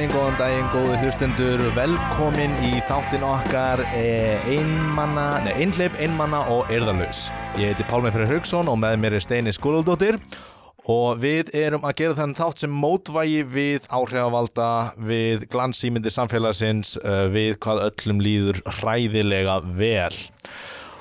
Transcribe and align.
Daginn, 0.00 0.14
góðan 0.16 0.36
daginn, 0.38 0.68
góði 0.72 0.98
hlustendur, 1.02 1.62
velkomin 1.76 2.54
í 2.64 2.78
þáttin 2.88 3.24
okkar 3.28 3.82
eh, 3.92 4.46
einmanna, 4.48 5.42
nei, 5.44 5.50
einhleip, 5.60 5.98
einmanna 6.00 6.38
og 6.48 6.70
erðarlaus. 6.72 7.26
Ég 7.60 7.74
heiti 7.74 7.84
Pálmi 7.84 8.08
Freyr 8.14 8.30
Haugsson 8.30 8.70
og 8.72 8.78
með 8.80 8.96
mér 9.02 9.18
er 9.18 9.24
Steini 9.26 9.52
Skúlaldóttir 9.52 10.16
og 10.88 11.20
við 11.20 11.52
erum 11.52 11.84
að 11.84 11.98
gera 11.98 12.16
þennan 12.16 12.38
þátt 12.38 12.64
sem 12.64 12.80
mótvægi 12.86 13.44
við 13.52 13.90
áhrifavalda, 13.92 14.70
við 15.04 15.44
glansýmyndi 15.52 16.14
samfélagsins, 16.16 16.94
uh, 17.04 17.26
við 17.28 17.58
hvað 17.60 17.84
öllum 17.90 18.24
líður 18.24 18.64
hræðilega 18.80 19.60
vel. 19.68 20.24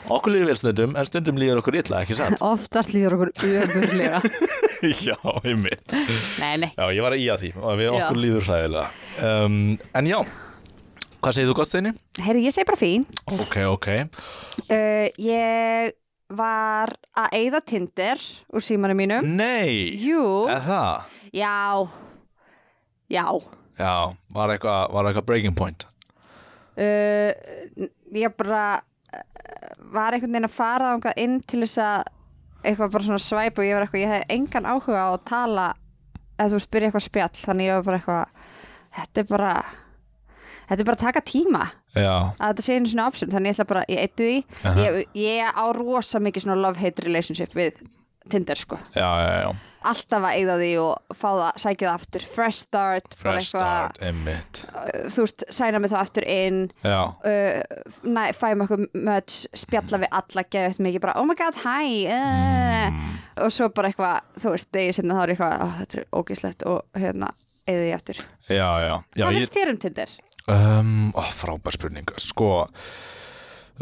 Okkur 0.07 0.31
líður 0.33 0.47
vel 0.53 0.57
stundum, 0.61 0.93
en 0.97 1.05
stundum 1.09 1.37
líður 1.41 1.59
okkur 1.61 1.75
illa, 1.81 1.99
ekki 2.05 2.15
sant? 2.17 2.39
Oftast 2.53 2.93
líður 2.95 3.17
okkur 3.17 3.31
ömurlega 3.43 4.21
Já, 5.05 5.17
ég 5.43 5.57
mitt. 5.59 5.95
Nei, 6.39 6.53
nei 6.63 6.69
Já, 6.71 6.85
ég 6.95 7.03
var 7.03 7.15
að 7.17 7.19
í 7.19 7.27
að 7.33 7.41
því 7.43 7.49
og 7.59 7.79
við 7.81 7.89
okkur 7.97 8.19
líður 8.23 8.45
hræðilega. 8.47 8.85
Um, 9.27 9.57
en 9.99 10.07
já, 10.07 10.19
hvað 11.19 11.35
segir 11.35 11.49
þú 11.51 11.55
gott 11.59 11.71
Steini? 11.73 11.91
Heyri, 12.23 12.45
ég 12.47 12.55
segi 12.55 12.67
bara 12.69 12.79
fín 12.79 13.03
Ok, 13.35 13.57
ok. 13.73 13.89
uh, 14.71 15.07
Ég 15.19 15.93
var 16.39 16.93
að 17.17 17.35
eyða 17.41 17.59
Tinder 17.65 18.23
úr 18.55 18.61
símanum 18.63 18.99
mínum 19.01 19.25
Nei, 19.35 19.97
Jú, 19.99 20.23
eða 20.47 20.61
það? 20.69 21.15
já 21.35 21.55
Já 23.09 23.25
Já, 23.79 23.93
var 24.35 24.51
eitthvað 24.55 24.91
var 24.95 25.07
eitthvað 25.09 25.25
breaking 25.29 25.55
point? 25.57 25.85
uh, 26.79 27.31
Ég 28.15 28.33
bara 28.39 28.63
var 29.93 30.15
einhvern 30.15 30.33
veginn 30.33 30.49
að 30.49 30.55
fara 30.55 30.93
þangað 30.93 31.21
inn 31.23 31.37
til 31.49 31.61
þess 31.63 31.81
að 31.83 32.09
eitthvað 32.59 32.95
bara 32.95 33.07
svona 33.07 33.23
svæp 33.23 33.59
og 33.59 33.67
ég 33.67 33.77
var 33.77 33.85
eitthvað, 33.85 34.03
ég 34.03 34.13
hef 34.13 34.33
engan 34.35 34.67
áhuga 34.67 35.03
á 35.05 35.09
að 35.09 35.21
tala 35.29 35.67
eða 36.39 36.49
þú 36.53 36.63
spyrir 36.63 36.89
eitthvað 36.89 37.05
spjall. 37.07 37.35
Þannig 37.39 37.69
ég 37.69 37.77
var 37.77 37.85
bara 37.87 37.99
eitthvað 37.99 38.47
þetta 38.99 39.21
er 39.21 39.29
bara 39.29 39.53
þetta 40.69 40.79
er 40.79 40.89
bara 40.89 40.97
að 40.99 41.05
taka 41.05 41.25
tíma. 41.25 41.63
Já, 41.97 42.15
að 42.37 42.51
þetta 42.51 42.65
sé 42.65 42.75
einu 42.75 42.91
svona 42.91 43.07
option. 43.09 43.31
Þannig 43.33 43.49
ég 43.49 43.57
ætla 43.57 43.69
bara, 43.71 43.85
ég 43.89 44.03
eitti 44.03 44.27
því. 44.27 44.59
Aha. 44.61 44.83
ég, 44.83 44.99
ég 45.17 45.57
á 45.57 45.65
rosa 45.75 46.21
mikið 46.21 46.45
svona 46.45 46.59
love-hate 46.59 47.05
relationship 47.07 47.55
við 47.57 47.79
Tinder 48.29 48.59
sko 48.59 48.77
já, 48.93 49.07
já, 49.23 49.29
já. 49.45 49.51
alltaf 49.89 50.25
að 50.27 50.35
eyða 50.37 50.55
því 50.59 50.69
og 50.83 51.15
fá 51.15 51.27
það, 51.29 51.59
sækja 51.63 51.87
það 51.87 51.93
aftur 51.95 52.25
fresh 52.33 52.59
start, 52.65 53.15
Fresh 53.17 53.47
start, 53.53 53.99
einmitt. 54.03 54.63
uh, 54.73 55.07
þú 55.13 55.23
veist 55.25 55.45
sæna 55.55 55.79
mig 55.79 55.93
þá 55.93 55.97
aftur 56.01 56.27
inn 56.29 56.59
uh, 56.83 57.63
næ, 58.03 58.21
fæum 58.37 58.65
okkur 58.67 58.83
möts 59.07 59.45
spjalla 59.57 60.01
við 60.03 60.11
alla, 60.19 60.43
gefa 60.51 60.71
eftir 60.73 60.85
mikið 60.89 61.05
bara 61.07 61.15
oh 61.21 61.27
my 61.29 61.37
god, 61.39 61.57
hi 61.63 62.03
uh, 62.11 63.03
og 63.45 63.53
svo 63.55 63.69
bara 63.71 63.89
eitthvað, 63.93 64.19
þú 64.43 64.55
veist, 64.57 64.71
degi 64.75 64.97
sinna 64.99 65.15
þá 65.17 65.23
er 65.23 65.33
eitthvað, 65.37 65.55
oh, 65.65 65.77
þetta 65.83 66.01
er 66.01 66.09
ógíslegt 66.19 66.67
og 66.69 66.99
hérna, 66.99 67.31
eyða 67.69 67.85
því 67.85 67.93
aftur 68.01 68.19
já, 68.51 68.67
já. 68.83 68.93
já 69.15 69.23
Hvað 69.23 69.31
ég, 69.31 69.39
finnst 69.39 69.57
þér 69.61 69.71
um 69.75 69.79
Tinder? 69.85 70.17
um, 70.49 70.93
ó, 71.15 71.21
frábær 71.39 71.75
spurning. 71.77 72.09
Sko, 72.19 72.51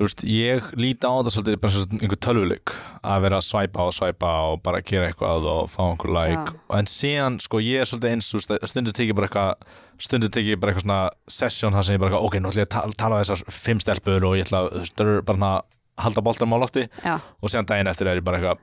veist, 0.06 0.22
ég 0.30 0.70
líti 0.78 1.09
á 1.09 1.12
þetta 1.17 1.34
svolítið 1.34 1.59
bara 1.64 1.73
sem 1.73 1.98
einhver 1.98 2.20
tölvuleik 2.22 2.73
að 3.02 3.23
vera 3.26 3.40
að 3.40 3.48
svæpa 3.48 3.88
og 3.88 3.95
svæpa 3.95 4.31
og 4.52 4.62
bara 4.66 4.81
gera 4.86 5.08
eitthvað 5.09 5.48
og 5.50 5.72
fá 5.73 5.81
einhver 5.88 6.14
like. 6.14 6.54
En 6.78 6.89
síðan, 6.92 7.39
sko, 7.42 7.62
ég 7.64 7.81
er 7.81 7.89
svolítið 7.89 8.14
eins, 8.14 8.30
stundur 8.70 8.94
tekið 8.94 9.17
bara 9.17 9.30
eitthvað 9.30 9.76
stundur 9.98 10.30
tekið 10.34 10.62
bara 10.62 10.73
eitthvað 10.73 10.86
svona 10.86 11.00
sesjón 11.39 11.73
þar 11.73 11.88
sem 11.88 11.98
ég 11.98 12.04
bara, 12.04 12.14
eitthvað, 12.14 12.30
ok, 12.30 12.39
nú 12.44 12.52
ætla 12.52 12.61
ég 12.61 12.70
að 12.70 12.73
tala, 12.76 12.98
tala 13.02 13.20
við 13.20 13.26
þessar 13.26 13.58
fimm 13.58 13.82
stelpur 13.82 14.30
og 14.30 14.38
ég 14.38 14.45
ætla, 14.45 14.64
það 14.86 15.04
eru 15.08 15.27
bara 15.32 15.52
að 15.52 15.77
halda 16.05 16.26
boltanum 16.27 16.58
á 16.58 16.61
lofti. 16.61 16.88
Já, 17.02 17.16
og 17.17 17.54
síðan 17.54 17.70
daginn 17.72 17.89
eftir 17.89 18.11
er 18.11 18.22
ég 18.22 18.27
bara 18.27 18.38
eitthvað 18.38 18.61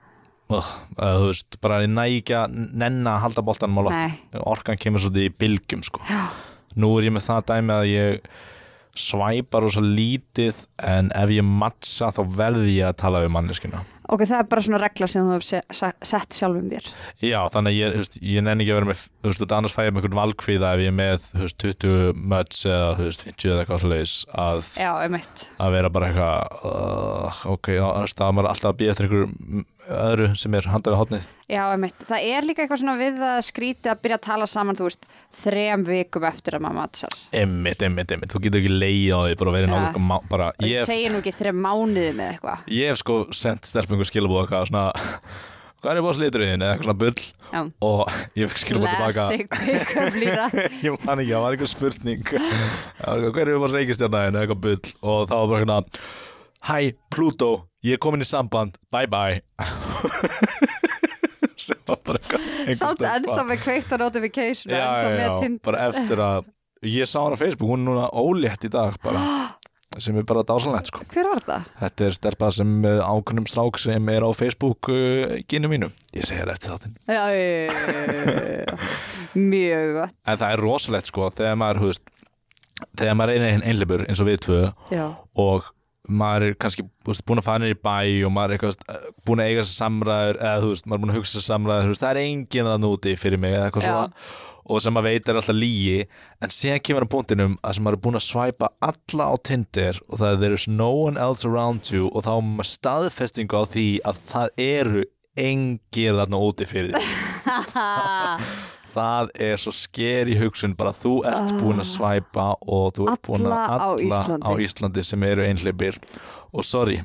uh, 0.55 0.73
uh, 1.01 1.15
þú 1.19 1.29
veist, 1.33 1.59
bara 1.65 1.83
ég 1.83 1.91
næ 1.91 2.05
ekki 2.07 2.39
að 2.39 2.59
nenna 2.79 3.17
að 3.17 3.25
halda 3.27 3.47
boltanum 3.51 3.83
á 3.83 3.87
lofti. 3.89 4.41
Orkan 4.45 4.79
kemur 4.79 5.03
svolítið 5.03 5.27
í 5.27 5.35
bylgjum 5.43 5.83
sko. 5.87 6.05
Nú 6.79 6.93
er 6.99 7.09
ég 7.09 7.15
með 7.15 7.27
það 7.27 7.49
dæmi 7.51 7.75
að 7.75 7.91
ég 7.91 8.35
svæpar 8.95 9.65
rosa 9.65 9.83
lítið 9.83 10.65
en 10.87 11.11
ef 11.19 11.35
ég 11.35 11.47
mattsa 11.47 12.13
þá 12.15 12.23
verði 12.37 12.79
ég 12.79 12.91
að 12.93 13.01
tala 13.03 13.25
við 13.25 13.35
manneskina 13.35 13.83
ok, 14.05 14.25
það 14.29 14.37
er 14.39 14.49
bara 14.51 14.65
svona 14.65 14.81
regla 14.83 15.09
sem 15.11 15.25
þú 15.27 15.37
hefur 15.39 15.93
sett 16.05 16.37
sjálfum 16.37 16.69
þér. 16.71 16.89
Já, 17.25 17.39
þannig 17.53 17.73
að 17.73 17.79
ég, 17.79 17.95
veist, 17.99 18.19
ég 18.21 18.45
nenni 18.45 18.65
ekki 18.65 18.75
að 18.75 18.79
vera 18.81 18.91
með 18.91 19.03
þú 19.09 19.31
veist, 19.31 19.45
annars 19.59 19.75
fæ 19.75 19.81
ég 19.87 19.95
með 19.95 20.01
einhvern 20.03 20.19
valkvíða 20.21 20.73
ef 20.75 20.83
ég 20.85 20.93
er 20.93 20.97
með 20.99 21.29
þú 21.31 21.45
veist, 21.45 21.59
20 21.65 22.25
möts 22.35 22.65
eða 22.69 22.91
þú 22.99 23.09
veist, 23.09 23.27
50 23.31 23.53
eða 23.53 23.65
eitthvað 23.65 23.85
svoleiðis 23.85 24.17
að 24.45 24.71
að 25.65 25.77
vera 25.79 25.93
bara 25.95 26.11
eitthvað 26.11 26.59
uh, 26.71 27.41
ok, 27.55 27.73
þá 28.15 28.27
er 28.29 28.37
maður 28.37 28.51
alltaf 28.53 28.73
að 28.73 28.79
býja 28.83 28.95
eftir 28.95 29.09
einhverju 29.09 29.65
öðru 29.91 30.27
sem 30.39 30.55
er 30.57 30.67
handað 30.73 30.95
við 30.95 31.01
hotnið 31.03 31.25
Já, 31.51 31.61
einmitt, 31.75 32.05
það 32.09 32.27
er 32.33 32.47
líka 32.49 32.63
eitthvað 32.65 32.81
svona 32.81 32.95
við 32.97 33.19
að 33.29 33.41
skríti 33.45 33.91
að 33.93 33.99
byrja 34.01 34.17
að 34.17 34.23
tala 34.25 34.47
saman, 34.49 34.77
þú 34.79 34.87
veist, 34.89 35.03
þrem 35.43 35.83
vikum 35.85 36.25
eftir 36.25 36.57
að 36.57 36.63
maður 36.65 36.79
matsar. 36.79 37.17
Emmitt, 37.37 37.83
emmitt, 37.85 38.15
emmitt, 38.17 38.33
þú 38.33 38.41
getur 38.47 38.63
ekki 38.63 38.73
leið 38.73 39.11
á 39.13 39.19
því 39.29 39.35
bara 39.43 39.53
vera 39.59 39.69
Ja. 39.75 39.91
má, 40.01 40.15
bara, 40.31 40.47
Ég 40.63 40.71
ég, 40.71 40.79
hef- 40.81 40.89
segir 40.89 41.13
nú 41.13 41.21
ekki 41.21 41.35
þrem 41.37 41.61
mánuði 41.67 42.15
með 42.17 42.31
eitthvað. 42.33 42.65
Ég 42.73 42.89
hef 42.95 43.03
sko 43.03 43.19
sendt 43.37 43.69
stelpungu 43.69 44.07
skilabóð 44.09 44.47
eitthvað 44.47 44.71
svona 44.71 44.87
hvað 45.85 45.99
er 45.99 46.05
bóðsliturinn 46.07 46.65
eða 46.65 46.73
eitthvað 46.73 46.89
svona 46.89 47.03
bull. 47.05 47.21
Já, 47.53 47.61
og 47.85 48.01
ég 48.41 48.49
fikk 48.55 48.63
skilabóð 48.65 48.89
tilbaka. 48.95 49.25
ég 50.87 50.97
man 51.05 51.21
ekki, 51.21 51.33
það 51.35 51.45
var 51.45 51.57
eitthvað 51.59 51.73
spurning. 51.75 52.25
Hver 52.25 53.49
er 53.53 53.61
bóðs 53.61 53.77
reykistjarnaðin 53.77 54.33
eða 54.39 54.47
eitthvað 54.47 54.65
bull. 54.65 54.95
Og 55.05 55.29
það 55.29 55.53
var 55.53 55.69
bara 55.69 55.83
Hæ, 56.65 56.95
Pluto, 57.13 57.51
ég 57.85 57.97
er 57.97 58.01
komin 58.03 58.25
í 58.25 58.29
samband, 58.29 58.79
bye 58.95 59.09
bye. 59.11 59.41
Sem 61.65 61.79
var 61.87 62.01
bara 62.05 62.19
einhver 62.19 62.77
Samt 62.77 62.99
stelpa. 62.99 63.13
ennþá 63.19 63.43
með 63.47 63.61
kveikt 63.63 63.93
á 63.95 63.97
notification 64.01 64.73
já, 64.75 64.87
já, 65.05 65.11
já, 65.21 65.51
bara 65.65 65.85
eftir 65.91 66.21
að 66.25 66.49
ég 66.91 67.07
sá 67.09 67.21
hann 67.23 67.37
á 67.37 67.39
Facebook, 67.41 67.71
hún 67.71 67.85
er 67.85 67.89
núna 67.93 68.09
ólétt 68.11 68.67
í 68.67 68.71
dag 68.73 68.97
bara, 69.05 69.21
sem 70.03 70.17
er 70.19 70.27
bara 70.27 70.43
dásanlegt 70.49 70.91
sko. 70.91 71.05
Hver 71.13 71.29
var 71.31 71.43
það? 71.47 71.69
þetta 71.85 72.09
er 72.09 72.17
stelpa 72.19 72.51
sem 72.57 72.73
ákunnum 73.07 73.47
strák 73.49 73.79
sem 73.81 74.11
er 74.13 74.27
á 74.27 74.31
Facebook 74.37 74.91
uh, 74.93 75.37
gynnu 75.49 75.71
mínu, 75.73 75.89
ég 76.17 76.27
segi 76.27 76.43
það 76.43 76.53
eftir 76.57 76.75
þáttinn. 76.75 76.97
Já, 77.07 77.23
já, 77.31 77.47
já, 77.47 78.03
já, 78.11 78.43
já. 78.65 78.91
Mjög 79.39 79.95
gott. 80.01 80.19
En 80.27 80.41
það 80.43 80.57
er 80.57 80.65
rosalegt 80.67 81.13
sko, 81.13 81.31
þegar 81.39 81.57
maður 81.63 81.83
húst, 81.87 82.11
þegar 82.99 83.17
maður 83.23 83.39
er 83.39 83.47
einn 83.53 83.65
einleipur 83.71 84.05
eins 84.09 84.21
og 84.25 84.29
við 84.33 84.43
tvö 84.49 84.61
Já, 84.93 85.07
og 85.47 85.71
maður 86.09 86.51
er 86.51 86.57
kannski 86.61 86.85
veist, 87.09 87.25
búin 87.27 87.41
að 87.41 87.47
fara 87.49 87.63
niður 87.63 87.77
í 87.77 87.83
bæ 87.85 88.27
og 88.29 88.33
maður 88.35 88.51
er 88.51 88.57
eitthvað, 88.59 88.73
veist, 88.75 89.13
búin 89.25 89.43
að 89.43 89.51
eiga 89.51 89.63
þessar 89.63 89.79
samræður 89.81 90.41
eða 90.41 90.63
þú 90.65 90.73
veist, 90.73 90.89
maður 90.89 90.99
er 90.99 91.05
búin 91.05 91.13
að 91.15 91.19
hugsa 91.21 91.37
þessar 91.39 91.55
samræður 91.55 91.93
veist, 91.93 92.05
það 92.05 92.11
er 92.13 92.21
enginn 92.25 92.73
að 92.73 92.83
núti 92.85 93.15
fyrir 93.21 93.41
mig 93.41 93.57
eða 93.57 93.71
eitthvað 93.71 93.89
svona. 93.89 94.11
Og 94.65 94.81
sem 94.81 94.95
maður 94.97 95.11
veit 95.13 95.27
er 95.29 95.37
alltaf 95.37 95.57
lígi 95.59 95.97
en 96.41 96.53
síðan 96.57 96.85
kemur 96.89 97.05
á 97.05 97.13
punktinum 97.13 97.57
að 97.61 97.75
sem 97.77 97.85
maður 97.85 97.99
er 97.99 98.05
búin 98.07 98.17
að 98.17 98.25
svæpa 98.25 98.71
alla 98.89 99.27
á 99.29 99.35
Tinder 99.45 99.99
og 100.09 100.21
það 100.23 100.31
er 100.31 100.39
there 100.41 100.57
is 100.57 100.65
no 100.69 100.89
one 101.05 101.21
else 101.21 101.45
around 101.45 101.91
you 101.93 102.09
og 102.13 102.25
þá 102.25 102.31
er 102.37 102.47
maður 102.49 102.71
staðfestingu 102.71 103.61
á 103.61 103.65
því 103.69 103.89
að 104.09 104.23
það 104.31 104.65
eru 104.65 105.05
engir 105.37 106.17
þarna 106.17 106.41
úti 106.49 106.69
fyrir 106.71 106.97
því 106.97 107.05
það 108.95 109.31
er 109.49 109.57
svo 109.61 109.73
skeri 109.75 110.37
hugsun 110.39 110.77
bara 110.79 110.93
þú 110.95 111.15
ert 111.27 111.53
búin 111.61 111.83
að 111.83 111.89
svæpa 111.91 112.47
og 112.67 112.93
þú 112.97 113.09
ert 113.13 113.23
búin 113.27 113.47
að 113.49 113.53
Ah. 113.53 113.75
Alla 113.75 113.91
á 113.91 113.93
Íslandi. 113.99 114.47
á 114.47 114.51
Íslandi 114.67 115.03
sem 115.05 115.23
eru 115.23 115.43
einhleipir 115.43 115.99
og 116.55 116.65
sorry, 116.65 117.01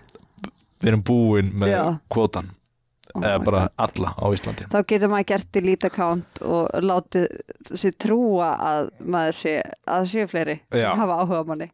við 0.82 0.88
erum 0.94 1.04
búin 1.04 1.52
með 1.54 1.74
Já. 1.74 1.84
kvotan 2.10 2.50
eða 3.18 3.40
my 3.40 3.46
bara 3.47 3.62
alla 3.81 4.12
á 4.14 4.25
Íslandi. 4.36 4.68
Þá 4.69 4.80
getur 4.92 5.12
maður 5.12 5.28
gert 5.31 5.51
delete 5.56 5.89
account 5.89 6.42
og 6.45 6.81
látið 6.86 7.28
sér 7.74 7.95
trúa 8.01 8.50
að 8.69 8.89
maður 9.01 9.38
sé, 9.39 9.54
að 9.89 10.10
séu 10.13 10.28
fleiri 10.30 10.57
Já. 10.75 10.89
hafa 11.00 11.19
áhuga 11.24 11.44
manni. 11.50 11.69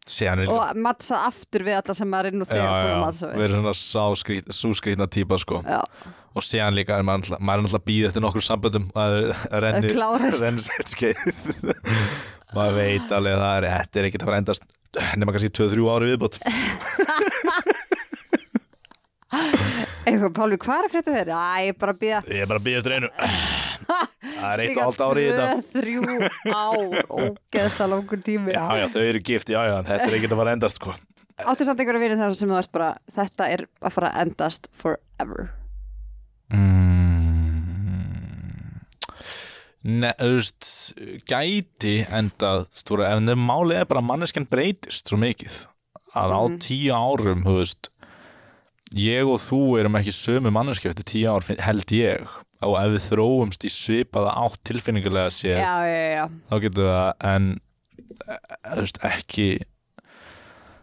Og 0.48 0.82
matsa 0.82 1.24
aftur 1.26 1.66
við 1.66 1.80
alla 1.80 1.98
sem 1.98 2.12
maður 2.12 2.30
er 2.30 2.38
nú 2.40 2.48
þegar 2.48 3.10
við. 3.10 3.42
Erum 3.48 3.66
svona 3.66 3.74
sá 3.80 4.22
skrít, 4.22 4.48
svo 4.54 4.72
skrítna 4.76 5.08
típa 5.12 5.40
sko. 5.42 5.60
Já, 5.66 5.82
og 6.36 6.44
síðan 6.44 6.76
líka 6.76 6.96
er 6.96 7.04
maður, 7.06 7.36
er 7.36 7.44
náttúrulega 7.44 7.84
býð 7.90 8.08
eftir 8.10 8.24
nokkur 8.24 8.44
samböndum 8.44 8.88
að 8.96 9.18
renni, 9.52 9.92
sér 10.64 10.90
skeið. 10.92 11.22
Maður 12.56 12.76
veit 12.78 13.12
alveg 13.12 13.34
að 13.34 13.42
það 13.42 13.56
er 13.56 13.64
þetta 13.72 13.98
er 13.98 14.06
ekkert 14.08 14.22
að 14.22 14.28
fara 14.30 14.40
endast 14.40 14.66
nema 15.16 15.34
kannski 15.34 15.50
2-3 15.52 15.86
ári 15.92 16.10
viðbót 16.12 16.38
eitthvað, 20.06 20.32
Pálvi, 20.36 20.58
hvað 20.62 20.78
er 20.80 20.86
að 20.88 20.92
frétta 20.94 21.14
þeirra? 21.16 21.40
Æ, 21.42 21.56
ég 21.66 21.72
er 21.74 21.78
bara 21.80 21.92
að 21.96 22.00
býða 22.02 22.20
ég 22.30 22.42
er 22.44 22.50
bara 22.50 22.60
að 22.60 22.66
býð 22.68 22.78
eftir 22.80 22.96
einu. 22.96 23.10
Það 24.36 24.46
er 24.52 24.62
eitt 24.64 24.76
og 24.76 24.82
allt 24.86 25.02
ári 25.06 25.24
í 25.24 25.28
þetta. 25.30 25.48
Þrjú 25.76 26.02
ár, 26.52 26.96
ógeðslega 27.20 27.90
langur 27.92 28.22
tími. 28.26 28.54
Já 28.56 28.64
já 28.80 28.86
þau 28.94 29.02
eru 29.10 29.20
gift, 29.30 29.52
já 29.54 29.60
já 29.70 29.76
þetta 29.86 30.08
er 30.10 30.16
ekkert 30.18 30.34
að 30.36 30.40
fara 30.42 30.50
að 30.52 30.58
endast 30.58 30.80
sko. 30.80 30.96
Áttu 31.36 31.66
samt 31.68 31.80
einhverju 31.84 32.00
vinið 32.00 32.22
þar 32.24 32.34
sem 32.38 32.48
þú 32.54 32.58
ert 32.62 32.72
bara 32.72 32.90
þetta 33.12 33.48
er 33.52 33.66
að 33.84 33.92
fara 33.98 34.08
að 34.12 34.20
endast 34.26 34.68
forever? 34.72 35.50
Mm. 36.50 36.72
Nei, 39.86 40.10
þú 40.18 40.30
veist 40.34 40.68
gæti 41.30 41.92
endað 42.10 42.64
stóra, 42.74 43.12
en 43.14 43.30
málið 43.38 43.82
er 43.84 43.86
bara 43.90 44.02
að 44.02 44.08
manneskjan 44.08 44.48
breytist 44.50 45.06
svo 45.12 45.18
mikið 45.22 45.60
að 46.16 46.32
á 46.34 46.40
Mhm. 46.48 46.56
tíu 46.64 46.90
árum, 46.96 47.44
þú 47.44 47.54
veist 47.60 47.90
ég 48.94 49.26
og 49.26 49.40
þú 49.42 49.60
erum 49.80 49.98
ekki 49.98 50.14
sömu 50.14 50.52
manneskja 50.54 50.92
eftir 50.92 51.08
tíu 51.10 51.30
ár, 51.32 51.46
held 51.66 51.94
ég. 51.96 52.26
Og 52.64 52.76
ef 52.80 52.94
við 52.94 53.02
þróumst 53.10 53.66
í 53.68 53.70
svipaða 53.72 54.32
átt 54.46 54.62
tilfinningulega 54.64 55.32
séð 55.34 55.58
já, 55.60 55.74
já, 55.84 56.04
já, 56.16 56.22
þá 56.48 56.54
getur 56.64 56.86
það 56.88 57.26
en 57.30 57.48
eh, 57.52 58.38
þú 58.70 58.78
veist, 58.80 59.00
ekki 59.10 59.48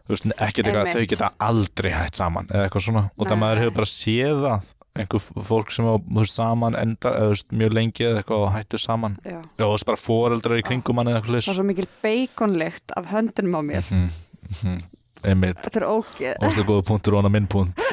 þú 0.03 0.13
veist, 0.13 0.29
ekki 0.37 0.65
eitthvað, 0.67 0.91
þau 0.93 1.09
geta 1.15 1.31
aldrei 1.47 1.89
hætt 1.95 2.21
saman 2.21 2.49
eða 2.51 2.67
eitthvað 2.67 2.85
svona. 2.87 3.03
Og 3.17 3.29
það 3.29 3.41
maður 3.41 3.63
hefur 3.63 3.77
bara 3.79 3.89
séð 3.89 4.45
það 4.45 4.71
einhver 4.93 5.23
fólk 5.49 5.73
sem 5.73 5.89
veist, 5.89 6.35
saman 6.37 6.77
enda, 6.77 7.09
eða, 7.09 7.25
þú 7.25 7.33
veist, 7.33 7.53
mjög 7.63 7.77
lengi 7.79 8.05
eða 8.05 8.21
eitthvað 8.21 8.45
og 8.45 8.51
hættu 8.53 8.81
saman. 8.83 9.17
Já. 9.25 9.39
Já, 9.41 9.63
þú 9.65 9.71
veist, 9.73 9.89
bara 9.89 10.03
foreldrar 10.05 10.61
í 10.61 10.65
kringum 10.67 11.01
hann 11.01 11.09
eða 11.09 11.23
eitthvað 11.23 11.39
Það 11.39 11.53
er 11.55 11.59
svo 11.59 11.69
mikil 11.71 11.87
beikonlykt 12.05 12.93
af 12.99 13.09
höndunum 13.15 13.57
á 13.57 13.61
mér. 13.73 13.89
Mhm, 13.89 14.83
einmitt. 15.27 15.69
Er 15.73 15.85
Óslega 15.89 16.67
góða 16.67 16.85
punktur 16.87 17.17
og 17.17 17.23
hana 17.23 17.31
minn 17.33 17.49
punkt 17.51 17.83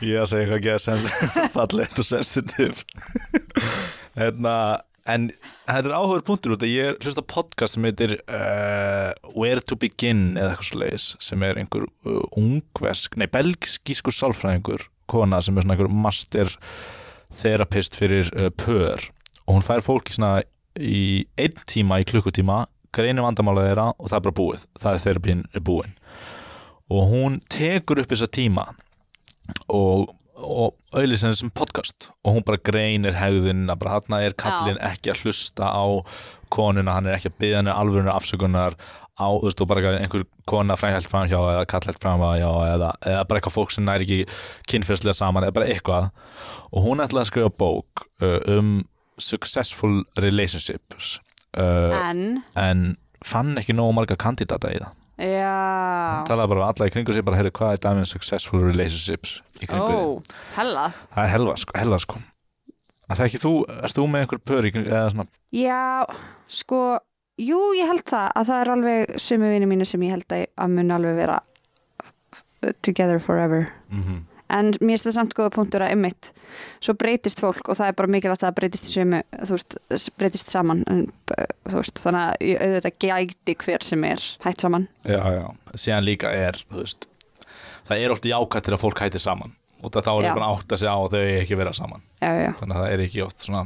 Ég 0.00 0.16
að 0.22 0.30
segja 0.30 0.46
eitthvað 0.46 0.58
ekki 0.60 0.72
að 0.74 0.84
sem 0.86 1.00
fallegt 1.56 2.00
og 2.00 2.08
sensitiv 2.08 2.84
Hérna 4.16 4.54
En 5.08 5.30
þetta 5.32 5.88
er 5.88 5.96
áhugur 5.96 6.24
punktur 6.26 6.54
út 6.54 6.64
að 6.64 6.72
ég 6.74 6.98
hlusta 7.02 7.22
podcast 7.24 7.76
sem 7.76 7.86
heitir 7.88 8.18
uh, 8.28 9.10
Where 9.32 9.62
to 9.64 9.78
Begin 9.80 10.36
eða 10.36 10.54
eitthvað 10.54 10.82
leiðis 10.82 11.06
sem 11.24 11.44
er 11.46 11.60
einhver 11.60 11.86
uh, 11.88 12.20
ungversk, 12.38 13.16
nei 13.18 13.26
belgískur 13.32 14.14
sálfræðingur 14.14 14.84
kona 15.10 15.40
sem 15.42 15.56
er 15.56 15.64
svona 15.64 15.76
einhver 15.76 15.90
master 16.04 16.52
therapist 17.40 17.96
fyrir 17.98 18.30
uh, 18.36 18.50
pör. 18.52 19.02
Og 19.46 19.56
hún 19.56 19.66
fær 19.66 19.82
fólki 19.84 20.14
svona 20.14 20.44
í 20.78 21.24
einn 21.40 21.64
tíma 21.66 22.02
í 22.02 22.06
klukkutíma 22.08 22.62
greinir 22.94 23.24
vandamála 23.24 23.66
þeirra 23.68 23.88
og 23.96 24.08
það 24.08 24.16
er 24.18 24.24
bara 24.26 24.38
búið. 24.40 24.64
Það 24.82 24.96
er 24.96 25.04
þerapín 25.04 25.42
er 25.54 25.66
búin. 25.66 25.98
Og 26.90 27.12
hún 27.12 27.38
tekur 27.52 28.02
upp 28.02 28.10
þessa 28.10 28.30
tíma 28.30 28.64
og, 29.70 30.10
og 30.36 30.96
henni 30.96 31.18
sem 31.18 31.52
podcast. 31.54 32.10
Og 32.24 32.38
hún 32.38 32.46
bara 32.46 32.62
greinir 32.70 33.18
hegðunina 33.18 33.78
bara 33.78 33.98
hann 33.98 34.18
er 34.18 34.34
kallinn 34.38 34.80
ekki 34.90 35.14
að 35.14 35.24
hlusta 35.24 35.70
á 35.70 35.84
konuna, 36.50 36.96
hann 36.96 37.06
er 37.06 37.18
ekki 37.18 37.30
að 37.30 37.38
byggja 37.42 37.62
henni 37.62 37.74
alvörunar 37.74 38.18
afsökunar 38.18 38.76
á, 39.20 39.28
þú 39.28 39.46
veist, 39.46 39.62
og 39.62 39.68
bara 39.70 39.94
einhver 40.00 40.24
kona 40.50 40.74
fræhælt 40.80 41.10
fram 41.12 41.28
hjá 41.30 41.38
eða 41.38 41.66
kallælt 41.70 42.00
fram 42.02 42.22
hjá 42.24 42.48
eða, 42.48 42.94
eða 43.06 43.24
bara 43.28 43.38
eitthvað 43.38 43.54
fólk 43.54 43.74
sem 43.74 43.86
næri 43.86 44.06
ekki 44.06 44.38
kynferðslega 44.72 45.14
saman 45.14 45.46
eða 45.46 45.58
bara 45.60 45.70
eitthvað. 45.70 46.08
Og 46.72 46.86
hún 46.88 47.04
ætlaði 47.04 47.26
að 47.26 47.30
skrifa 47.30 47.52
bók 47.60 48.06
uh, 48.24 48.40
um 48.56 48.80
successful 49.20 50.00
relationships 50.18 51.18
uh, 51.58 51.98
En, 52.10 52.42
en 52.56 52.82
fann 53.24 53.56
ekki 53.60 53.74
nógu 53.76 53.94
marga 53.96 54.16
kandidata 54.20 54.70
í 54.72 54.78
það. 54.80 54.96
Já. 55.20 56.24
Talaði 56.28 56.48
bara 56.54 56.68
alla 56.72 56.86
í 56.88 56.92
kringu 56.94 57.12
sig 57.12 57.24
bara, 57.26 57.36
heyrðu, 57.36 57.52
hvað 57.58 57.74
er 57.74 57.82
dæmið 57.84 58.06
um 58.06 58.08
successful 58.08 58.62
relationships 58.64 59.34
í 59.60 59.68
kringu 59.68 59.90
Ó, 59.92 60.00
þig? 60.24 60.38
hella. 60.56 60.86
Það 61.12 61.26
er 61.26 61.32
helva, 61.34 61.56
sko, 61.60 61.76
helva, 61.76 61.98
sko. 62.00 62.22
Að 63.10 63.18
það 63.18 63.26
ekki 63.26 63.40
þú, 63.42 63.52
erst 63.82 63.98
þú 63.98 64.06
með 64.08 64.24
einhver 64.24 64.40
pör 64.48 64.68
í 64.68 64.72
kringu, 64.72 64.88
eða 64.94 65.12
svona, 65.12 65.26
Já, 65.52 65.82
sko 66.48 66.80
Jú, 67.40 67.58
ég 67.72 67.88
held 67.88 68.02
það 68.04 68.26
að 68.36 68.48
það 68.50 68.58
er 68.62 68.70
alveg 68.74 69.12
sumi 69.24 69.48
vini 69.48 69.68
mínu 69.68 69.84
sem 69.88 70.02
ég 70.04 70.10
held 70.12 70.32
að, 70.36 70.42
að 70.60 70.72
mun 70.74 70.90
alveg 70.92 71.14
vera 71.16 71.38
together 72.84 73.18
forever. 73.18 73.70
Mm 73.88 74.26
en 74.50 74.70
mér 74.80 74.94
finnst 74.96 75.06
það 75.08 75.14
samt 75.16 75.34
góða 75.38 75.52
punktur 75.54 75.84
að 75.86 75.94
ymmit 75.96 76.30
svo 76.82 76.94
breytist 76.98 77.40
fólk 77.42 77.68
og 77.70 77.78
það 77.78 77.90
er 77.92 77.96
bara 78.00 78.10
mikilvægt 78.14 78.42
að 78.42 78.48
það 78.50 78.56
breytist 78.60 78.90
sömu, 78.92 79.22
þú 79.46 79.56
veist, 79.58 80.10
breytist 80.18 80.50
saman. 80.52 80.82
Þú 81.70 81.76
veist, 81.78 82.02
þannig 82.02 82.26
að 82.26 82.48
ég 82.50 82.64
auðvitað 82.66 82.98
gæti 83.06 83.56
hver 83.64 83.86
sem 83.86 84.04
er 84.10 84.26
hætt 84.44 84.64
saman. 84.66 84.88
Já, 85.06 85.22
já, 85.38 85.46
síðan 85.74 86.06
líka 86.08 86.32
er, 86.34 86.58
þú 86.70 86.82
veist, 86.82 87.06
það 87.88 88.04
er 88.04 88.14
oft 88.16 88.30
jákvætt 88.30 88.66
til 88.68 88.76
að 88.76 88.82
fólk 88.84 89.04
hætti 89.06 89.22
saman. 89.22 89.54
Og 89.80 89.88
það 89.94 90.08
þá 90.10 90.14
er 90.20 90.34
bara 90.36 90.48
átt 90.52 90.72
að 90.74 90.80
segja 90.82 90.92
á 90.92 91.00
að 91.00 91.14
þau 91.14 91.22
ekki 91.40 91.56
vera 91.56 91.70
saman. 91.72 92.02
já, 92.20 92.30
já, 92.44 92.50
Þannig 92.60 92.74
að 92.76 92.82
það 92.84 92.90
er 92.96 93.02
ekki 93.06 93.22
oft 93.24 93.44
svona, 93.46 93.62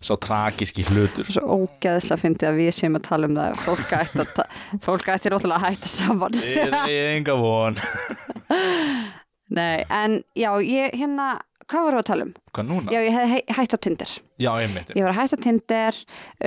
svo 0.00 0.16
tragíski 0.24 0.82
hlutur. 0.88 1.28
svo 1.28 1.58
ógæðislega 1.68 2.22
fyndið 2.24 2.48
að 2.48 2.58
við 2.58 2.70
séum 2.74 2.96
að 2.98 3.04
tala 3.06 3.28
um 3.30 3.36
það. 3.38 3.52
Að 3.52 3.62
fólk 3.68 3.92
ætti, 4.00 4.18
að 4.24 4.32
ta- 4.34 4.48
fólk 4.88 5.10
ætti 5.14 5.30
róttulega 5.30 5.60
að 5.60 5.66
hætta 5.76 5.92
saman. 5.92 6.38
Þið 6.40 6.74
er 6.88 7.14
enga 7.14 7.36
von. 7.38 7.78
nei, 9.50 9.84
en 9.90 10.20
já, 10.38 10.50
ég 10.62 10.94
hérna 11.00 11.30
hvað 11.70 11.84
voru 11.86 11.98
að 12.00 12.06
tala 12.10 12.24
um? 12.28 12.32
Hvað 12.54 12.66
núna? 12.70 12.92
Já, 12.94 13.00
ég 13.06 13.14
hef 13.14 13.30
hæ- 13.34 13.56
hætt 13.60 13.74
á 13.74 13.78
Tinder 13.86 14.12
Já, 14.42 14.50
einmitt. 14.58 14.94
ég 14.96 15.04
var 15.06 15.14
hætt 15.18 15.34
á 15.34 15.38
Tinder 15.44 15.98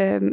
um, 0.04 0.32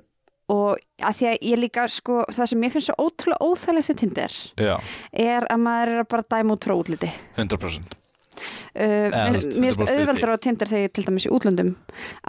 og 0.50 0.80
að 1.06 1.14
því 1.20 1.26
að 1.30 1.36
ég 1.46 1.60
líka 1.62 1.84
sko, 1.88 2.24
það 2.26 2.48
sem 2.50 2.64
ég 2.66 2.72
finnst 2.74 2.90
svo 2.90 2.96
ótrúlega 3.06 3.46
óþægilegt 3.46 3.90
við 3.92 4.00
Tinder 4.02 4.36
Já, 4.58 4.74
er 5.14 5.46
að 5.46 5.60
maður 5.62 5.92
er 5.94 6.02
að 6.02 6.08
bara 6.10 6.26
dæma 6.34 6.56
út 6.56 6.66
frá 6.66 6.74
útliti 6.74 7.10
100%. 7.38 7.94
Uh, 8.30 9.10
þú 9.10 9.34
veist, 9.34 9.58
mér 9.58 9.72
er 9.72 9.78
finnst 9.78 9.92
auðveldur 9.94 10.32
á 10.32 10.42
Tinder 10.44 10.70
þegar 10.70 10.84
ég 10.84 10.90
er 10.90 10.94
til 10.94 11.04
dæmis 11.08 11.26
í 11.26 11.32
útlöndum 11.34 11.72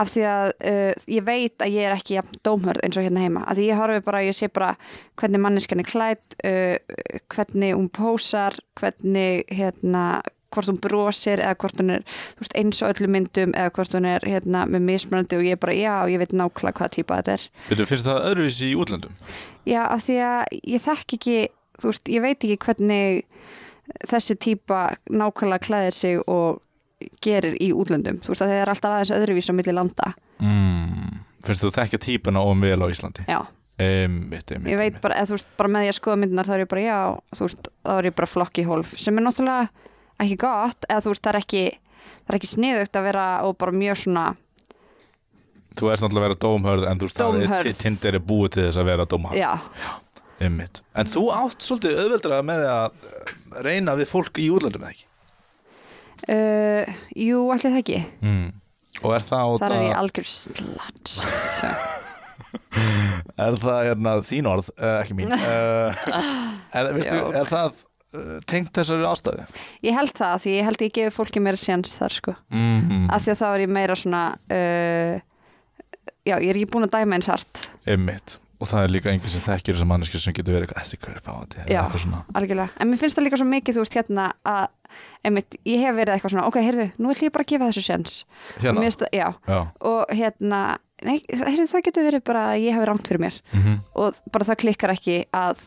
af 0.02 0.12
því 0.12 0.26
að 0.32 0.52
uh, 0.72 1.06
ég 1.14 1.26
veit 1.28 1.64
að 1.64 1.78
ég 1.78 1.88
er 1.88 1.96
ekki 1.96 2.18
jafn 2.18 2.42
dómhörð 2.48 2.84
eins 2.86 2.98
og 2.98 3.06
hérna 3.06 3.24
heima. 3.24 3.46
Af 3.46 3.60
því 3.60 3.70
ég 3.70 3.80
horfi 3.80 4.04
bara, 4.08 4.26
ég 4.26 4.38
sé 4.38 4.50
bara 4.52 4.74
hvernig 5.22 5.44
manneskjan 5.46 5.84
er 5.84 5.90
klætt 5.92 6.38
uh, 6.42 6.76
hvernig 7.32 7.76
hún 7.78 7.90
pósar 7.94 8.58
hvernig 8.82 9.46
hérna 9.54 10.06
hvort 10.52 10.68
hún 10.68 10.80
brosir 10.84 11.40
eða 11.40 11.56
hvort 11.62 11.80
hún 11.80 11.94
er 11.96 12.04
þú 12.36 12.44
veist, 12.44 12.56
eins 12.60 12.82
og 12.84 12.92
öllum 12.92 13.16
myndum 13.16 13.56
eða 13.56 13.72
hvort 13.78 13.96
hún 13.96 14.08
er 14.10 14.26
hérna, 14.28 14.66
með 14.68 14.86
mismunandi 14.90 15.40
og 15.40 15.48
ég 15.48 15.62
bara, 15.62 15.76
já, 15.78 15.94
ég 16.12 16.22
veit 16.22 16.36
nákvæmlega 16.36 16.82
hvaða 16.82 16.96
típa 16.98 17.20
þetta 17.22 17.38
er. 17.38 17.46
Veitu, 17.70 17.88
finnst 17.88 18.08
það 18.10 18.28
öðruvísi 18.32 18.72
í 18.72 18.78
útlöndum? 18.84 19.16
Já, 19.70 19.82
af 19.86 20.06
því 20.08 20.18
að 20.28 20.58
ég 20.74 20.86
þekk 20.88 21.18
ekki, 21.18 21.38
þú 21.80 21.92
veist, 21.92 22.12
ég 22.12 22.26
veit 22.26 22.48
ekki 22.48 22.60
hvernig 22.66 23.24
þessi 24.08 24.36
típa 24.40 24.96
nákvæmlega 25.10 25.66
klæðir 25.66 25.94
sig 25.96 26.20
og 26.28 26.62
gerir 27.22 27.56
í 27.62 27.72
útlöndum. 27.74 28.20
Þú 28.22 28.28
veist 28.34 28.44
að 28.46 28.52
það 28.54 28.60
er 28.62 28.70
alltaf 28.76 28.92
aðeins 28.96 29.14
öðruvís 29.18 29.50
á 29.50 29.54
milli 29.58 29.74
landa. 29.74 30.12
Mm. 30.42 31.20
Finnst 31.46 31.64
þú 31.66 31.72
þekkja 31.74 32.00
típuna 32.06 32.44
ofum 32.46 32.62
vel 32.62 32.78
á 32.78 32.88
Íslandi? 32.94 33.26
Já, 33.28 33.40
Einmitt, 33.82 34.52
einmitt. 34.54 34.70
ég 34.70 34.78
veit 34.78 34.92
einmitt. 34.94 35.02
bara, 35.02 35.24
þú 35.26 35.34
veist, 35.34 35.48
bara 35.58 35.70
með 35.74 35.82
því 35.88 35.90
að 35.90 35.98
skoða 35.98 36.20
myndinar 36.22 36.46
þá 36.46 36.54
er 36.54 36.60
ég 36.62 36.70
bara, 36.70 36.82
já, 36.86 36.98
veist, 37.40 37.70
þá 37.88 37.94
er 37.98 38.08
ég 38.12 38.16
bara 38.20 38.30
flokki 38.30 38.66
hólf, 38.68 38.92
sem 39.02 39.18
er 39.18 39.26
náttúrulega 39.26 39.70
ekki 40.22 40.38
gott, 40.44 40.86
eða 40.90 41.02
þú 41.02 41.14
veist, 41.16 41.24
það 41.26 41.34
er 41.34 41.40
ekki, 41.42 41.64
það 42.22 42.30
er 42.30 42.38
ekki 42.38 42.52
sniðugt 42.52 43.00
að 43.02 43.08
vera 43.10 43.26
og 43.48 43.58
bara 43.58 43.72
mjög 43.74 43.98
svona, 44.04 44.26
Þú 45.72 45.88
ert 45.88 46.02
náttúrulega 46.04 46.20
að 46.20 46.28
vera 46.28 46.40
dómhörð 46.44 46.86
en 46.92 46.98
þú 47.00 47.08
veist 47.08 47.20
að 47.24 47.34
Dómhörð. 47.40 47.64
ti- 47.64 47.78
Tinder 47.82 48.16
er 48.18 48.20
búið 48.28 48.50
til 48.52 48.64
þess 48.68 48.78
að 48.82 48.86
vera 48.92 49.06
dómhörð 49.08 49.38
já, 49.40 49.52
Einmitt. 50.42 50.82
En 50.98 51.10
þú 51.10 51.28
átt 51.36 51.62
svolítið 51.66 52.02
auðveldra 52.02 52.42
með 52.46 52.66
að 52.72 53.08
eh, 53.12 53.32
reyna 53.68 53.96
við 54.00 54.10
fólk 54.10 54.42
í 54.42 54.50
útlöndum 54.54 54.86
eða 54.88 54.96
ekki? 54.96 55.08
uh, 56.30 57.00
jú, 57.18 57.46
allir 57.50 57.64
það 57.64 57.80
ekki. 57.82 58.02
Mm. 58.22 58.50
Og 59.02 59.16
er 59.16 59.24
það, 59.26 59.56
Þar 59.62 59.74
er 59.74 59.78
það 59.78 59.88
ég 59.88 60.00
algjör 60.02 60.32
slatt. 60.36 61.16
Er 63.40 63.56
það 63.60 63.86
hérna, 63.88 64.14
þín 64.28 64.48
orð, 64.50 64.70
uh, 64.76 64.98
ekki 65.00 65.16
mín 65.16 65.32
uh, 65.32 66.02
er, 66.78 66.90
veistu, 66.96 67.16
er 67.16 67.48
það 67.48 67.78
uh, 67.78 68.34
tengt 68.50 68.74
þessari 68.76 69.08
ástæðu? 69.08 69.46
Ég 69.88 69.96
held 69.96 70.12
það, 70.18 70.36
því 70.44 70.56
ég 70.58 70.68
held 70.68 70.84
ég 70.84 70.94
gefi 70.98 71.14
fólki 71.16 71.44
meira 71.44 71.60
séns 71.60 71.96
þar, 71.96 72.18
sko. 72.18 72.36
Mm 72.52 73.08
af 73.12 73.24
því 73.24 73.34
að 73.34 73.40
þá 73.40 73.46
er 73.50 73.64
ég 73.64 73.74
meira 73.78 73.98
svona 74.00 74.24
uh, 74.36 75.16
já, 76.28 76.36
ég 76.36 76.50
er 76.52 76.60
ekki 76.60 76.72
búin 76.76 76.88
að 76.90 76.96
dæma 76.98 77.18
eins 77.18 77.32
hart 77.32 77.66
Einmitt. 77.88 78.38
Og 78.62 78.70
það 78.70 78.84
er 78.86 78.92
líka 78.94 79.10
einhver 79.10 79.32
sem 79.34 79.42
þekkir 79.42 79.74
þessar 79.78 79.90
manneskir 79.90 80.22
sem 80.22 80.34
getur 80.38 80.54
verið 80.54 80.68
eitthvað 80.70 80.84
þessi 80.86 81.00
hver 81.02 81.22
fá 81.26 81.32
þetta 81.42 81.64
Já. 81.72 81.80
algjörlega, 82.38 82.70
en 82.78 82.92
mér 82.92 83.00
finnst 83.02 83.18
það 83.18 83.26
líka 83.26 83.40
svo 83.42 83.48
mikið 83.50 83.78
þú 83.80 83.82
veist 83.86 83.98
hérna 83.98 84.28
að 84.46 84.68
einmitt, 85.26 85.58
ég 85.66 85.82
hef 85.82 85.96
verið 85.98 86.14
eitthvað 86.16 86.34
svona, 86.36 86.46
ok, 86.52 86.60
heyrðu, 86.62 86.86
nú 87.02 87.10
ætlum 87.14 87.28
ég 87.30 87.34
bara 87.34 87.46
að 87.48 87.52
gefa 87.54 87.70
þessu 87.72 87.84
og 88.22 88.62
Hérna? 88.62 88.82
það, 88.86 89.08
já, 89.18 89.28
Já. 89.50 89.60
og 89.92 90.14
hérna 90.22 90.62
nei, 91.02 91.18
heyrðu, 91.32 91.68
það 91.74 91.86
getur 91.90 92.06
verið 92.12 92.24
bara 92.30 92.42
að 92.52 92.64
ég 92.68 92.76
hafi 92.78 92.90
rangt 92.92 93.08
fyrir 93.10 93.24
mér 93.26 93.38
Mm 93.54 93.78
og 93.96 94.16
bara 94.32 94.46
það 94.52 94.60
klikkar 94.66 94.94
ekki 94.94 95.18
að 95.34 95.58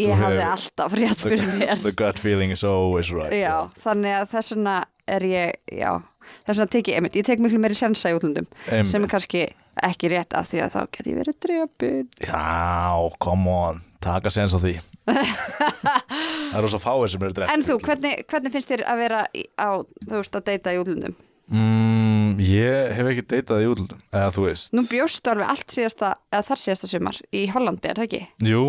ég 0.00 0.16
hefur- 0.16 0.42
alltaf 0.50 0.92
rétt 0.98 1.20
fyrir 1.22 1.52
mér 1.60 1.82
The 1.82 1.92
gut 1.92 2.18
feeling 2.18 2.50
is 2.50 2.64
always 2.64 3.12
right. 3.12 3.30
já, 3.32 3.68
þannig 3.84 4.16
að 4.22 4.28
þess 4.34 4.54
vegna 4.56 4.76
er 5.06 5.20
ég, 5.20 5.54
já 5.70 6.00
þess 6.46 6.56
vegna 6.58 6.70
tek 6.76 6.88
ég, 6.92 6.98
einmitt, 7.00 7.16
ég 7.20 7.26
tek 7.28 7.42
miklu 7.42 7.60
meiri 7.62 7.76
sénsa 7.78 8.12
í 8.12 8.16
útlundum 8.18 8.46
sem 8.68 8.78
er 8.82 8.86
Einmitt. 8.92 9.10
kannski 9.12 9.44
ekki 9.82 10.10
rétt 10.12 10.34
af 10.36 10.50
því 10.50 10.58
að 10.66 10.74
þá 10.74 10.80
get 10.92 11.06
ég 11.08 11.18
verið 11.22 11.36
drefin 11.46 12.08
Já, 12.20 13.10
come 13.24 13.54
on, 13.68 13.80
taka 14.04 14.32
sens 14.34 14.52
á 14.52 14.60
því 14.60 14.74
Það 15.62 16.58
eru 16.60 16.70
svo 16.72 16.80
fáir 16.82 17.10
sem 17.12 17.22
eru 17.24 17.36
drept 17.36 17.52
En 17.54 17.64
þú, 17.66 17.76
hvernig, 17.82 18.24
hvernig 18.30 18.52
finnst 18.54 18.72
þér 18.72 18.84
að 18.92 19.00
vera 19.02 19.20
á, 19.58 19.68
þú 20.06 20.18
veist, 20.20 20.36
að 20.38 20.46
deyta 20.50 20.74
í 20.76 20.80
útlundum? 20.82 21.14
mm, 21.52 22.40
Ég 22.46 22.92
hef 22.98 23.10
ekki 23.12 23.24
deytað 23.34 23.64
í 23.64 23.68
útlundum 23.72 24.02
Eða 24.12 24.32
þú 24.36 24.46
veist 24.48 24.76
Nú 24.76 24.84
bjóstu 24.88 25.32
alveg 25.32 25.52
allt 25.54 25.74
síðasta, 25.76 26.12
eða 26.32 26.46
þar 26.50 26.62
síðasta 26.66 26.90
sumar 26.92 27.20
í 27.32 27.44
Hollandi, 27.54 27.90
er 27.92 28.00
það 28.00 28.08
ekki? 28.08 28.22
Jú, 28.52 28.64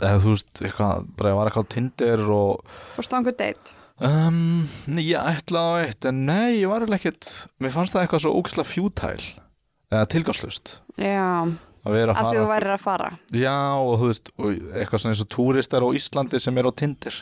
eða 0.00 0.20
þú 0.24 0.34
veist, 0.36 0.52
eitthvað, 0.64 1.06
bara 1.18 1.32
ég 1.34 1.40
var 1.40 1.50
eitthvað 1.50 1.66
á 1.66 1.72
Tinder 1.74 2.24
og 2.38 2.76
Fórstu 2.96 3.14
á 3.14 3.18
einhver 3.20 3.36
date? 3.42 3.76
Um, 4.00 4.64
Ég 4.98 5.18
ætla 5.20 5.60
á 5.60 5.70
eitt 5.84 6.08
En 6.08 6.24
nei, 6.26 6.62
ég 6.62 6.70
var 6.70 6.82
eiginlega 6.82 7.02
ekkert 7.02 7.30
Mér 7.62 7.74
fannst 7.74 7.94
það 7.94 8.06
eitthvað 8.06 8.24
svo 8.24 8.34
ógæslega 8.40 8.70
fjútæl 8.70 9.20
Eða 9.92 10.08
tilgangslust 10.14 10.78
Já, 10.98 11.52
Að 11.84 11.98
að 12.14 12.16
þú 12.16 12.24
fara 12.24 12.44
værir 12.48 12.72
að 12.72 12.80
fara. 12.80 13.08
Já, 13.36 13.56
og 13.76 13.98
þú 14.00 14.06
veist, 14.08 14.30
og 14.40 14.52
eitthvað 14.72 15.02
svona 15.02 15.12
eins 15.12 15.20
og 15.20 15.28
túristar 15.34 15.84
á 15.84 15.88
Íslandi 15.98 16.38
sem 16.40 16.56
er 16.60 16.68
á 16.68 16.72
Tinder. 16.72 17.18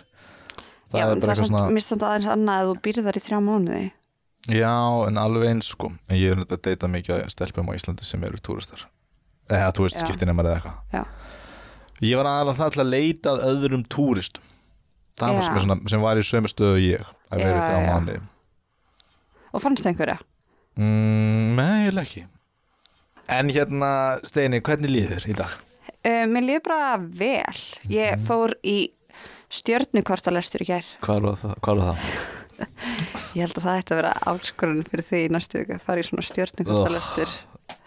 Það 0.92 1.00
Já, 1.00 1.02
er 1.02 1.10
en 1.10 1.22
bara 1.24 1.34
eitthvað 1.34 1.48
samt, 1.48 1.56
svona 1.56 1.82
samt 1.82 2.04
aðeins 2.06 2.28
annað 2.30 2.60
að 2.60 2.70
þú 2.70 2.76
býrð 2.84 3.08
þar 3.08 3.18
í 3.18 3.22
þrjá 3.26 3.40
mánuði. 3.42 3.82
Já, 4.52 4.74
en 5.08 5.18
alveg 5.18 5.48
eins 5.50 5.72
sko. 5.74 5.90
En 6.06 6.18
ég 6.20 6.30
er 6.30 6.42
þetta 6.44 6.58
að 6.60 6.64
deyta 6.68 6.90
mikið 6.94 7.14
að 7.16 7.34
stelpum 7.34 7.72
á 7.74 7.76
Íslandi 7.80 8.06
sem 8.06 8.26
eru 8.28 8.38
túristar. 8.38 8.86
Eða, 9.50 9.90
skiptinemar 9.98 10.46
eða 10.46 10.60
eitthvað. 10.60 10.78
Já. 10.94 11.02
Ég 12.02 12.18
var 12.18 12.30
aðalega 12.30 12.60
það 12.60 12.80
að 12.84 12.92
leita 12.92 13.34
að 13.34 13.44
öðrum 13.50 13.82
túristum 13.90 14.51
Það 15.22 15.42
sem, 15.46 15.56
er 15.56 15.64
svona, 15.66 15.76
sem 15.92 16.02
var 16.04 16.20
í 16.20 16.24
sömu 16.26 16.50
stöðu 16.50 16.82
ég 16.82 17.10
að 17.32 17.42
vera 17.44 17.58
Já, 17.58 17.64
þrjá 17.68 17.78
já. 17.78 17.88
mánuði 17.88 18.20
Og 19.52 19.62
fannst 19.64 19.86
einhverja? 19.86 20.18
mm, 20.76 21.54
Nei, 21.58 21.86
ég 21.86 21.98
ekki 22.02 22.24
En 23.32 23.48
hérna, 23.54 23.90
Steini, 24.26 24.58
hvernig 24.60 24.90
líður 24.90 25.28
í 25.30 25.36
dag? 25.38 25.52
Uh, 26.02 26.24
mér 26.26 26.42
líður 26.42 26.62
bara 26.66 26.96
vel. 26.98 27.60
Ég 27.88 28.16
Mhm. 28.18 28.24
fór 28.26 28.52
í 28.66 28.90
stjörnukortalestur 29.52 30.64
í 30.64 30.66
gær. 30.72 30.84
Hvað 31.04 31.20
var 31.22 31.36
það? 31.38 31.54
Hvað 31.62 31.78
var 31.78 31.86
það? 31.92 31.98
Ég 33.36 33.42
held 33.46 33.56
að 33.56 33.64
það 33.66 33.78
ætti 33.80 33.94
að 33.94 34.00
vera 34.00 34.12
áskorun 34.32 34.82
fyrir 34.88 35.06
því 35.08 35.20
í 35.26 35.30
næstu 35.32 35.58
viku 35.62 35.76
að 35.76 35.84
fara 35.86 36.02
í 36.02 36.06
svona 36.08 36.24
stjörnukortalestur. 36.26 37.32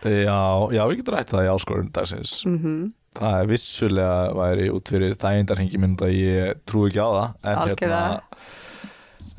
Já, 0.06 0.40
já, 0.76 0.82
við 0.90 0.98
getum 1.02 1.16
rætt 1.18 1.32
það 1.34 1.46
í 1.48 1.52
áskorun 1.56 1.92
dagsins 1.96 2.34
Mm 2.48 2.94
Það 3.16 3.36
er 3.40 3.50
vissulega 3.50 4.16
væri 4.36 4.68
út 4.76 4.92
fyrir 4.92 5.16
þægindarhengi 5.22 5.80
mynd 5.82 6.04
að 6.04 6.14
ég 6.20 6.64
trú 6.68 6.86
ekki 6.90 7.00
á 7.00 7.10
það 7.16 7.28
en, 7.52 7.60
Algjörlega. 7.64 8.40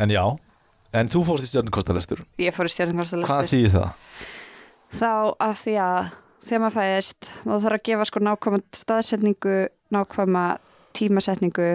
en 0.05 0.15
já, 0.17 0.23
en 1.01 1.11
þú 1.13 1.25
fórst 1.29 1.45
í 1.45 1.51
stjórnkostalestur 1.51 2.23
Ég 2.41 2.57
fór 2.57 2.69
í 2.69 2.73
Hvað 2.73 2.77
stjörnukortalestur. 2.77 3.51
þýðir 3.53 3.75
það? 3.77 3.91
Þá 4.97 5.11
af 5.49 5.61
því 5.65 5.75
að 5.83 6.13
þegar 6.47 6.63
maður 6.63 6.77
fæðist, 6.79 7.31
maður 7.45 7.65
þarf 7.67 7.79
að 7.81 7.87
gefa 7.91 8.07
sko 8.09 8.23
nákvæma 8.23 8.61
staðsetningu, 8.81 9.57
nákvæma 9.97 10.45
tímasetningu 10.97 11.69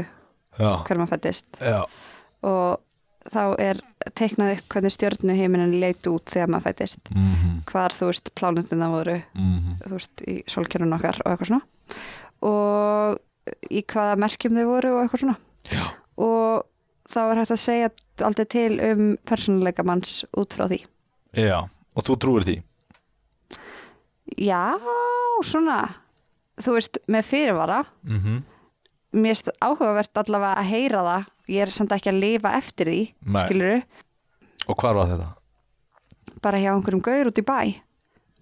Já, 0.59 0.71
hvernig 0.87 1.03
maður 1.03 1.13
fættist 1.15 1.61
og 2.41 2.79
þá 3.31 3.41
er 3.61 3.79
teiknað 4.17 4.55
upp 4.55 4.71
hvernig 4.73 4.93
stjörnu 4.95 5.35
heiminin 5.37 5.75
leit 5.81 6.07
út 6.09 6.31
þegar 6.33 6.49
maður 6.49 6.71
fættist 6.71 7.11
mhm, 7.13 7.59
hvar 7.69 7.93
þú 7.93 8.07
veist 8.09 8.31
plánutuna 8.39 8.87
voru. 8.89 9.19
Mhm. 9.37 9.75
Þú 9.83 9.91
veist 9.93 10.23
í 10.25 10.35
solkerun 10.49 10.95
okkar 10.97 11.19
og 11.21 11.29
eitthvað 11.35 11.51
svona 11.51 11.67
og 12.41 13.19
í 13.71 13.81
hvaða 13.89 14.17
merkjum 14.21 14.57
þau 14.57 14.65
voru 14.69 14.93
og 14.95 15.03
eitthvað 15.03 15.23
svona 15.25 15.37
Já. 15.71 15.85
og 16.17 16.65
þá 17.11 17.19
er 17.31 17.39
hægt 17.41 17.53
að 17.55 17.61
segja 17.65 17.89
aldrei 18.27 18.45
til 18.53 18.71
um 18.91 19.03
persónuleika 19.27 19.83
manns 19.87 20.21
út 20.37 20.53
frá 20.57 20.67
því 20.71 20.81
Já, 21.37 21.59
og 21.95 22.03
þú 22.07 22.17
trúir 22.21 22.45
því? 22.47 22.57
já, 24.41 24.61
svona 25.43 25.77
þú 26.61 26.75
veist, 26.77 26.97
með 27.11 27.25
fyrirvara 27.27 27.81
Mhm, 28.07 28.41
mér 29.13 29.33
finnst 29.35 29.49
áhugavert 29.61 30.17
allavega 30.21 30.61
að 30.61 30.69
heyra 30.71 31.01
það 31.07 31.25
ég 31.51 31.61
er 31.65 31.71
samt 31.75 31.91
ekki 31.91 32.11
að 32.13 32.19
lifa 32.23 32.53
eftir 32.57 32.85
því 32.87 33.01
og 34.69 34.75
hvar 34.77 34.93
var 34.95 35.07
þetta? 35.09 35.29
bara 36.41 36.57
hjá 36.61 36.71
einhverjum 36.73 37.01
gaur 37.03 37.27
út 37.29 37.37
í 37.37 37.43
bæ. 37.45 37.81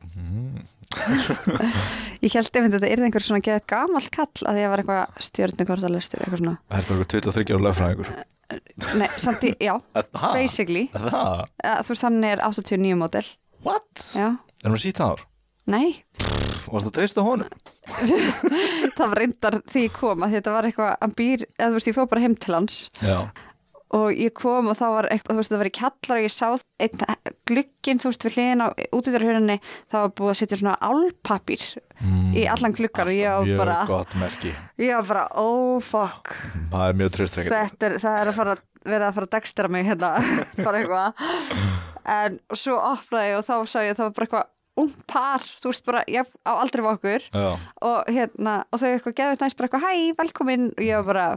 ég 2.25 2.33
held 2.35 2.49
ef 2.59 2.67
þetta 2.73 2.89
er 2.89 3.03
einhver 3.05 3.23
svona 3.25 3.43
geðað 3.45 3.65
gamall 3.71 4.09
kall 4.13 4.43
að 4.49 4.57
því 4.59 4.65
að 4.65 4.71
var 4.73 4.83
eitthvað 4.83 5.23
stjörnukortalistur 5.29 6.23
eitthvað 6.25 6.41
svona, 6.43 6.55
Það 6.69 6.81
er 6.81 6.89
bara 6.89 6.97
einhver 6.97 7.11
23 7.13 7.55
ára 7.55 7.65
lögfræðingur 7.67 8.11
nei, 8.99 9.09
samt 9.21 9.43
í, 9.45 9.51
já 9.61 9.75
Það? 9.93 10.31
basically, 10.33 10.85
Það? 10.95 11.43
uh, 11.45 11.79
þú 11.85 11.93
veist 11.93 12.05
hann 12.07 12.19
er 12.31 12.41
89 12.47 12.97
mótel 13.03 13.27
What? 13.65 14.05
já, 14.17 14.29
Er 14.63 14.73
hún 14.73 14.81
síta 14.81 15.11
ár? 15.13 15.25
nei 15.69 16.01
Varst 16.69 16.85
það 16.85 16.89
að 16.89 16.95
treysta 16.97 17.23
honum? 17.25 17.49
það 18.97 19.05
var 19.05 19.17
reyndar 19.21 19.55
því 19.71 19.83
ég 19.87 19.93
kom 19.95 20.25
að 20.25 20.33
þetta 20.37 20.53
var 20.53 20.67
eitthvað, 20.69 20.91
hann 21.01 21.13
býr, 21.17 21.39
eða 21.57 21.69
þú 21.71 21.77
veist, 21.79 21.89
ég 21.89 21.97
fór 21.97 22.09
bara 22.11 22.23
heim 22.25 22.35
til 22.41 22.53
hans 22.57 22.75
Já, 23.01 23.17
og 23.95 24.13
ég 24.13 24.33
kom 24.37 24.69
og 24.69 24.77
þá 24.77 24.85
var 24.93 25.07
eitthvað, 25.09 25.33
þú 25.33 25.41
veist, 25.41 25.51
það 25.53 25.61
var 25.61 25.69
í 25.69 25.73
kallar 25.79 26.19
og 26.19 26.25
ég 26.25 26.33
sá 26.33 26.47
einn 26.85 27.03
glugginn, 27.49 28.01
þú 28.01 28.11
veist, 28.11 28.25
við 28.27 28.35
hliðin 28.37 28.61
á 28.61 28.67
útidurhörunni, 28.93 29.57
það 29.89 30.05
var 30.05 30.13
búið 30.19 30.33
að 30.33 30.39
setja 30.39 30.59
svona 30.59 30.75
álpapír 30.77 31.65
mm, 31.97 32.27
í 32.37 32.45
allan 32.53 32.75
gluggar 32.77 33.09
og 33.09 33.17
ég 33.17 33.33
var 33.33 33.47
mjög 33.47 33.63
bara, 33.63 33.79
gott 33.89 34.15
merki. 34.21 34.53
Ég 34.81 34.93
var 34.99 35.09
bara, 35.09 35.25
oh 35.41 35.81
fuck. 35.81 36.35
Það 36.69 36.85
er 36.85 37.01
mjög 37.01 37.15
er, 37.89 37.97
það 38.05 38.19
er 38.21 38.31
að 38.31 38.39
fara 38.39 38.55
verið 38.85 39.07
að 39.09 39.17
fara 39.17 39.29
að 39.29 39.33
dagstera 39.35 39.73
mig 39.73 39.89
hérna 39.89 40.13
bara 40.65 40.83
eitthvað. 40.83 41.25
En 42.09 42.39
svo 42.53 42.77
opnaði 42.77 43.33
ég 43.33 43.41
og 43.41 43.49
þá 43.49 43.55
sá 43.65 43.79
ég 43.83 43.93
að 43.93 43.99
það 43.99 44.05
var 44.05 44.17
bara 44.19 44.29
eitthvað 44.29 44.55
ung 44.79 44.93
par, 45.09 45.43
þú 45.59 45.73
veist 45.73 45.85
bara, 45.87 46.05
ég 46.07 46.29
á 46.47 46.51
aldrei 46.55 46.85
Já, 47.33 47.49
og 47.83 48.07
hérna, 48.07 48.63
og 48.71 48.79
þau 48.79 48.89
eitthvað 48.93 49.17
geðvægt 49.17 49.43
næst 49.43 49.57
bara 49.59 49.67
eitthvað, 49.67 49.85
hæ, 49.89 50.13
velkomin. 50.21 50.69
Og 50.77 50.83
ég 50.85 51.01
var 51.01 51.09
bara 51.09 51.27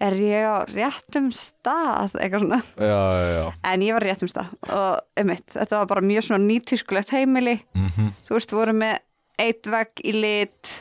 er 0.00 0.16
ég 0.20 0.44
á 0.44 0.56
réttum 0.68 1.28
stað? 1.32 2.16
Eitthvað 2.20 2.42
svona, 2.44 2.60
já, 2.76 2.98
já, 3.16 3.28
já. 3.36 3.44
en 3.72 3.84
ég 3.86 3.96
var 3.96 4.04
á 4.04 4.08
réttum 4.10 4.30
stað 4.30 4.50
og 4.68 5.22
um 5.22 5.32
þetta 5.34 5.80
var 5.80 5.86
bara 5.92 6.04
mjög 6.04 6.26
svona 6.28 6.44
nýtískulegt 6.44 7.14
heimili, 7.16 7.60
Mm 7.76 8.10
þú 8.26 8.36
veist, 8.36 8.52
voru 8.52 8.74
með 8.76 8.98
eitt 9.40 9.66
vegg 9.68 10.02
í 10.04 10.12
lit 10.16 10.72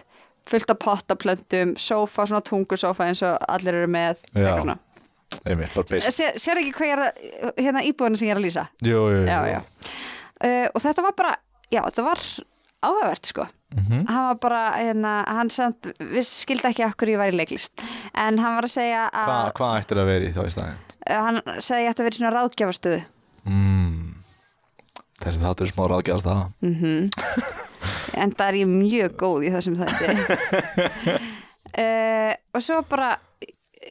fullt 0.46 0.70
af 0.70 0.78
pottaplöntum, 0.80 1.76
sófa, 1.82 2.26
svona 2.30 2.44
tungusófa 2.46 3.08
eins 3.10 3.24
og 3.26 3.40
allir 3.50 3.80
eru 3.82 3.88
með 3.90 4.20
eitthvað 4.34 4.60
svona. 4.62 4.76
Sér, 6.14 6.38
sér 6.40 6.62
ekki 6.62 6.74
hvað 6.78 6.88
ég 6.88 6.94
er 6.96 7.02
að, 7.06 7.24
hérna 7.66 7.82
íbúðinu 7.86 8.20
sem 8.20 8.28
ég 8.30 8.36
er 8.36 8.40
að 8.40 8.46
lýsa? 8.46 8.68
Jú, 8.86 9.02
jú, 9.12 9.24
jú. 9.26 9.64
Uh, 10.46 10.68
og 10.76 10.82
þetta 10.84 11.04
var 11.08 11.16
bara 11.18 11.34
já, 11.74 11.82
þetta 11.82 12.06
var 12.06 12.22
áhugavert 12.88 13.32
sko. 13.32 13.48
Mhm. 13.76 14.06
hann 14.08 14.28
var 14.30 14.38
bara, 14.40 14.60
hérna, 14.80 15.14
hann 15.28 15.50
samt 15.52 15.90
við 16.00 16.24
skildi 16.24 16.70
ekki 16.70 16.86
okkur 16.86 17.10
ég 17.12 17.18
var 17.20 17.34
í 17.34 17.36
leiklist. 17.36 17.74
En 18.14 18.38
hann 18.40 18.56
var 18.56 18.68
að 18.70 18.72
segja 18.78 19.02
að 19.10 19.32
Hva, 19.32 19.40
Hvað 19.58 19.80
ættir 19.82 20.00
að 20.00 20.10
vera 20.12 20.30
í 20.30 20.32
þá 20.36 20.42
í 20.46 20.54
staðin? 20.54 20.78
uh, 21.10 21.18
hann 21.26 21.42
segði 21.60 21.76
að 21.76 21.84
ég 21.84 21.90
ætti 21.92 22.04
að 22.04 22.08
vera 22.08 22.16
í 22.16 22.22
svona 22.22 22.34
ráðgjafarstöðu. 22.38 23.02
Mm. 23.46 24.14
Þessi 25.26 25.42
þáttur 25.44 25.68
er 25.68 25.72
smá 25.74 25.84
ráðgjast 25.92 26.30
að 26.32 26.42
en 28.22 28.32
það 28.36 28.48
er 28.48 28.58
ég 28.62 28.72
mjög 28.72 29.16
góð 29.20 29.46
í 29.48 29.52
þessum 29.54 29.76
þætti. 29.80 31.20
Uh, 31.76 32.32
og 32.56 32.64
svo 32.64 32.80
bara 32.90 33.12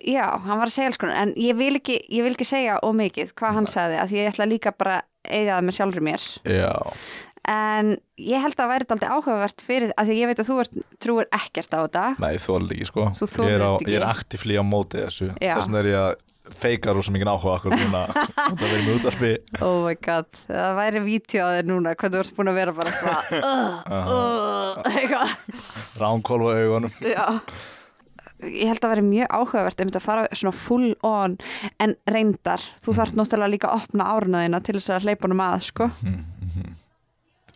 já, 0.04 0.26
hann 0.44 0.58
var 0.60 0.68
að 0.70 0.74
segja 0.74 0.90
alls 0.92 1.00
konar. 1.00 1.20
En 1.22 1.34
ég 1.40 1.56
vil 1.58 1.74
ekki, 1.78 1.98
ég 2.12 2.24
vil 2.26 2.32
ekki 2.34 2.48
segja 2.48 2.80
ómikið 2.84 3.34
hvað 3.38 3.58
hann 3.60 3.68
sagði, 3.70 4.00
að 4.00 4.16
ég 4.16 4.32
ætla 4.32 4.48
líka 4.48 4.72
bara 4.76 5.02
eiga 5.24 5.56
það 5.58 5.66
með 5.68 5.78
sjálfur 5.78 6.04
mér. 6.04 6.26
Já, 6.44 6.72
en 7.50 7.94
ég 8.20 8.40
held 8.44 8.54
að 8.54 8.60
það 8.62 8.70
væri 8.72 8.86
aldrei 8.94 9.08
áhugavert 9.10 9.64
fyrir, 9.64 9.94
að 9.98 10.10
því 10.10 10.18
ég 10.20 10.30
veit 10.30 10.42
að 10.42 10.50
þú 10.50 10.60
ert, 10.62 10.78
trúir 11.02 11.28
ekkert 11.34 11.74
á 11.74 11.78
þetta. 11.84 12.04
Nei, 12.22 12.34
þóla 12.40 12.70
ekki 12.76 12.86
sko. 12.90 13.08
Þú 13.18 13.28
þolir 13.34 13.64
ég 13.64 13.90
er, 13.90 13.98
er 13.98 14.06
aktífli 14.08 14.60
á 14.60 14.64
móti 14.64 15.02
þessu. 15.02 15.32
Þess 15.40 15.68
vegna 15.68 15.82
er 15.82 15.90
ég 15.90 16.00
að 16.04 16.14
feika 16.54 16.92
rosa 16.92 17.12
mikið 17.14 17.30
áhuga 17.32 17.54
okkur 17.56 17.72
núna. 17.74 18.02
Það 18.36 18.64
verið 18.64 18.82
með 18.84 18.96
útvarpi. 18.98 19.30
Oh 19.64 19.78
my 19.86 19.94
god, 20.04 20.40
það 20.48 20.74
væri 20.80 21.04
vídeo 21.04 21.46
á 21.46 21.48
þér 21.56 21.70
núna 21.70 21.94
hvernig 21.94 22.18
þú 22.18 22.24
ert 22.24 22.34
búin 22.36 22.50
að 22.52 22.58
vera 22.60 22.74
bara 22.76 22.90
eitthvað. 24.92 25.32
Ránkólfa 26.02 26.58
augunum. 26.60 26.98
Já. 27.00 27.24
Ég 28.44 28.68
held 28.68 28.84
að 28.84 28.92
vera 28.92 29.04
mjög 29.06 29.30
áhugavert 29.38 29.80
um 29.80 29.88
þetta 29.88 30.00
að 30.02 30.04
fara 30.04 30.24
svona 30.36 30.56
full 30.58 30.90
on. 31.06 31.38
En 31.80 31.96
reyndar, 32.10 32.64
þú 32.84 32.96
þarft 32.98 33.16
náttúrulega 33.16 33.54
líka 33.54 33.70
að 33.70 33.84
opna 33.86 34.10
árnaðina 34.12 34.60
til 34.64 34.76
þess 34.76 34.92
að 34.98 35.08
hleypa 35.08 35.28
honum 35.30 35.44
að 35.46 35.62
sko. 35.70 35.88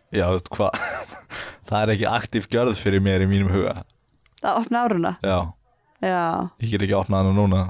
Já, 0.09 0.25
þú 0.25 0.33
veist 0.35 0.51
hvað? 0.55 0.83
Það 1.69 1.81
er 1.83 1.93
ekki 1.93 2.09
aktív 2.09 2.49
gjörð 2.49 2.77
fyrir 2.79 3.03
mér 3.05 3.23
í 3.25 3.29
mínum 3.29 3.51
huga. 3.53 3.75
Að 4.41 4.61
opna 4.63 4.85
áruna? 4.87 5.11
Já, 5.21 5.39
Já, 5.99 6.47
ég 6.63 6.71
get 6.71 6.85
ekki 6.85 6.95
opnað 6.95 7.25
hana 7.25 7.35
núna. 7.35 7.61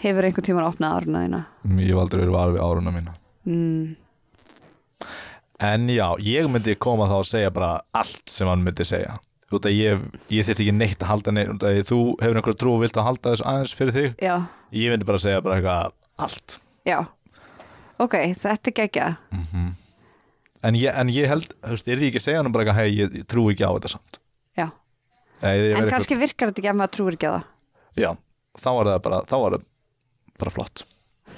Hefur 0.00 0.24
einhvern 0.28 0.44
tímann 0.44 0.66
opnað 0.68 0.94
árnaðina 0.98 1.40
Ég 1.80 1.90
hef 1.90 2.00
aldrei 2.00 2.22
verið 2.22 2.34
var 2.34 2.52
við 2.54 2.64
áruna 2.64 2.92
mína. 2.94 3.14
Mm. 3.48 3.94
En 5.66 5.86
já, 5.88 6.06
ég 6.20 6.48
myndi 6.52 6.76
koma 6.80 7.08
þá 7.08 7.16
að 7.18 7.28
segja 7.30 7.52
bara 7.52 7.70
allt 7.96 8.32
sem 8.32 8.48
hann 8.48 8.64
myndi 8.64 8.84
segja. 8.88 9.18
Út 9.52 9.68
að 9.68 9.76
ég, 9.76 10.02
ég 10.32 10.48
þyrfti 10.48 10.66
ekki 10.66 10.76
neitt 10.76 11.04
að 11.04 11.12
halda 11.12 11.36
neitt 11.36 11.64
að 11.64 11.80
þú 11.88 12.00
hefur 12.24 12.40
einhverja 12.40 12.60
trú 12.60 12.74
og 12.74 12.82
vilt 12.82 12.98
að 12.98 13.08
halda 13.10 13.34
þessu 13.34 13.48
aðeins 13.52 13.76
fyrir 13.78 13.96
þig. 13.96 14.16
Já, 14.24 14.36
ég 14.80 14.92
myndi 14.92 15.08
bara 15.08 15.22
segja 15.22 15.44
bara 15.44 15.60
eitthvað 15.60 16.26
allt. 16.26 16.58
Já. 16.88 16.98
Ok, 18.00 18.16
þetta 18.36 18.72
er 18.72 18.78
geggja 18.80 19.10
en 20.66 20.78
ég, 20.78 20.90
en 20.92 21.12
ég 21.12 21.30
held, 21.30 21.52
þú 21.62 21.76
veist, 21.76 21.90
er 21.90 22.00
því 22.00 22.10
ekki 22.10 22.22
að 22.22 22.26
segja 22.26 22.42
hann 22.42 22.54
bara 22.54 22.66
eitthvað, 22.66 22.80
hei, 22.82 22.96
ég, 23.00 23.18
trú 23.30 23.46
ekki 23.52 23.66
á 23.66 23.70
þetta 23.76 23.92
samt. 23.94 24.20
Já, 24.58 24.66
Nei, 25.42 25.54
en 25.76 25.90
kannski 25.92 26.18
virkar 26.20 26.50
þetta 26.52 26.62
ekki 26.62 26.72
að 26.72 26.80
maður 26.80 26.94
trúir 26.96 27.18
ekki 27.18 27.30
á 27.30 27.32
það. 27.36 27.46
Eitthvað, 27.46 28.02
já, 28.04 28.10
þá 28.62 28.70
var 28.78 28.90
það 28.92 29.02
bara 29.06 29.20
þá 29.26 29.36
var 29.42 29.56
það 29.56 29.66
bara 30.42 30.54
flott. 30.56 30.86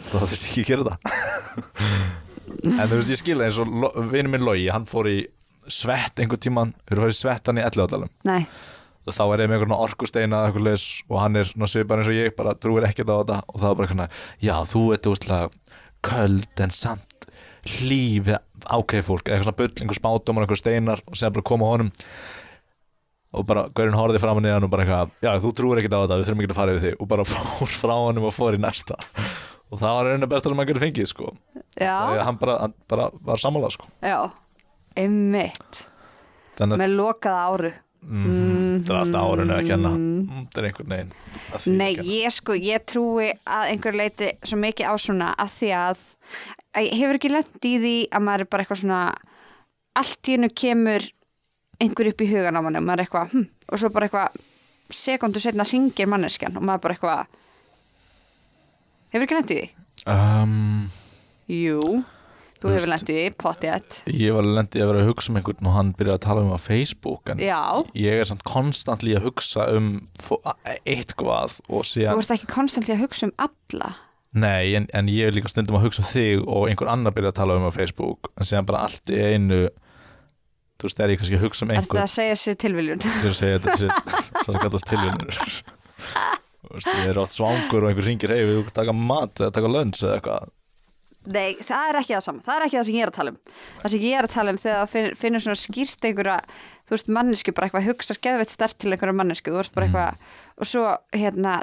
Þá 0.08 0.16
þurfti 0.18 0.38
ekki 0.48 0.64
að 0.64 0.72
gera 0.72 0.88
það. 0.92 0.98
En 2.48 2.88
þú 2.88 2.96
veist, 2.96 3.10
ég 3.12 3.20
skilja 3.20 3.46
eins 3.48 3.58
og 3.60 3.68
vinur 4.10 4.32
minn 4.32 4.44
Logi, 4.46 4.68
hann 4.72 4.86
fór 4.88 5.08
í 5.10 5.18
svett 5.68 6.20
einhvern 6.20 6.40
tíman, 6.42 6.74
hefur 6.88 7.04
farið 7.04 7.14
í 7.14 7.18
svettan 7.18 7.60
í 7.60 7.64
elliðadalum 7.64 8.10
Nei, 8.28 8.46
þá 9.08 9.22
er 9.26 9.42
ég 9.44 9.50
með 9.50 9.58
einhvern 9.58 9.76
orkusteina 9.76 10.40
eða 10.40 10.50
eitthvað 10.50 10.66
leis 10.68 10.86
og 11.08 11.20
hann 11.22 11.38
er 11.38 11.48
svona 11.48 11.68
svipar 11.70 12.02
eins 12.02 12.10
og 12.10 12.16
ég 12.16 12.36
bara 12.38 12.56
trúir 12.56 12.86
ekkert 12.88 13.12
á 13.12 13.16
þetta 13.20 13.38
og 13.44 13.60
það 13.60 13.68
er 13.70 13.78
bara 13.80 13.88
eitthvað 13.88 14.22
já 14.48 14.54
þú 14.72 14.82
ert 14.96 15.10
úrslega 15.12 15.76
köld 16.08 16.64
en 16.64 16.74
samt 16.74 17.07
hlýfið 17.68 18.38
ákveð 18.68 19.06
fólk 19.06 19.28
eitthvað 19.28 19.46
svona 19.46 19.58
bull, 19.58 19.72
einhver 19.78 19.98
spátum 19.98 20.38
og 20.38 20.44
einhver 20.44 20.60
steinar 20.60 21.02
og 21.06 21.18
sem 21.18 21.32
bara 21.34 21.46
koma 21.46 21.68
honum 21.72 21.90
og 23.38 23.44
bara 23.48 23.66
gaurinn 23.76 23.96
horfði 23.98 24.20
fram 24.22 24.38
hann 24.40 24.48
í 24.48 24.52
hann 24.54 24.64
og 24.64 24.72
bara 24.72 24.84
eitthvað 24.86 25.26
já 25.26 25.42
þú 25.44 25.52
trúir 25.58 25.80
ekkert 25.82 25.96
á 25.96 26.00
þetta, 26.00 26.18
við 26.18 26.28
þurfum 26.30 26.42
ekki 26.42 26.54
að 26.54 26.58
fara 26.58 26.74
yfir 26.74 26.84
þig. 26.86 26.96
Og 26.98 27.10
bara 27.12 27.26
fór 27.32 27.74
frá 27.76 27.94
honum 27.96 28.28
og 28.28 28.34
fór 28.36 28.56
í 28.56 28.62
næsta. 28.62 28.96
Og 29.68 29.82
það 29.82 29.98
var 29.98 30.10
einu 30.14 30.28
bestar 30.32 30.52
sem 30.54 30.62
hann 30.62 30.70
getur 30.70 30.84
fengið 30.86 31.10
sko. 31.10 31.32
Já, 31.76 31.96
hann 32.24 32.38
bara, 32.40 32.54
hann 32.64 32.76
bara 32.88 33.10
var 33.28 33.42
sammálað 33.42 33.74
sko. 33.76 33.90
Já, 34.00 34.16
einmitt. 34.96 35.82
Með 36.58 36.94
lokaða 36.96 37.42
áru 37.52 37.72
að 38.04 38.12
mm, 38.14 38.84
það 38.86 38.92
er 38.94 39.00
alltaf 39.02 39.32
árinu 39.32 39.54
að 39.56 39.66
kenna. 39.68 39.90
Mm, 39.98 40.44
það 40.52 40.60
er 40.60 40.68
einhvern 40.68 40.92
veginn 40.94 41.78
Nei, 41.78 41.90
ég 42.08 42.34
sko, 42.34 42.54
ég 42.54 42.84
trúi 42.88 43.30
að 43.44 43.72
einhver 43.72 43.98
leiti 43.98 44.30
svo 44.46 44.58
mikið 44.62 44.86
á 44.88 44.94
svona 45.02 45.32
að 45.34 45.50
því 45.56 45.70
að, 45.76 46.04
að 46.78 46.90
hefur 47.00 47.18
ekki 47.18 47.32
lent 47.32 47.68
í 47.68 47.74
því 47.82 47.94
að 48.14 48.24
maður 48.28 48.44
er 48.44 48.50
bara 48.52 48.64
eitthvað 48.64 48.82
svona 48.84 49.00
allt 49.98 50.30
í 50.30 50.36
hennu 50.36 50.50
kemur 50.54 51.08
einhver 51.82 52.10
upp 52.12 52.22
í 52.24 52.30
hugan 52.30 52.58
á 52.58 52.60
manni 52.62 52.80
og 52.80 52.86
maður 52.86 53.02
er 53.02 53.06
eitthvað 53.08 53.34
hm, 53.34 53.44
og 53.68 53.82
svo 53.82 53.90
bara 53.94 54.08
eitthvað 54.08 54.40
sekundu 54.98 55.42
setna 55.42 55.66
ringir 55.68 56.08
manneskjan 56.08 56.56
og 56.56 56.64
maður 56.64 56.84
bara 56.86 56.96
eitthvað 56.96 57.26
hefur 59.12 59.26
ekki 59.26 59.38
lent 59.38 59.52
í 59.52 59.58
því? 59.58 59.66
um, 60.14 60.56
Jú, 61.48 61.80
þú 62.62 62.72
hefur 62.74 62.90
lent 62.92 63.10
í 63.14 63.18
pottjætt 63.38 63.98
ég 64.10 64.34
var 64.34 64.48
lendið 64.48 64.82
að 64.84 64.90
vera 64.92 65.02
að 65.04 65.10
hugsa 65.12 65.30
um 65.32 65.38
einhvern 65.40 65.68
og 65.70 65.76
hann 65.76 65.92
byrjaði 65.98 66.18
að 66.18 66.24
tala 66.26 66.42
um 66.44 66.52
á 66.54 66.58
Facebook 66.60 67.30
en 67.34 67.42
Já, 67.42 67.60
ég 67.94 68.18
er 68.22 68.28
samt 68.30 68.44
konstantli 68.48 69.14
að 69.18 69.28
hugsa 69.28 69.68
um 69.76 69.88
fó- 70.18 70.40
eitthvað 70.84 71.58
og 71.68 71.82
þú 71.82 71.86
síðan 71.92 72.22
ert 72.24 72.34
ekki 72.38 72.50
konstantli 72.52 72.96
að 72.96 73.04
hugsa 73.06 73.28
um 73.30 73.34
alla? 73.46 73.92
Nei, 74.38 74.74
en, 74.76 74.86
en 74.92 75.06
ég 75.08 75.30
er 75.30 75.36
líka 75.38 75.48
stundum 75.48 75.78
að 75.78 75.86
hugsa 75.88 76.02
um 76.04 76.10
þig 76.10 76.42
og 76.44 76.66
einhver 76.68 76.90
annar 76.92 77.14
byrja 77.16 77.30
að 77.32 77.38
tala 77.40 77.56
um 77.60 77.68
á 77.70 77.72
Facebook 77.72 78.32
en 78.36 78.48
síðan 78.50 78.66
bara 78.68 78.82
allt 78.88 79.14
í 79.14 79.22
einu 79.22 79.62
þú 80.78 80.86
veist, 80.86 81.00
er 81.02 81.10
ég 81.14 81.18
kannski 81.22 81.38
að 81.38 81.46
hugsa 81.46 81.64
um 81.64 81.72
Er 81.72 81.80
einhver 81.80 81.96
það 82.02 82.04
að 82.04 82.12
segja 82.18 82.36
sér 82.42 82.58
tilviljun? 82.66 83.00
ég 83.06 83.24
er 83.24 83.32
að 83.32 83.38
segja 83.40 83.62
þetta 83.62 83.78
sé- 83.80 84.34
svo 84.44 84.44
sem 84.52 84.60
kallast 84.66 84.90
tilvinnur 84.92 85.40
Þú 86.68 86.74
veist, 86.74 86.90
ég 86.92 87.08
er 87.14 87.18
oft 87.22 87.32
svangur 87.34 87.86
og 87.86 87.88
einhver 87.90 88.06
ringir 88.10 88.34
hey, 88.34 88.44
við 88.50 88.68
taka 88.76 88.92
mat 88.94 89.40
eða 89.40 89.54
taka 89.56 89.70
lönns 89.72 90.02
eða 90.04 90.18
eitthvað 90.18 90.50
Nei, 91.28 91.56
það 91.60 91.90
er 91.90 91.98
ekki 92.00 92.14
það 92.14 92.24
saman, 92.24 92.42
það 92.46 92.54
er 92.54 92.64
ekki 92.66 92.76
það 92.78 92.86
sem 92.88 92.96
ég 92.96 93.04
er 93.04 93.10
að 93.10 93.16
tala 93.18 93.32
um. 93.32 93.38
Það 93.80 93.92
sem 93.92 94.04
ég 94.04 94.18
er 94.18 94.28
að 94.28 94.34
tala 94.34 94.52
um 94.52 94.60
þegar 94.62 94.78
það 94.78 94.92
finn, 94.92 95.08
finnur 95.18 95.44
svona 95.44 95.60
skýrt 95.60 96.06
einhverja 96.08 96.36
þú 96.88 96.94
veist, 96.94 97.10
mannesku, 97.18 97.54
bara 97.56 97.68
eitthvað 97.68 97.88
hugsa 97.90 98.16
skeðveitt 98.16 98.54
stert 98.54 98.78
til 98.78 98.92
einhverja 98.94 99.16
mannesku, 99.18 99.52
þú 99.52 99.60
veist 99.60 99.74
bara 99.74 99.88
eitthvað 99.88 100.22
og 100.58 100.70
svo, 100.70 100.84
hérna, 101.12 101.58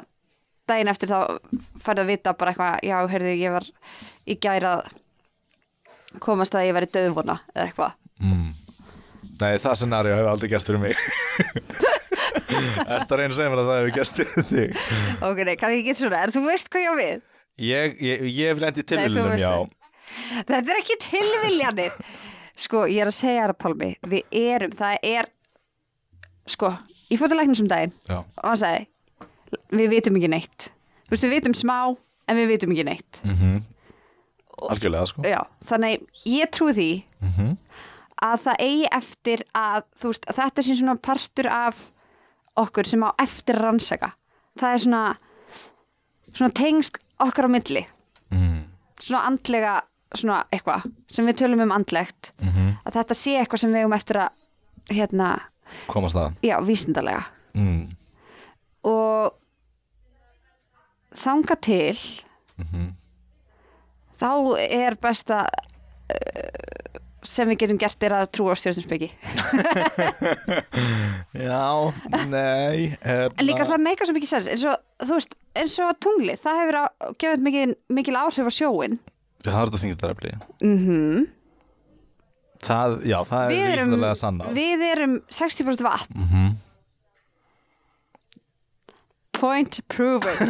daginn 0.70 0.92
eftir 0.92 1.10
þá 1.10 1.18
færði 1.82 2.04
að 2.04 2.12
vita 2.12 2.36
bara 2.38 2.52
eitthvað 2.52 2.86
já, 2.86 2.96
heyrðu, 3.10 3.32
ég 3.40 3.56
var 3.56 3.66
í 4.26 4.38
gæra 4.46 4.76
komast 6.22 6.54
að 6.54 6.68
ég 6.68 6.76
væri 6.76 6.92
döðvona 6.94 7.40
eða 7.56 7.66
eitthvað. 7.66 7.98
Mm. 8.22 8.48
Nei, 9.36 9.58
það 9.60 9.80
scenario 9.82 10.16
hefur 10.16 10.32
aldrei 10.32 10.52
gerst 10.52 10.70
fyrir 10.70 10.84
mig. 10.84 10.96
Reyna 13.16 13.32
að 13.32 13.36
segja 13.36 13.50
mér 13.50 13.60
að 13.60 13.68
það 13.68 13.80
hefur 13.80 13.94
gerst 13.96 14.20
fyrir 14.20 14.46
þig? 14.50 14.70
Ok, 15.26 15.38
nei, 15.48 15.56
ég 17.58 18.00
ég? 18.02 18.26
Ég, 18.30 18.48
hef 18.50 18.62
lendið 18.62 18.90
veist 18.96 19.42
já. 19.42 19.52
Þetta 20.46 20.72
er 20.72 20.80
ekki 20.80 20.96
tilviljanir. 21.02 21.96
Sko, 22.56 22.86
ég 22.88 23.02
er 23.04 23.10
að 23.10 23.16
segja 23.18 23.46
það, 23.50 23.56
Pálmi 23.60 23.88
Við 24.08 24.36
erum, 24.38 24.72
það 24.72 24.94
er 25.04 25.26
Sko, 26.48 26.70
ég 27.10 27.20
fór 27.20 27.28
til 27.28 27.36
læknum 27.36 27.58
sem 27.58 27.68
daginn 27.68 27.92
Já, 28.06 28.22
og 28.22 28.46
hann 28.46 28.60
sagði 28.62 28.86
við 29.76 29.92
vitum 29.92 30.16
ekki 30.18 30.30
neitt. 30.30 30.68
Þú 31.06 31.14
veist, 31.14 31.24
við 31.26 31.34
vitum 31.36 31.54
smá 31.56 31.76
en 32.26 32.38
við 32.38 32.52
vitum 32.54 32.74
ekki 32.74 32.86
neitt. 32.90 33.22
Mm 33.24 33.64
algjörlega 34.56 35.04
sko. 35.04 35.20
Já, 35.28 35.42
þannig 35.68 36.06
ég 36.24 36.48
trúi 36.48 36.72
því 36.72 36.90
mm 37.20 37.56
að 38.24 38.38
það 38.46 38.62
eigi 38.64 38.86
eftir 38.96 39.42
að 39.52 39.82
þú 40.00 40.08
veist, 40.08 40.26
að 40.30 40.36
þetta 40.38 40.62
sé 40.64 40.76
svona 40.78 40.94
partur 41.04 41.48
af 41.52 41.80
okkur 42.56 42.88
sem 42.88 43.02
á 43.04 43.12
eftir 43.20 43.58
að 43.58 43.66
rannsaka. 43.66 44.08
Það 44.56 44.72
er 44.72 44.82
svona 44.86 45.02
svona 46.36 46.52
tengst 46.56 47.00
okkar 47.22 47.48
á 47.48 47.50
milli. 47.50 47.86
Mm. 48.30 48.64
svona 49.00 49.26
andlega 49.28 49.80
svona 50.16 50.44
eitthvað 50.50 50.86
sem 51.10 51.26
við 51.26 51.38
tölum 51.42 51.62
um 51.66 51.74
andlegt. 51.74 52.32
Mm 52.40 52.74
að 52.86 52.94
þetta 53.00 53.14
sé 53.18 53.32
eitthvað 53.40 53.60
sem 53.60 53.72
við 53.74 53.86
um 53.86 53.96
eftir 53.96 54.20
að 54.22 54.94
hérna, 54.94 55.30
Komast 55.90 56.14
það 56.14 56.36
já, 56.46 56.56
vísindarlega 56.62 57.24
mm. 57.54 57.90
og 58.86 59.34
þanga 61.16 61.56
til 61.66 61.98
Mm 62.56 62.94
þá 64.16 64.30
er 64.64 64.96
besta 64.96 65.42
uh, 65.44 66.95
sem 67.30 67.48
við 67.50 67.60
getum 67.62 67.80
gert 67.80 68.06
er 68.06 68.16
að 68.18 68.26
trúa 68.36 68.54
á 68.54 68.60
stjórnspeki 68.60 69.10
Já, 71.48 71.66
nei 72.30 72.96
hérna, 73.02 73.32
en 73.36 73.46
líka 73.48 73.68
það 73.68 73.84
meikar 73.86 74.08
svo 74.08 74.16
mikið 74.16 74.32
sens. 74.32 74.50
Eins 74.52 74.66
og, 74.68 74.76
veist, 75.10 75.36
eins 75.56 75.78
og 75.84 75.96
tunglið 76.02 76.42
það 76.42 76.60
hefur 76.62 76.80
gefið 77.22 77.46
mikil, 77.48 77.72
mikil 78.00 78.20
áhrif 78.20 78.50
á 78.50 78.52
sjóin 78.54 79.00
Það 79.46 79.58
er 79.62 79.74
þetta 79.86 80.14
efli 80.14 80.36
mm 80.60 81.26
Það, 82.66 82.94
já, 83.06 83.18
það 83.26 83.42
er 83.42 83.50
við, 83.50 83.64
erum, 83.64 83.74
vísindarlega 83.76 84.18
sanna 84.18 84.52
við 84.56 84.84
erum 84.90 85.18
60% 85.32 85.84
vatn. 85.86 86.22
Mm 86.22 86.28
-hmm. 86.30 86.54
point 89.36 89.80
proven. 89.92 90.36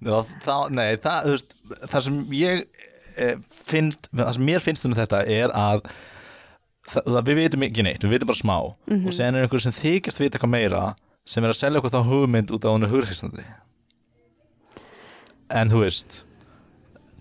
Það, 0.00 0.28
það, 0.40 0.70
Nei, 0.72 0.96
það, 0.96 1.26
veist, 1.28 1.50
það 1.92 2.00
sem 2.06 2.14
ég 2.32 2.62
finnst, 3.50 4.10
það 4.12 4.32
sem 4.36 4.46
mér 4.50 4.64
finnst 4.64 4.86
um 4.88 4.96
þetta 4.96 5.22
er 5.26 5.54
að 5.56 5.84
það, 6.88 7.02
það, 7.06 7.22
við 7.28 7.40
veitum 7.40 7.66
ekki 7.66 7.86
neitt, 7.86 8.04
við 8.04 8.16
veitum 8.16 8.30
bara 8.30 8.42
smá. 8.42 8.56
Og 9.00 9.10
sen 9.16 9.34
er 9.34 9.46
einhver 9.46 9.62
sem 9.62 9.74
þykjast 9.76 10.22
vita 10.22 10.38
eitthvað 10.38 10.54
meira 10.56 10.84
sem 11.28 11.44
er 11.44 11.52
að 11.52 11.60
selja 11.60 11.82
okkur 11.82 11.92
þá 11.94 12.00
hugmynd 12.08 12.54
út 12.54 12.64
á 12.66 12.70
hennu 12.72 12.88
hugreistandi 12.90 13.44
en 15.50 15.70
þú 15.70 15.84
veist 15.84 16.20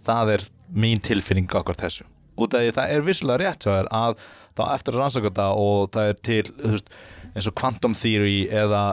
það 0.05 0.33
er 0.35 0.45
mín 0.69 1.01
tilfinning 1.03 1.49
okkur 1.59 1.77
þessu. 1.77 2.05
Út 2.39 2.55
af 2.55 2.63
því 2.63 2.73
það 2.77 2.93
er 2.95 3.05
vissulega 3.05 3.41
rétt 3.41 3.65
svo 3.65 3.75
er 3.75 3.89
að 3.93 4.19
þá 4.57 4.63
eftir 4.73 4.95
að 4.95 5.01
rannsaka 5.03 5.31
þetta 5.31 5.47
og 5.59 5.89
það 5.95 6.11
er 6.11 6.19
til 6.29 6.43
veist, 6.59 6.91
eins 7.33 7.49
og 7.49 7.55
quantum 7.59 7.95
theory 7.97 8.41
eða 8.47 8.83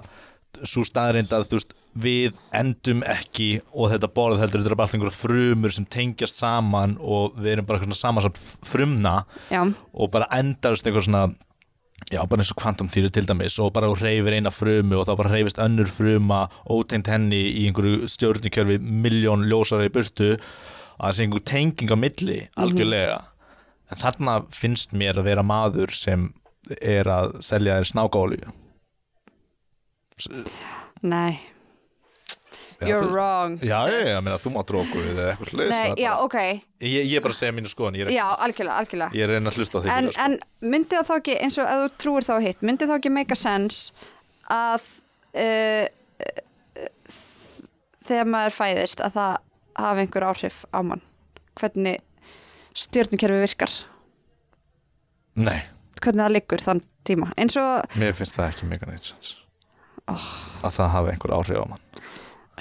svo 0.64 0.84
staðreind 0.86 1.34
að 1.36 1.48
þú 1.50 1.60
veist 1.60 1.76
við 1.96 2.36
endum 2.56 3.02
ekki 3.08 3.48
og 3.72 3.90
þetta 3.92 4.10
borð 4.16 4.42
heldur 4.42 4.62
þetta 4.62 4.72
er 4.72 4.78
bara 4.78 4.86
alltaf 4.86 4.98
einhverja 4.98 5.16
frumur 5.16 5.74
sem 5.74 5.88
tengjast 5.88 6.40
saman 6.42 6.96
og 7.00 7.36
við 7.40 7.56
erum 7.56 7.68
bara 7.68 7.80
eitthvað 7.80 8.00
samansamt 8.00 8.40
frumna 8.66 9.16
já, 9.52 9.62
og 9.64 10.12
bara 10.14 10.28
endarst 10.36 10.86
einhver 10.86 11.06
svona 11.06 11.26
já, 12.12 12.20
bara 12.22 12.44
eins 12.44 12.52
og 12.52 12.60
kvantum 12.60 12.90
þýri 12.92 13.12
til 13.14 13.26
dæmis 13.28 13.58
og 13.62 13.72
bara 13.76 13.90
reyfir 13.96 14.36
eina 14.36 14.52
frumu 14.54 15.00
og 15.00 15.08
þá 15.08 15.14
bara 15.22 15.34
reyfist 15.34 15.62
önnur 15.62 15.90
fruma 15.90 16.46
ótengt 16.68 17.10
henni 17.10 17.42
í 17.50 17.66
einhverju 17.70 18.10
stjórnikjörfi 18.12 18.80
miljón 18.80 19.48
ljósara 19.48 19.88
í 19.88 19.92
burtu. 19.94 20.34
Að 20.96 21.08
það 21.08 21.16
sé 21.16 21.24
einhver 21.24 21.46
tenging 21.50 21.92
á 21.92 21.96
milli 22.00 22.36
algjörlega. 22.56 23.16
En 23.92 24.00
þarna 24.00 24.36
finnst 24.52 24.94
mér 24.96 25.20
að 25.20 25.28
vera 25.28 25.44
maður 25.46 25.92
sem 25.96 26.30
er 26.80 27.08
að 27.10 27.36
selja 27.46 27.78
þér 27.78 27.90
snákáli 27.92 28.40
nei 31.04 31.38
you're 32.80 33.08
wrong. 33.12 33.58
Já, 33.62 33.78
já, 33.88 34.00
já, 34.10 34.20
meina, 34.20 34.38
þú 34.42 34.52
má 34.54 34.62
dróku 34.66 35.00
eða 35.00 35.30
eitthvað 35.32 35.52
hlis 35.54 35.72
nei, 35.72 35.94
já, 36.02 36.10
ok, 36.20 36.36
ég, 36.84 37.06
ég 37.06 37.16
er 37.18 37.24
bara 37.24 37.36
að 37.36 37.40
segja 37.40 37.56
mínu 37.56 37.70
skoðan 37.72 37.98
ég 38.00 38.08
er, 38.08 38.12
já, 38.16 38.26
algjörlega, 38.46 38.76
algjörlega. 38.82 39.16
Ég 39.16 39.24
er 39.24 39.32
að 39.32 39.38
reyna 39.38 39.52
að 39.52 39.60
hlusta 39.60 39.80
á 39.80 39.80
þig 39.84 39.92
en, 39.94 40.10
sko. 40.12 40.26
en 40.26 40.70
myndi 40.74 40.92
það 40.96 41.08
þá 41.08 41.14
ekki 41.16 41.36
eins 41.46 41.58
og 41.62 41.70
ef 41.72 41.82
þú 41.82 41.88
trúir 42.04 42.26
þá 42.26 42.34
hitt 42.44 42.66
myndi 42.66 42.88
þá 42.90 42.94
ekki 42.98 43.12
make 43.16 43.36
a 43.36 43.40
sense 43.40 44.10
að 44.52 44.90
uh, 45.36 45.86
uh, 45.86 46.42
þegar 48.08 48.30
maður 48.34 48.58
fæðist 48.58 49.04
að 49.04 49.16
það 49.16 49.32
hafi 49.86 50.04
einhver 50.04 50.28
áhrif 50.30 50.60
á 50.72 50.80
mann? 50.86 51.04
Hvernig 51.56 52.04
stjórnukerfi 52.76 53.40
virkar? 53.44 53.72
Nei, 55.36 55.64
hvernig 56.02 56.24
það 56.26 56.36
liggur 56.36 56.64
þann 56.64 56.84
tíma? 57.06 57.32
Eins 57.40 57.56
og 57.60 57.98
mér 58.00 58.16
finnst 58.16 58.36
það 58.36 58.52
ekki 58.52 58.70
mega 58.70 58.88
neitt 58.90 59.10
sens 59.10 59.34
að 60.06 60.70
það 60.76 60.92
hafi 60.94 61.12
einhver 61.12 61.34
áhrif 61.34 61.58
á 61.58 61.66
mann 61.66 61.85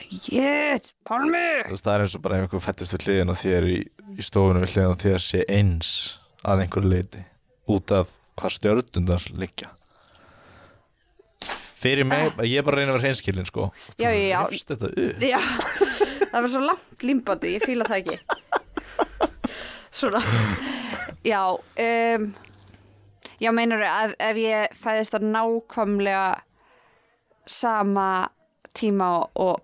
Jét, 0.04 0.92
Pálmi! 1.08 1.46
Þú 1.66 1.72
veist, 1.72 1.86
það 1.86 1.94
er 1.94 2.04
eins 2.04 2.16
og 2.18 2.24
bara 2.26 2.38
einhver 2.42 2.62
fættist 2.64 2.96
við 2.96 3.06
hliðin 3.06 3.32
á 3.32 3.36
þér 3.40 3.68
í, 3.72 3.78
í 4.20 4.26
stofunum 4.26 4.66
við 4.66 4.74
hliðin 4.74 4.92
á 4.92 5.04
þér 5.06 5.24
sé 5.24 5.42
eins 5.48 5.92
að 6.46 6.64
einhverju 6.66 6.92
leiti 6.92 7.24
út 7.72 7.94
af 7.96 8.12
hvað 8.36 8.56
stjörnundar 8.58 9.28
liggja. 9.40 9.72
Fyrir 11.86 12.08
mig, 12.08 12.34
ég 12.50 12.60
er 12.60 12.66
bara 12.66 12.80
að 12.80 12.82
reyna 12.82 12.94
að 12.94 12.98
vera 12.98 13.06
hreinskilin 13.06 13.48
sko. 13.48 13.70
Já, 14.02 14.10
já, 14.10 14.24
já. 14.32 14.40
Já, 15.22 15.40
það 16.32 16.40
var 16.40 16.50
svo 16.52 16.64
langt 16.66 17.06
limbandi, 17.06 17.54
ég 17.56 17.66
fíla 17.66 17.88
það 17.88 18.02
ekki. 18.02 18.18
Svona. 19.96 20.22
Já, 21.26 21.42
um, 21.56 22.26
já 23.40 23.52
meinar 23.56 23.86
ef, 23.86 24.18
ef 24.20 24.42
ég 24.42 24.76
fæðist 24.82 25.16
að 25.16 25.30
nákvæmlega 25.32 26.26
sama 27.46 28.10
tíma 28.76 29.14
og 29.40 29.64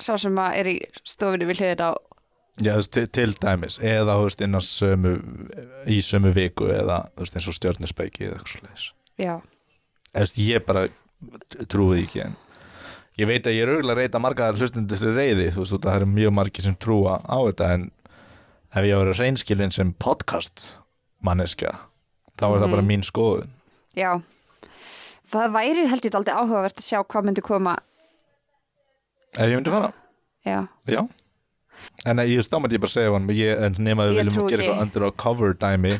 sá 0.00 0.14
sem 0.20 0.38
að 0.38 0.58
er 0.60 0.72
í 0.72 0.76
stofinni 1.04 1.48
við 1.50 1.62
hliðin 1.62 1.86
á 1.88 1.92
Já, 2.60 2.74
til, 2.84 3.06
til 3.08 3.30
dæmis 3.40 3.78
eða 3.80 4.18
veist, 4.20 4.42
sömu 4.68 5.14
í 5.88 6.02
sömu 6.04 6.34
viku 6.36 6.68
eða 6.68 7.06
veist, 7.16 7.36
eins 7.36 7.48
og 7.48 7.56
stjörnuspeiki 7.56 8.26
eða 8.26 8.36
eitthvað 8.36 8.52
svo 8.52 8.66
leiðis 8.66 8.88
Já, 9.16 9.34
veist, 10.14 10.40
ég 10.44 10.66
bara 10.68 10.86
trúi 11.72 12.02
því 12.02 12.06
ekki 12.06 12.24
en 12.26 12.36
ég 13.20 13.28
veit 13.28 13.46
að 13.46 13.56
ég 13.56 13.64
er 13.64 13.72
auðvitað 13.72 13.94
að 13.94 14.00
reyta 14.00 14.20
marga 14.22 14.50
hlustundur 14.56 15.00
til 15.00 15.14
reyði, 15.16 15.48
þú 15.52 15.64
veist, 15.64 15.78
það 15.84 15.98
eru 16.00 16.10
mjög 16.12 16.34
margir 16.38 16.66
sem 16.66 16.76
trúa 16.80 17.18
á 17.20 17.38
þetta, 17.48 17.70
en 17.76 17.88
ef 18.72 18.88
ég 18.88 19.00
verið 19.02 19.20
reynskilin 19.20 19.74
sem 19.74 19.92
podcast 20.00 20.66
manneskja, 21.24 21.74
þá 22.40 22.46
er 22.48 22.62
það 22.64 22.74
bara 22.74 22.86
mín 22.88 23.04
skoðun. 23.06 23.52
Já, 23.96 24.16
það 25.28 25.56
væri 25.58 25.88
held 25.90 26.08
ég 26.08 26.16
aldrei 26.18 26.36
áhugavert 26.36 26.80
að 26.80 26.88
sjá 26.88 27.00
hvað 27.02 27.28
myndi 27.28 27.44
koma 27.44 27.76
Ef 29.32 29.48
ég 29.48 29.56
myndi 29.58 29.72
fara, 29.72 29.92
Já, 30.44 30.66
já. 30.90 31.02
En 32.06 32.18
ég 32.18 32.42
stámandi 32.42 32.76
ég 32.76 32.82
bara 32.82 32.92
segja 32.92 33.12
hann, 33.14 33.28
en 33.30 33.76
nema 33.78 34.06
við 34.08 34.16
Ég 34.16 34.26
viljum 34.26 34.48
gera 34.50 34.64
eitthvað 34.64 34.82
undercover 34.86 35.54
dæmi, 35.58 35.92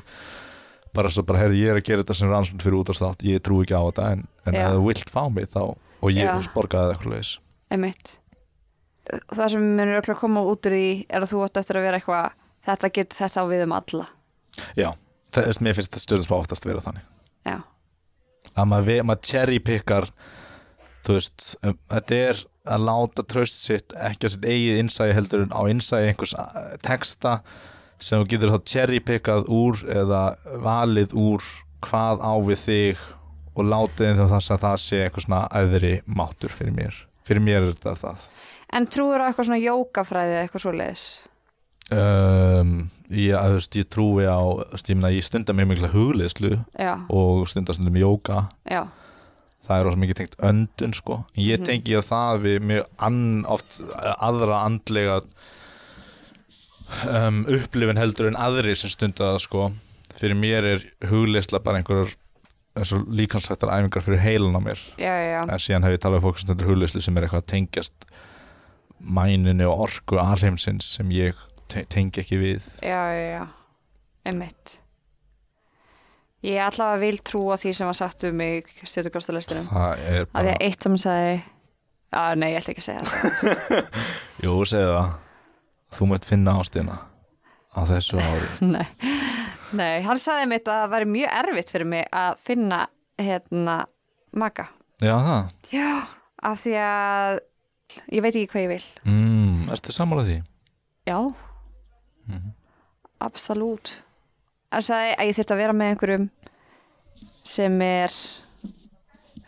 bara 0.95 1.11
svo 1.11 1.25
bara, 1.27 1.43
heyrðu, 1.43 1.61
ég 1.61 1.73
er 1.73 1.79
að 1.81 1.87
gera 1.87 2.03
þetta 2.03 2.17
sem 2.19 2.31
rannsókn 2.31 2.63
fyrir 2.63 2.79
útastátt, 2.81 3.23
ég 3.27 3.43
trúi 3.43 3.65
ekki 3.65 3.79
á 3.79 3.83
þetta, 3.87 4.09
en, 4.17 4.25
en 4.47 4.59
ef 4.59 4.75
þú 4.77 4.83
vilt 4.89 5.13
fá 5.15 5.23
mig 5.31 5.49
þá, 5.53 5.63
og 5.73 6.11
ég 6.11 6.27
Já. 6.29 6.51
borgaði 6.55 6.95
eitthvað 6.97 7.17
leis. 7.17 7.33
einmitt 7.73 8.19
Það 9.33 9.49
sem 9.51 9.65
myndir 9.65 9.97
öll 9.99 10.13
að 10.13 10.21
koma 10.21 10.45
út 10.47 10.69
úr 10.69 10.77
því 10.77 10.87
er 11.11 11.25
að 11.25 11.33
þú 11.33 11.41
átt 11.47 11.59
eftir 11.59 11.79
að 11.79 11.87
vera 11.89 11.99
eitthvað 11.99 12.37
þetta 12.69 12.91
getur 12.99 13.19
þetta 13.19 13.43
á 13.43 13.45
við 13.51 13.65
um 13.65 13.75
alla 13.79 14.07
Já, 14.79 14.89
það 15.35 15.49
er 15.51 15.61
mér 15.67 15.77
finnst 15.79 15.97
það 15.97 16.05
stjórnum 16.05 16.27
sem 16.29 16.37
oftast 16.37 16.69
vera 16.69 16.85
þannig. 16.85 17.09
Já, 17.43 17.57
að 18.53 18.71
maður, 18.71 19.03
maður 19.09 19.27
cherry 19.33 19.59
pickar 19.65 20.09
þú 21.03 21.17
veist, 21.19 21.49
um, 21.67 21.79
þetta 21.91 22.21
er 22.29 22.43
að 22.69 22.85
láta 22.87 23.25
tröst 23.27 23.59
sitt 23.67 23.95
ekki 23.99 24.29
á 24.29 24.33
sitt 24.35 24.47
eigið 24.47 24.81
innsæði 24.83 25.17
heldur 25.19 25.45
en 25.47 25.55
á 25.55 25.63
innsæði 25.71 26.13
einhvers 26.13 26.35
uh, 26.39 26.61
texta 26.85 27.39
sem 28.03 28.23
þú 28.23 28.29
getur 28.31 28.55
þá 28.55 28.71
cherry 28.73 29.01
pickað 29.03 29.51
úr 29.53 29.83
eða 29.91 30.23
valið 30.63 31.17
úr 31.19 31.49
hvað 31.83 32.23
á 32.23 32.35
við 32.47 32.63
þig 32.63 33.03
og 33.53 33.67
látið 33.69 34.07
þeim 34.07 34.31
þess 34.31 34.55
að 34.55 34.63
það 34.67 34.79
sé 34.85 35.03
einhvers 35.03 35.27
svona 35.27 35.43
æðri 35.53 35.97
máttur 36.07 36.55
fyrir 36.55 36.77
mér. 36.77 37.03
Fyrir 37.27 37.45
mér 37.45 37.61
er 37.61 37.75
þetta 37.75 37.99
það. 37.99 38.25
En 38.73 38.87
trúir 38.89 39.21
á 39.21 39.27
eitthvað 39.29 39.51
svona 39.51 39.61
jókafræði 39.63 40.33
eða 40.33 40.47
eitthvað 40.47 40.65
svoleiðis? 40.65 41.05
um, 41.93 42.73
ég, 43.11 43.35
að, 43.37 43.53
þú 43.53 43.59
veist, 43.59 43.79
ég 43.81 43.89
trúi 43.93 44.27
á 44.29 44.41
ég, 44.81 45.13
ég 45.13 45.27
stunda 45.27 45.55
mjög 45.57 45.71
mikla 45.73 45.93
hugleðslu 45.93 46.53
Já, 46.79 46.93
og 47.13 47.47
stunda 47.51 47.75
stundum 47.77 47.99
jóka 48.01 48.47
já, 48.69 48.87
það 49.63 49.79
er 49.79 49.85
rosa 49.87 50.01
mikið 50.03 50.19
tengt 50.21 50.37
öndun 50.49 50.95
sko. 50.97 51.25
ég 51.39 51.59
Mhm. 51.61 51.65
tengi 51.69 51.97
að 51.99 52.09
það 52.11 52.41
við 52.47 52.59
mjög 52.71 52.87
ann, 52.99 53.45
oft 53.47 53.81
aðra 54.19 54.65
andlega 54.67 55.21
um, 57.09 57.45
upplifin 57.49 57.97
heldur 58.01 58.29
en 58.31 58.37
aðri 58.41 58.75
sem 58.79 58.91
stunda 58.93 59.33
það 59.35 59.41
sko. 59.47 59.71
fyrir 60.19 60.37
mér 60.37 60.67
er 60.75 60.83
hugleysla 61.09 61.59
bara 61.65 61.81
og 61.83 63.07
líkansrættar 63.13 63.69
æfingar 63.73 64.01
fyrir 64.05 64.21
heilan 64.23 64.57
á 64.57 64.61
mér 64.65 64.79
já, 64.97 65.13
já, 65.13 65.41
en 65.45 65.59
síðan 65.61 65.85
hef 65.85 65.93
ég 65.97 66.03
talað 66.05 66.21
um 66.23 66.27
fólk 66.27 66.39
sem 66.41 66.47
stundur 66.49 66.71
hugleyslu 66.71 67.03
sem 67.05 67.17
er 67.19 67.27
eitthvað 67.27 67.43
að 67.43 67.51
tengjast 67.53 68.07
mænunni 69.03 69.65
og 69.69 69.81
orku 69.89 70.17
alheimsins 70.21 70.87
sem 70.97 71.11
ég 71.13 71.35
te 71.69 71.85
tengi 71.85 72.21
ekki 72.23 72.39
við 72.41 72.69
já, 72.81 73.03
já, 73.13 73.27
já. 73.39 73.47
Einmitt 74.29 74.79
Ég 76.43 76.59
allavega 76.59 76.99
vil 77.05 77.19
trúa 77.23 77.57
því 77.61 77.73
sem 77.79 77.87
var 77.87 77.95
sagt 77.99 78.25
um 78.27 78.35
mig 78.41 78.67
stjórnugrástalustinum 78.83 79.69
það 79.71 80.01
er 80.11 80.25
bara, 80.33 80.55
að 80.57 80.65
eitt 80.67 80.83
sem 80.83 80.97
sagði 80.99 81.37
að 82.13 82.33
nei, 82.43 82.49
ég 82.53 82.59
ætla 82.61 82.75
ekki 82.75 82.83
að 82.83 82.89
segja 82.89 83.05
það 83.07 84.01
jú 84.45 84.57
segðu 84.69 84.97
það 84.97 85.13
þú 85.97 86.09
mætt 86.11 86.27
finna 86.29 86.57
ástina 86.59 86.99
á 87.73 87.81
þessu 87.89 88.19
ári 88.19 88.51
Nei, 88.75 88.87
nei, 89.79 90.03
hann 90.05 90.21
sagði 90.21 90.51
mitt 90.51 90.67
að 90.67 90.83
það 90.83 90.93
væri 90.97 91.11
mjög 91.15 91.39
erfitt 91.43 91.73
fyrir 91.73 91.91
mig 91.95 92.05
að 92.11 92.43
finna 92.43 92.83
hérna 93.23 93.79
maka. 94.33 94.67
já 95.01 95.15
það 95.23 95.73
Já, 95.73 95.91
af 96.43 96.61
því 96.61 96.75
að 96.83 97.39
ég 98.13 98.25
veit 98.25 98.35
ekki 98.35 98.49
hvað 98.53 98.65
ég 98.65 98.71
vil. 98.73 98.85
Mm, 99.07 99.69
ertu 99.73 99.95
sammála 99.95 100.25
því? 100.27 100.39
Já, 101.09 101.19
absolutt. 103.23 104.03
Hann 104.73 104.85
sagði 104.87 105.11
að 105.19 105.27
ég 105.29 105.37
þyrfti 105.39 105.55
að 105.57 105.61
vera 105.63 105.75
með 105.77 105.89
einhverjum 105.93 106.27
sem 107.53 107.75
er 107.85 108.13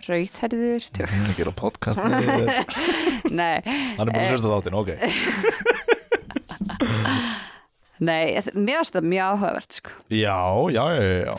rauðherður. 0.04 0.82
Hún 1.00 1.24
er 1.24 1.30
að 1.30 1.38
gera 1.38 1.52
podcast 1.56 2.00
með 2.04 2.12
þér 2.28 2.48
Nei, 3.40 3.56
Hann 3.64 4.04
er 4.04 4.10
búin 4.10 4.20
að 4.20 4.28
hlusta 4.34 4.52
þáttinn, 4.52 4.76
ok 4.76 4.90
nei, 8.04 8.34
mér 8.58 8.80
finnst 8.82 8.94
það 8.96 9.04
mjög 9.08 9.24
áhugavert, 9.30 9.72
sko. 9.78 9.90
Já, 10.12 10.36
já, 10.74 10.82
já, 10.92 11.00
já, 11.00 11.24
já 11.24 11.34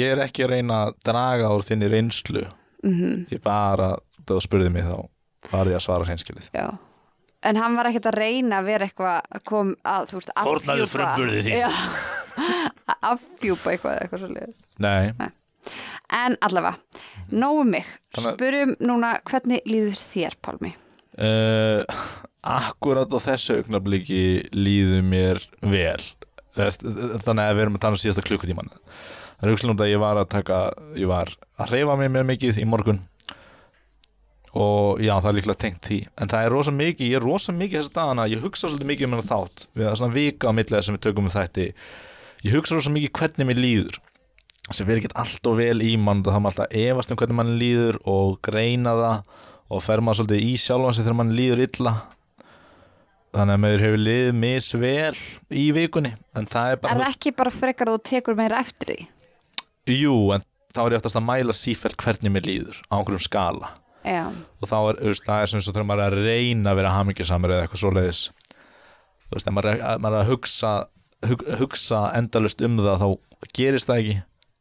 Ég 0.00 0.06
er 0.14 0.18
ekki 0.24 0.40
að 0.46 0.50
reyna 0.56 0.74
að 0.86 0.90
draga 1.06 1.46
úr 1.54 1.62
þinni 1.66 1.88
reynslu 1.92 2.42
Mm 2.80 3.26
Ég 3.30 3.40
bara, 3.44 3.88
þú 4.26 4.38
spurði 4.42 4.70
mig 4.72 4.84
þá 4.88 4.96
var 5.52 5.68
ég 5.70 5.76
að 5.78 5.84
svara 5.84 6.04
hreinskilið 6.08 6.46
Já. 6.56 6.66
En 7.44 7.56
hann 7.56 7.76
var 7.78 7.86
ekkert 7.88 8.06
að 8.10 8.18
reyna 8.20 8.58
að 8.60 8.66
vera 8.68 8.84
eitthvað 8.88 9.20
að 9.38 9.42
kom 9.48 9.68
að, 9.88 10.02
þú 10.10 10.14
veist, 10.18 10.30
Fórnaðu 10.36 10.82
afhjúpa- 10.84 10.96
frumburði 10.96 11.40
þín. 11.46 11.54
Já, 11.56 11.68
að 11.70 11.74
afhjúpa 13.10 13.74
eitthvað 13.74 13.98
eitthvað 14.02 14.24
svo 14.24 14.30
liður. 14.34 14.54
Nei, 14.78 15.30
En 16.10 16.34
allavega, 16.42 16.78
nógu 17.30 17.64
mig. 17.68 17.84
Þannig 18.16 18.30
að- 18.30 18.38
Spurum 18.38 18.70
núna 18.80 19.10
hvernig 19.28 19.60
líður 19.68 19.98
þér, 20.00 20.36
Pálmi? 20.42 20.70
uh, 21.20 21.84
akkurat 22.42 23.12
á 23.12 23.18
þessu 23.20 23.58
augnabliki 23.60 24.22
líður 24.56 25.04
mér 25.04 25.42
vel. 25.60 26.00
Þess- 26.56 26.80
Þannig 27.22 27.44
að 27.44 27.54
við 27.54 27.62
erum 27.66 27.76
að 27.76 27.80
tala 27.84 27.94
um 27.94 28.00
síðasta 28.02 28.24
klukkutíman 28.26 28.70
Það 28.72 29.44
er 29.46 29.52
hugslunum 29.54 29.78
að 29.84 29.90
ég 29.92 30.00
var 30.02 30.16
að 30.18 30.28
taka 30.32 30.56
Ég 30.98 31.06
var 31.08 31.30
að 31.60 31.70
reyfa 31.70 31.94
mig 32.00 32.10
með 32.10 32.26
mikið 32.32 32.58
í 32.60 32.66
morgun. 32.66 32.98
Og 34.58 34.98
já, 34.98 35.12
það 35.22 35.28
er 35.30 35.36
líklega 35.38 35.60
tengt 35.62 35.84
því. 35.86 35.98
En 36.18 36.26
það 36.32 36.44
er 36.48 36.50
rosa 36.56 36.72
mikið, 36.74 37.06
ég 37.12 37.20
er 37.20 37.22
rosa 37.24 37.52
mikið 37.54 37.78
þess 37.84 37.92
dagana 37.94 38.24
ég 38.26 38.42
hugsa 38.42 38.66
svolítið 38.66 38.88
mikið 38.90 39.06
um 39.06 39.12
hennar 39.14 39.28
þátt. 39.30 39.66
Við 39.78 39.86
það 39.86 39.98
svona 40.00 40.16
vika 40.16 40.50
á 40.50 40.52
millega 40.58 40.82
sem 40.82 40.96
við 40.96 41.04
tökum 41.06 41.28
um 41.28 41.34
þætti 41.36 41.66
ég 42.46 42.54
hugsa 42.56 42.76
rosa 42.78 42.92
mikið 42.94 43.12
hvernig 43.18 43.48
mér 43.50 43.60
líður. 43.64 43.98
Sem 44.70 44.86
verður 44.86 45.02
ekki 45.04 45.16
allt 45.18 45.48
og 45.50 45.56
vel 45.58 45.80
í 45.82 45.94
mann 45.98 46.20
það 46.22 46.36
er 46.36 46.42
maður 46.44 46.52
alltaf 46.62 46.76
efast 46.84 47.10
um 47.14 47.18
hvernig 47.18 47.38
mann 47.40 47.54
líður 47.58 47.98
og 48.08 48.36
greina 48.46 48.92
það 48.94 49.22
og 49.70 49.82
fer 49.86 50.02
maður 50.02 50.20
svolítið 50.20 50.44
í 50.46 50.52
sjálfan 50.62 50.94
sig 50.96 51.04
þegar 51.06 51.18
mann 51.20 51.34
líður 51.38 51.64
illa. 51.66 51.94
Þannig 53.30 53.54
að 53.56 53.60
maður 53.62 53.82
hefur 53.86 54.00
liðið 54.02 54.38
misvel 54.42 55.18
í 55.54 55.64
vikunni 55.74 56.10
en 56.38 56.48
það 56.50 56.70
er 56.72 56.78
Er 56.78 56.80
bara 56.84 56.96
það 57.02 57.10
ekki 57.12 57.32
bara 57.38 57.52
frekar 57.54 57.90
að 57.90 57.98
þú 57.98 58.02
tekur 58.10 58.38
meira 58.38 58.62
eftir 58.64 58.90
því? 58.94 59.04
jú, 59.90 60.14
en 60.34 60.42
þá 60.70 60.80
er 60.84 60.94
ég 60.94 61.00
oftast 61.00 61.18
að 61.18 61.24
mæla 61.26 61.54
sífælt 61.56 61.96
hvernig 61.98 62.34
mér 62.34 62.46
líður 62.46 62.80
á 62.90 62.94
einhverjum 62.98 63.22
skala. 63.26 63.70
Já, 64.06 64.22
og 64.30 64.68
þá 64.70 64.76
er, 64.80 64.98
þú 65.02 65.14
það 65.26 65.42
er 65.44 65.50
sem 65.50 65.62
svo 65.66 65.82
maður 65.84 66.02
er 66.06 66.14
að 66.16 66.26
reyna 66.26 66.70
að 66.72 66.78
vera 66.80 66.92
hamingjusamur 66.94 67.52
eða 67.54 67.64
eitthvað 67.66 67.82
svoleiðis. 67.82 68.20
Þú 69.26 69.34
veist, 69.36 69.48
ef 69.50 69.54
maður 69.56 69.70
er, 69.72 69.82
að- 69.90 70.06
er 70.20 70.28
hugsa 70.30 70.70
hug, 70.78 70.99
hugsa 71.60 72.06
endalust 72.16 72.62
um 72.64 72.78
það 72.80 73.02
þá 73.04 73.08
gerist 73.56 73.90
það 73.90 74.02
ekki. 74.02 74.18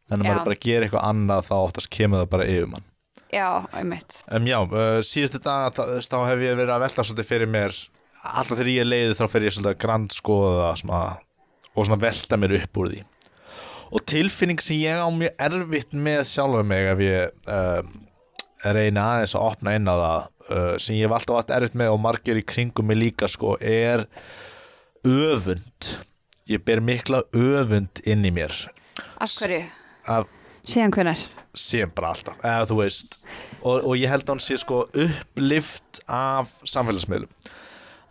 En 0.10 0.24
ef 0.24 0.26
maður 0.26 0.48
bara 0.48 0.58
að 0.58 0.66
gera 0.66 0.88
eitthvað 0.88 1.06
annað 1.06 1.46
þá 1.46 1.56
oftast 1.60 1.92
kemur 1.94 2.24
það 2.24 2.32
bara 2.34 2.48
yfir 2.50 2.70
mann. 2.72 2.86
Já, 3.30 3.48
einmitt. 3.78 4.24
um, 4.34 4.48
Já, 4.50 4.58
uh, 4.66 5.00
síðustu 5.06 5.42
dag 5.46 5.76
þá, 5.78 6.18
hef 6.26 6.42
ég 6.42 6.58
verið 6.58 6.74
að 6.74 6.84
velta 6.88 7.06
svolítið 7.06 7.30
fyrir 7.30 7.52
mér 7.52 7.76
alltaf 8.20 8.58
þegar 8.58 8.72
ég 8.74 8.82
er 8.84 8.90
leiði 8.90 9.18
þá 9.20 9.24
fer 9.30 9.46
ég 9.46 9.54
svolítið 9.54 9.76
að 9.76 9.84
grandskoða 9.84 10.72
svona, 10.82 11.02
og 11.76 11.86
svona 11.86 12.02
velta 12.02 12.40
mér 12.42 12.56
upp 12.58 12.82
úr 12.82 12.92
því. 12.96 13.04
Og 13.90 14.04
tilfinning 14.10 14.62
sem 14.62 14.82
ég 14.82 14.98
á 14.98 15.08
mjög 15.14 15.46
erfitt 15.46 15.94
með 15.94 16.24
sjálfa 16.30 16.66
mig 16.66 16.90
ef 16.90 17.06
ég 17.06 17.54
uh, 17.54 17.82
reyna 18.66 19.06
aðeins 19.14 19.38
að 19.38 19.46
opna 19.46 19.78
inn 19.78 19.88
á 19.90 19.96
það 19.96 20.20
uh, 20.50 20.76
sem 20.82 20.98
ég 20.98 21.06
hef 21.06 21.16
alltaf 21.20 21.40
átt 21.44 21.54
erfitt 21.56 21.78
með 21.80 21.94
og 21.94 22.02
margir 22.04 22.42
í 22.42 22.46
kringum 22.46 22.90
mig 22.90 22.98
líka 23.00 23.30
sko 23.30 23.56
er 23.62 24.08
öfund 25.06 25.94
ég 26.50 26.64
ber 26.66 26.82
mikla 26.84 27.24
öfund 27.36 28.02
inn 28.10 28.26
í 28.26 28.32
mér. 28.34 28.54
Af 29.20 29.34
hverju? 29.38 29.64
af 30.10 30.28
Síðan 30.70 30.92
hvernig? 30.94 31.22
sem 31.58 31.90
bara 31.96 32.12
alltaf, 32.14 32.38
eða 32.46 32.68
þú 32.70 32.76
veist. 32.82 33.18
Og, 33.64 33.86
og 33.90 33.96
ég 33.98 34.12
held 34.12 34.28
að 34.28 34.36
hún 34.36 34.44
sé 34.44 34.58
sko 34.62 34.84
upplift 34.94 36.02
af 36.06 36.52
samfélagsmiðlum. 36.68 37.32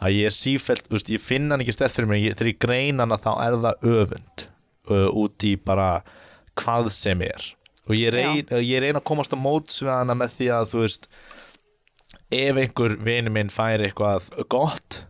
Að 0.02 0.14
ég 0.14 0.28
er 0.30 0.34
sífælt, 0.34 0.86
þú 0.88 0.96
veist, 0.98 1.12
ég 1.14 1.22
finna 1.22 1.54
hann 1.54 1.62
ekki 1.64 1.74
stert 1.76 1.94
fyrir 1.94 2.10
mig, 2.10 2.24
ég, 2.26 2.36
þegar 2.38 2.50
ég 2.52 2.60
greina 2.62 3.06
hana 3.06 3.18
þá 3.18 3.30
er 3.46 3.56
það 3.64 3.86
öfund 3.94 4.44
uh, 4.90 5.08
út 5.22 5.46
í 5.46 5.54
bara 5.58 5.88
hvað 6.58 6.90
sem 6.94 7.22
er. 7.26 7.48
Og 7.88 7.96
ég 7.96 8.12
reyn, 8.12 8.42
ég 8.62 8.82
reyn 8.84 8.98
að 8.98 9.06
komast 9.08 9.32
á 9.34 9.38
móts 9.40 9.80
við 9.82 9.94
hana 9.94 10.18
með 10.18 10.34
því 10.36 10.50
að 10.58 10.70
þú 10.72 10.82
veist 10.84 11.08
ef 12.34 12.60
einhver 12.60 12.98
vini 13.00 13.32
minn 13.32 13.52
fær 13.52 13.80
eitthvað 13.86 14.28
gott 14.52 15.02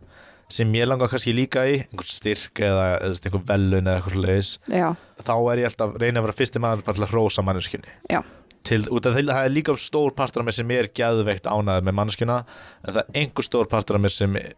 sem 0.49 0.73
ég 0.77 0.89
langar 0.89 1.11
kannski 1.11 1.33
líka 1.35 1.63
í 1.69 1.79
einhvern 1.83 2.09
styrk 2.09 2.61
eða, 2.65 2.85
eða 2.97 3.05
þú 3.05 3.13
veist, 3.13 3.29
einhver 3.29 3.45
velun 3.51 3.89
eða 3.89 3.99
eitthvað 3.99 4.21
leis 4.25 4.51
Já, 4.65 4.89
þá 5.21 5.33
er 5.37 5.63
ég 5.63 5.69
alltaf 5.69 5.97
reyna 6.01 6.21
að 6.21 6.27
vera 6.27 6.37
fyrsti 6.39 6.61
maður 6.63 6.85
bara 6.87 6.99
til 6.99 7.05
að 7.05 7.13
hrósa 7.13 7.45
manneskjunni. 7.45 7.97
Já, 8.09 8.21
til, 8.67 8.81
út 8.91 9.07
af 9.07 9.15
því 9.15 9.23
að 9.25 9.31
það 9.33 9.47
er 9.47 9.53
líka 9.53 9.75
stór 9.79 10.15
partur 10.17 10.43
af 10.43 10.49
mér 10.49 10.57
sem 10.57 10.73
er 10.75 10.89
gæðveikt 10.99 11.49
ánæður 11.49 11.85
með 11.87 11.97
manneskjuna 11.99 12.39
en 12.41 12.91
það 12.91 13.01
er 13.03 13.21
einhver 13.21 13.47
stór 13.47 13.69
partur 13.71 13.99
af 13.99 14.03
mér 14.03 14.15
sem 14.15 14.37
eh, 14.39 14.51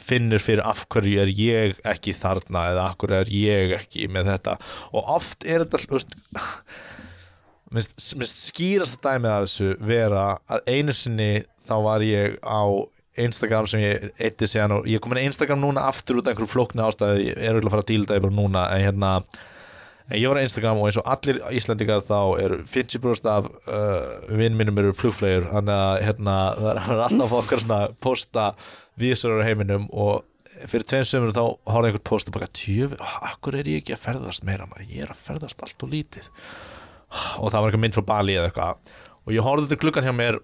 finnur 0.00 0.42
fyrir 0.42 0.64
af 0.66 0.84
hverju 0.92 1.20
er 1.22 1.34
ég 1.34 1.76
ekki 1.94 2.14
þarna 2.16 2.66
eða 2.72 2.88
af 2.88 2.98
hverju 3.02 3.20
er 3.20 3.34
ég 3.34 3.76
ekki 3.78 4.08
með 4.12 4.32
þetta. 4.32 4.56
Og 4.92 5.14
oft 5.18 5.46
er 5.46 5.64
þetta 5.64 5.82
veist, 5.92 6.16
minnst, 7.74 7.94
minnst 8.18 8.42
skýrasta 8.48 9.02
dæmið 9.04 9.34
af 9.34 9.46
þessu 9.46 9.70
vera 9.92 10.26
að 10.48 10.74
einu 10.74 10.96
sinni 10.96 11.30
þá 11.64 11.76
var 11.88 12.04
ég 12.06 12.38
á 12.42 12.62
Instagram 13.20 13.66
sem 13.70 13.82
ég 13.82 14.06
eitti 14.18 14.48
síðan 14.50 14.78
og 14.78 14.86
ég 14.90 14.98
er 14.98 15.02
komin 15.04 15.20
að 15.22 15.28
Instagram 15.30 15.62
núna 15.62 15.88
aftur 15.90 16.20
út 16.20 16.26
af 16.26 16.34
einhverju 16.34 16.50
flóknu 16.50 16.84
ástæðu, 16.84 17.20
ég 17.22 17.38
er 17.38 17.54
auðvitað 17.54 17.68
að 17.68 17.74
fara 17.76 17.84
að 17.84 17.90
díla 17.92 18.08
það 18.10 18.24
bara 18.26 18.38
núna 18.40 18.64
en 18.74 18.84
hérna 18.88 19.12
en 20.10 20.18
ég 20.18 20.28
var 20.28 20.40
á 20.42 20.44
Instagram 20.44 20.80
og 20.82 20.88
eins 20.88 20.98
og 21.00 21.08
allir 21.14 21.40
Íslandingar 21.56 22.04
þá 22.04 22.18
eru 22.42 22.60
50% 22.68 23.30
af 23.30 23.48
uh, 23.48 24.36
vinn 24.36 24.58
mínum 24.58 24.82
eru 24.82 24.92
flugflegur 24.96 25.48
þannig 25.52 25.80
að 25.86 25.96
hérna, 26.08 26.36
það 26.58 26.70
er 26.74 27.02
alltaf 27.06 27.36
okkar 27.40 27.64
svona 27.64 27.80
posta 28.04 28.50
vísur 29.00 29.40
á 29.40 29.46
heiminum 29.46 29.88
og 29.92 30.24
fyrir 30.68 30.86
tveim 30.88 31.06
sömur 31.08 31.34
þá 31.34 31.42
horfði 31.44 31.90
einhvern 31.90 32.06
post 32.10 32.30
og 32.30 32.36
bara 32.36 32.50
tjöfi, 32.54 32.98
akkur 33.30 33.58
er 33.58 33.70
ég 33.70 33.82
ekki 33.82 33.96
að 33.96 34.04
ferðast 34.04 34.46
meira 34.46 34.68
maður, 34.70 34.90
ég 34.92 35.06
er 35.06 35.14
að 35.14 35.22
ferðast 35.24 35.64
allt 35.64 35.86
og 35.86 35.90
lítið. 35.92 36.28
Og 37.40 37.50
það 37.50 37.58
var 37.58 37.68
eitthvað 37.68 37.84
mynd 37.84 37.96
frá 37.96 38.06
Bali 38.10 38.36
eða 38.38 38.50
eitthvað. 38.50 38.92
Og 39.24 39.34
ég 39.34 39.46
horfði 39.46 39.70
til 39.72 39.80
klukkan 39.82 40.06
hjá 40.06 40.14
mér 40.14 40.38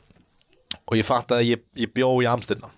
og 0.78 0.98
ég 0.98 1.06
fatt 1.06 1.34
að 1.34 1.44
ég, 1.48 1.64
ég 1.78 1.92
bjó 1.94 2.12
í 2.22 2.28
Amsterdam. 2.30 2.72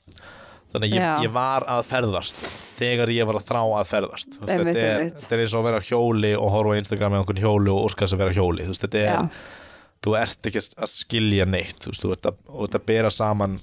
Þannig 0.72 0.94
að 0.94 0.96
ég, 0.96 1.26
ég 1.26 1.32
var 1.34 1.66
að 1.68 1.82
ferðast 1.90 2.44
þegar 2.78 3.12
ég 3.12 3.28
var 3.28 3.38
að 3.38 3.48
þrá 3.50 3.60
að 3.62 3.90
ferðast. 3.90 4.38
Veist, 4.38 4.52
Einmitt, 4.54 4.78
þetta, 4.78 4.86
er, 4.88 5.10
þetta 5.20 5.36
er 5.36 5.42
eins 5.44 5.52
og 5.54 5.60
að 5.60 5.66
vera 5.68 5.82
hjóli 5.84 6.30
og 6.38 6.54
horfa 6.54 6.72
á 6.72 6.80
Instagram 6.80 7.12
með 7.12 7.22
einhvern 7.22 7.42
hjóli 7.42 7.72
og 7.74 7.88
óskast 7.90 8.16
að 8.16 8.22
vera 8.24 8.36
hjóli. 8.38 8.64
Þú 8.64 8.72
veist, 8.72 8.86
þetta 8.86 9.02
er, 9.02 9.10
Já. 9.12 9.92
þú 10.06 10.16
ert 10.22 10.48
ekki 10.50 10.62
að 10.64 10.90
skilja 10.94 11.48
neitt. 11.52 11.78
Þú 11.84 11.92
veist, 11.92 12.06
þú 12.06 12.14
ert 12.16 12.30
að, 12.32 12.40
þú 12.48 12.66
ert 12.66 12.78
að 12.80 12.88
bera 12.88 13.12
saman 13.12 13.58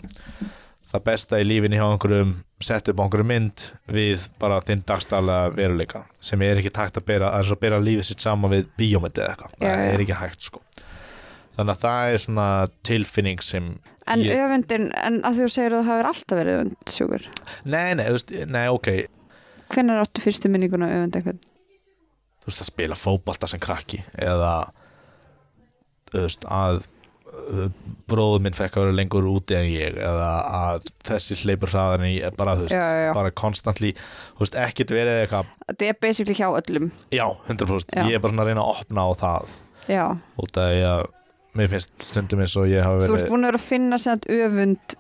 það 0.89 1.03
besta 1.05 1.39
í 1.39 1.45
lífinni 1.45 1.77
hjá 1.77 1.85
einhverjum 1.85 2.31
setja 2.65 2.93
upp 2.93 3.01
á 3.01 3.03
einhverjum 3.05 3.29
mynd 3.29 3.65
við 3.93 4.23
bara 4.41 4.59
þinn 4.65 4.81
dagstæðlega 4.89 5.51
veruleika 5.57 6.01
sem 6.23 6.41
er 6.45 6.61
ekki 6.61 6.71
takt 6.73 6.97
að 6.97 7.05
bera, 7.11 7.29
er 7.37 7.45
að 7.45 7.61
bera 7.61 7.81
lífið 7.83 8.07
sitt 8.09 8.25
saman 8.25 8.53
við 8.55 8.71
bíómyndi 8.79 9.21
eða 9.21 9.35
eitthvað, 9.35 9.53
það 9.61 9.83
er 9.93 10.03
ekki 10.05 10.17
hægt 10.23 10.47
sko 10.49 10.63
þannig 11.59 11.75
að 11.75 11.83
það 11.85 12.13
er 12.15 12.23
svona 12.25 12.47
tilfinning 12.87 13.43
sem 13.45 13.69
En 14.09 14.23
ég, 14.25 14.39
öfundin, 14.41 14.87
en 14.97 15.19
að 15.27 15.43
þú 15.43 15.47
segir 15.53 15.75
að 15.77 15.83
þú 15.83 15.91
hafur 15.91 16.07
alltaf 16.09 16.39
verið 16.39 16.55
öfund 16.63 16.93
sjúkur 16.95 17.25
nei, 17.69 17.91
nei, 17.99 18.05
veist, 18.15 18.31
nei, 18.49 18.65
ok. 18.73 18.87
Hvenær 19.69 20.01
áttu 20.01 20.23
fyrstu 20.23 20.49
minninguna 20.49 20.87
öfund 20.95 21.19
einhvern? 21.19 21.41
þú 22.39 22.49
veist 22.49 22.63
að 22.63 22.69
spila 22.71 22.95
fótbolta 22.97 23.49
sem 23.51 23.61
krakki 23.61 23.99
eða 24.17 24.53
þú 26.09 26.23
veist 26.23 26.47
að 26.49 26.79
bróður 28.09 28.41
minn 28.43 28.55
fekk 28.57 28.77
að 28.79 28.83
vera 28.87 28.95
lengur 28.97 29.27
úti 29.29 29.55
en 29.57 29.67
ég 29.69 29.97
eða 30.01 30.29
að 30.57 30.87
þessi 31.05 31.37
hleypur 31.43 31.69
hraðan 31.71 32.07
í 32.09 32.15
bara 32.37 32.55
þú 32.57 32.65
veist, 32.65 32.75
Já, 32.75 33.03
já, 33.05 33.11
bara 33.15 33.31
constantly 33.37 33.91
þú 33.93 34.43
veist, 34.43 34.57
ekkert 34.65 34.93
verið 34.95 35.21
eitthvað 35.23 35.51
Þetta 35.67 35.87
er 35.91 35.99
basically 36.01 36.35
hjá 36.39 36.47
öllum. 36.49 36.89
Já, 37.13 37.25
100% 37.47 37.93
Já. 37.95 38.03
ég 38.09 38.17
er 38.17 38.23
bara 38.23 38.41
að 38.41 38.49
reyna 38.49 38.65
að 38.65 38.81
opna 38.81 39.05
á 39.05 39.09
það. 39.21 39.55
Já, 39.89 40.03
út 40.41 40.59
af 40.59 40.73
því 40.73 40.81
að 40.89 41.03
mér 41.57 41.69
finnst 41.71 41.93
stundum 42.05 42.39
eins 42.43 42.55
og 42.59 42.67
ég 42.69 42.83
hafa 42.85 43.01
þú 43.05 43.05
verið 43.07 43.23
ert 43.23 43.31
búin 43.33 43.45
að 43.45 43.49
vera 43.51 43.62
að 43.62 43.67
finna 43.69 43.97
sem 43.99 44.19
öfund 44.39 44.97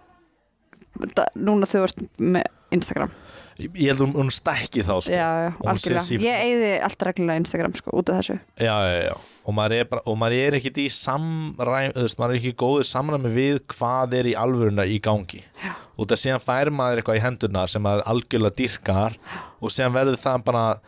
núna 1.39 1.67
þú 1.69 1.83
ert 1.87 1.99
með 2.19 2.47
Instagram. 2.75 3.11
Ég 3.59 3.73
ég 3.75 3.89
held 3.91 3.99
að 3.99 4.05
hún, 4.05 4.13
hún 4.15 4.29
stækki 4.31 4.83
þá 4.87 4.93
sko. 5.03 5.11
Já, 5.11 5.27
já, 5.43 5.49
algjörlega. 5.67 6.03
sí- 6.05 6.19
Ég 6.23 6.43
eigði 6.45 6.69
alltaf 6.85 7.07
reglulega 7.09 7.41
Instagram 7.43 7.73
sko, 7.75 7.91
út 7.99 8.09
af 8.09 8.21
þessu. 8.21 8.37
Já, 8.59 8.75
já, 8.87 9.01
já. 9.09 9.15
Og 9.49 9.55
maður 9.57 9.89
bara, 9.89 10.01
og 10.05 10.17
maður 10.21 10.37
er 10.47 10.57
ekkit 10.59 10.77
í 10.77 10.85
samræm 10.93 11.91
þú 11.95 12.03
veist, 12.05 12.19
maður 12.21 12.35
er 12.35 12.39
ekki 12.39 12.53
góður 12.61 12.85
samræmi 12.87 13.31
við 13.33 13.59
hvað 13.73 14.13
er 14.19 14.29
í 14.31 14.35
alvöruna 14.37 14.85
í 14.87 14.99
gangi. 15.01 15.43
Já. 15.63 15.73
út 15.99 16.11
af 16.15 16.19
síðan 16.21 16.39
fær 16.39 16.69
maður 16.71 17.01
eitthvað 17.01 17.17
í 17.19 17.23
hendurnar 17.25 17.67
sem 17.67 17.83
maður 17.83 18.05
algjörlega 18.07 18.55
dyrkar 18.55 19.17
og 19.59 19.69
síðan 19.75 19.91
verður 19.97 20.15
það 20.21 20.43
bara 20.45 20.79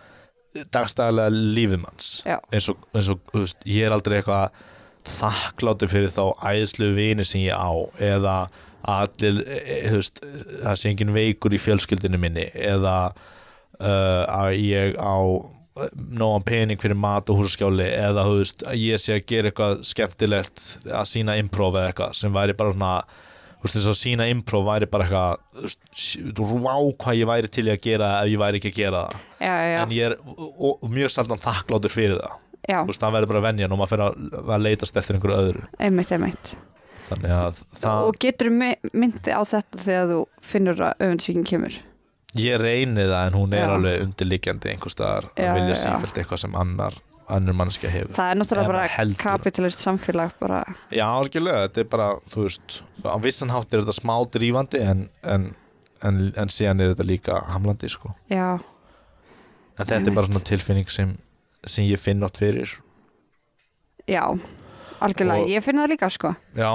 dagstæðlega 0.71 1.31
lífið 1.55 1.81
manns. 1.81 2.11
Já. 2.25 2.37
eins 2.53 2.69
og, 2.71 2.77
eins 2.95 3.09
og 3.11 3.19
þú 3.33 3.41
veist, 3.43 3.65
ég 3.67 3.87
er 3.87 3.91
aldrei 3.91 4.21
eitthvað 4.21 4.51
þakkláttur 5.07 5.91
fyrir 5.91 6.11
þá 6.13 6.25
æðslu 6.51 6.91
vini 6.97 7.25
sem 7.27 7.45
ég 7.45 7.57
á 7.57 7.71
eða 8.01 8.35
allir, 8.81 9.41
e, 9.45 9.61
e, 9.61 9.79
veist 9.93 10.21
það 10.23 10.77
sé 10.79 10.91
engin 10.91 11.15
veikur 11.15 11.53
í 11.53 11.61
fjölskyldinu 11.61 12.19
minni 12.21 12.47
eða 12.57 12.95
uh, 13.11 14.23
að 14.25 14.55
ég 14.57 14.95
á 14.97 15.17
nógan 15.95 16.45
pening 16.45 16.81
fyrir 16.81 16.97
mat 16.99 17.29
og 17.31 17.41
húsaskjáli 17.41 17.87
eða 17.87 18.25
veist, 18.27 18.65
að 18.67 18.79
ég 18.81 19.01
sé 19.01 19.15
að 19.15 19.27
gera 19.31 19.51
eitthvað 19.51 19.83
skemmtilegt 19.87 20.65
að 20.89 21.05
sína 21.13 21.37
improv 21.39 21.77
eða 21.77 21.91
eitthvað 21.91 22.17
sem 22.19 22.33
væri 22.35 22.57
bara 22.57 22.75
svona 22.75 22.95
þú 23.05 23.67
veist, 23.67 23.77
þess 23.77 23.91
að 23.93 23.99
sína 24.01 24.27
improv 24.33 24.67
væri 24.67 24.89
bara 24.91 25.07
eitthvað 25.07 26.35
þú 26.37 26.49
rá 26.51 26.75
hvað 27.05 27.21
ég 27.21 27.31
væri 27.31 27.53
til 27.53 27.67
að 27.69 27.81
gera 27.87 28.13
ef 28.19 28.31
ég 28.33 28.41
væri 28.41 28.61
ekki 28.61 28.73
að 28.73 28.79
gera 28.81 29.03
það. 29.07 29.27
En 29.81 29.95
ég 29.95 30.09
er 30.09 30.17
og, 30.35 30.71
og 30.75 30.87
mjög 30.91 31.13
saldan 31.15 31.43
þakkláttur 31.45 31.93
fyrir 31.93 32.19
það 32.19 32.39
þú 32.67 32.87
veist, 32.91 33.03
það 33.03 33.15
verður 33.17 33.31
bara 33.33 33.43
venjan 33.47 33.75
og 33.75 33.81
maður 33.81 33.93
fyrir 33.93 34.05
að, 34.41 34.65
leitast 34.65 34.99
eftir 35.01 35.17
einhverju 35.17 35.37
öðru. 35.45 35.63
Einmitt, 35.79 36.11
einmitt. 36.15 36.55
Þannig 37.11 37.31
að 37.35 37.61
það, 37.75 38.07
Og 38.07 38.19
getur 38.23 38.51
myndi 38.55 39.33
á 39.35 39.41
þetta 39.43 39.81
þegar 39.85 40.11
þú 40.13 40.19
finnur 40.53 40.83
að 40.87 41.05
öfundsíkin 41.07 41.47
kemur? 41.47 41.79
Ég 42.39 42.61
reyni 42.61 43.03
það 43.09 43.25
en 43.27 43.35
hún 43.35 43.53
er 43.57 43.65
Já. 43.65 43.71
alveg 43.75 44.03
undirliggjandi 44.05 44.69
einhvers 44.71 44.95
staðar. 44.95 45.25
Já, 45.35 45.49
að 45.51 45.57
vilja 45.59 45.79
sífælt 45.81 46.21
eitthvað 46.21 46.43
sem 46.45 46.55
annar 46.55 46.95
annur 47.31 47.55
mannskja 47.55 47.91
hefur. 47.91 48.13
Það 48.15 48.31
er 48.31 48.39
náttúrulega 48.39 48.71
bara 48.71 49.07
kapitalist 49.19 49.83
samfélag 49.83 50.33
bara, 50.39 50.61
Já, 50.91 51.05
algjörlega, 51.07 51.67
þetta 51.67 51.83
er 51.83 51.89
bara, 51.91 52.07
þú 52.31 52.45
veist 52.47 52.77
á 53.07 53.15
vissan 53.23 53.53
hátt 53.53 53.71
er 53.73 53.83
þetta 53.83 53.95
smá 53.97 54.15
drífandi 54.35 54.81
en, 54.83 55.05
en, 55.23 55.47
en, 56.03 56.21
en 56.35 56.51
síðan 56.51 56.83
er 56.83 56.93
þetta 56.93 57.07
líka 57.07 57.39
hamlandi, 57.53 57.91
sko. 57.91 58.13
Já, 58.31 58.49
en 59.77 59.85
þetta 59.85 60.01
er 60.11 60.17
bara 60.17 60.31
svona 60.31 60.43
tilfinning 60.51 60.91
sem, 60.91 61.15
sem 61.67 61.85
ég 61.89 61.99
finn 62.01 62.23
átt 62.25 62.39
fyrir. 62.41 62.71
Já 64.09 64.23
algjörlega, 65.01 65.43
Og- 65.45 65.49
ég 65.49 65.63
finn 65.65 65.79
það 65.81 65.91
líka 65.93 66.09
sko. 66.13 66.33
Já, 66.57 66.71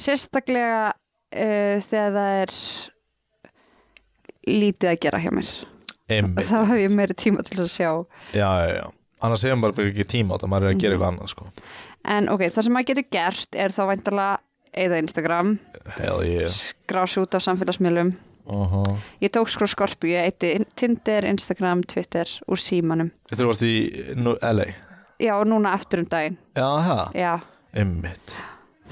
sérstaklega 0.00 0.92
uh, 0.92 1.80
þegar 1.84 2.12
það 2.16 2.36
er 2.42 2.54
lítið 4.46 4.92
að 4.92 5.00
gera 5.02 5.20
hjá 5.22 5.32
mér. 5.34 5.50
Einmitt. 6.06 6.46
Þá 6.46 6.58
hef 6.70 6.78
ég 6.84 6.94
meiri 6.94 7.16
tíma 7.18 7.42
til 7.46 7.58
að 7.64 7.70
sjá. 7.72 7.90
Já, 8.36 8.46
já, 8.46 8.74
já, 8.78 8.84
annars 9.26 9.42
hefur 9.46 9.58
maður 9.58 9.78
bara 9.80 9.90
ekki 9.90 10.06
tíma 10.12 10.34
á 10.34 10.34
þetta, 10.36 10.50
maður 10.52 10.68
er 10.68 10.74
að 10.76 10.82
gera 10.84 10.96
eitthvað 10.96 11.12
annað, 11.12 11.32
sko. 11.34 11.48
En 12.16 12.28
ok, 12.30 12.44
það 12.54 12.68
sem 12.68 12.76
maður 12.76 12.88
getur 12.92 13.08
gert 13.16 13.58
er 13.58 13.74
þá 13.74 13.82
væntalega 13.90 14.36
eða 14.76 15.00
Instagram, 15.02 15.50
Hell 15.96 16.22
yeah. 16.26 16.52
Skrás 16.52 17.16
út 17.18 17.34
á 17.34 17.40
samfélagsmiðlum 17.42 18.12
uh 18.46 18.72
-huh. 18.72 18.96
ég 19.20 19.30
tók 19.30 19.48
skrá 19.48 19.66
skorpu, 19.66 20.06
ég 20.06 20.24
eitti 20.24 20.52
in- 20.54 20.66
Tinder, 20.74 21.24
Instagram, 21.24 21.82
Twitter 21.82 22.26
úr 22.48 22.58
símanum. 22.58 23.10
Þetta 23.30 23.46
varst 23.46 23.62
í 23.62 23.92
LA 24.16 24.74
já, 25.18 25.34
og 25.40 25.46
núna 25.46 25.72
aftur 25.72 26.02
um 26.04 26.08
daginn. 26.10 26.36
Já, 26.56 26.68
það, 26.88 27.14
já, 27.14 27.40
einmitt. 27.74 28.36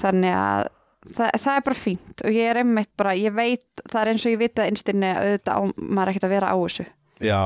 Þannig 0.01 0.33
að 0.35 0.67
það, 1.15 1.29
það 1.43 1.55
er 1.55 1.63
bara 1.67 1.79
fínt 1.79 2.25
og 2.25 2.31
ég 2.31 2.49
er 2.49 2.61
einmitt 2.63 2.91
bara, 2.97 3.13
ég 3.13 3.35
veit 3.35 3.85
það 3.91 4.01
er 4.01 4.11
eins 4.13 4.25
og 4.25 4.31
ég 4.33 4.41
veit 4.41 4.59
að 4.59 4.69
einstinni 4.71 5.11
að 5.11 5.21
auðvitað 5.23 5.55
á 5.55 5.61
maður 5.77 6.13
ekkert 6.13 6.27
að 6.27 6.35
vera 6.35 6.51
á 6.51 6.55
þessu. 6.57 6.85
Já, 7.23 7.41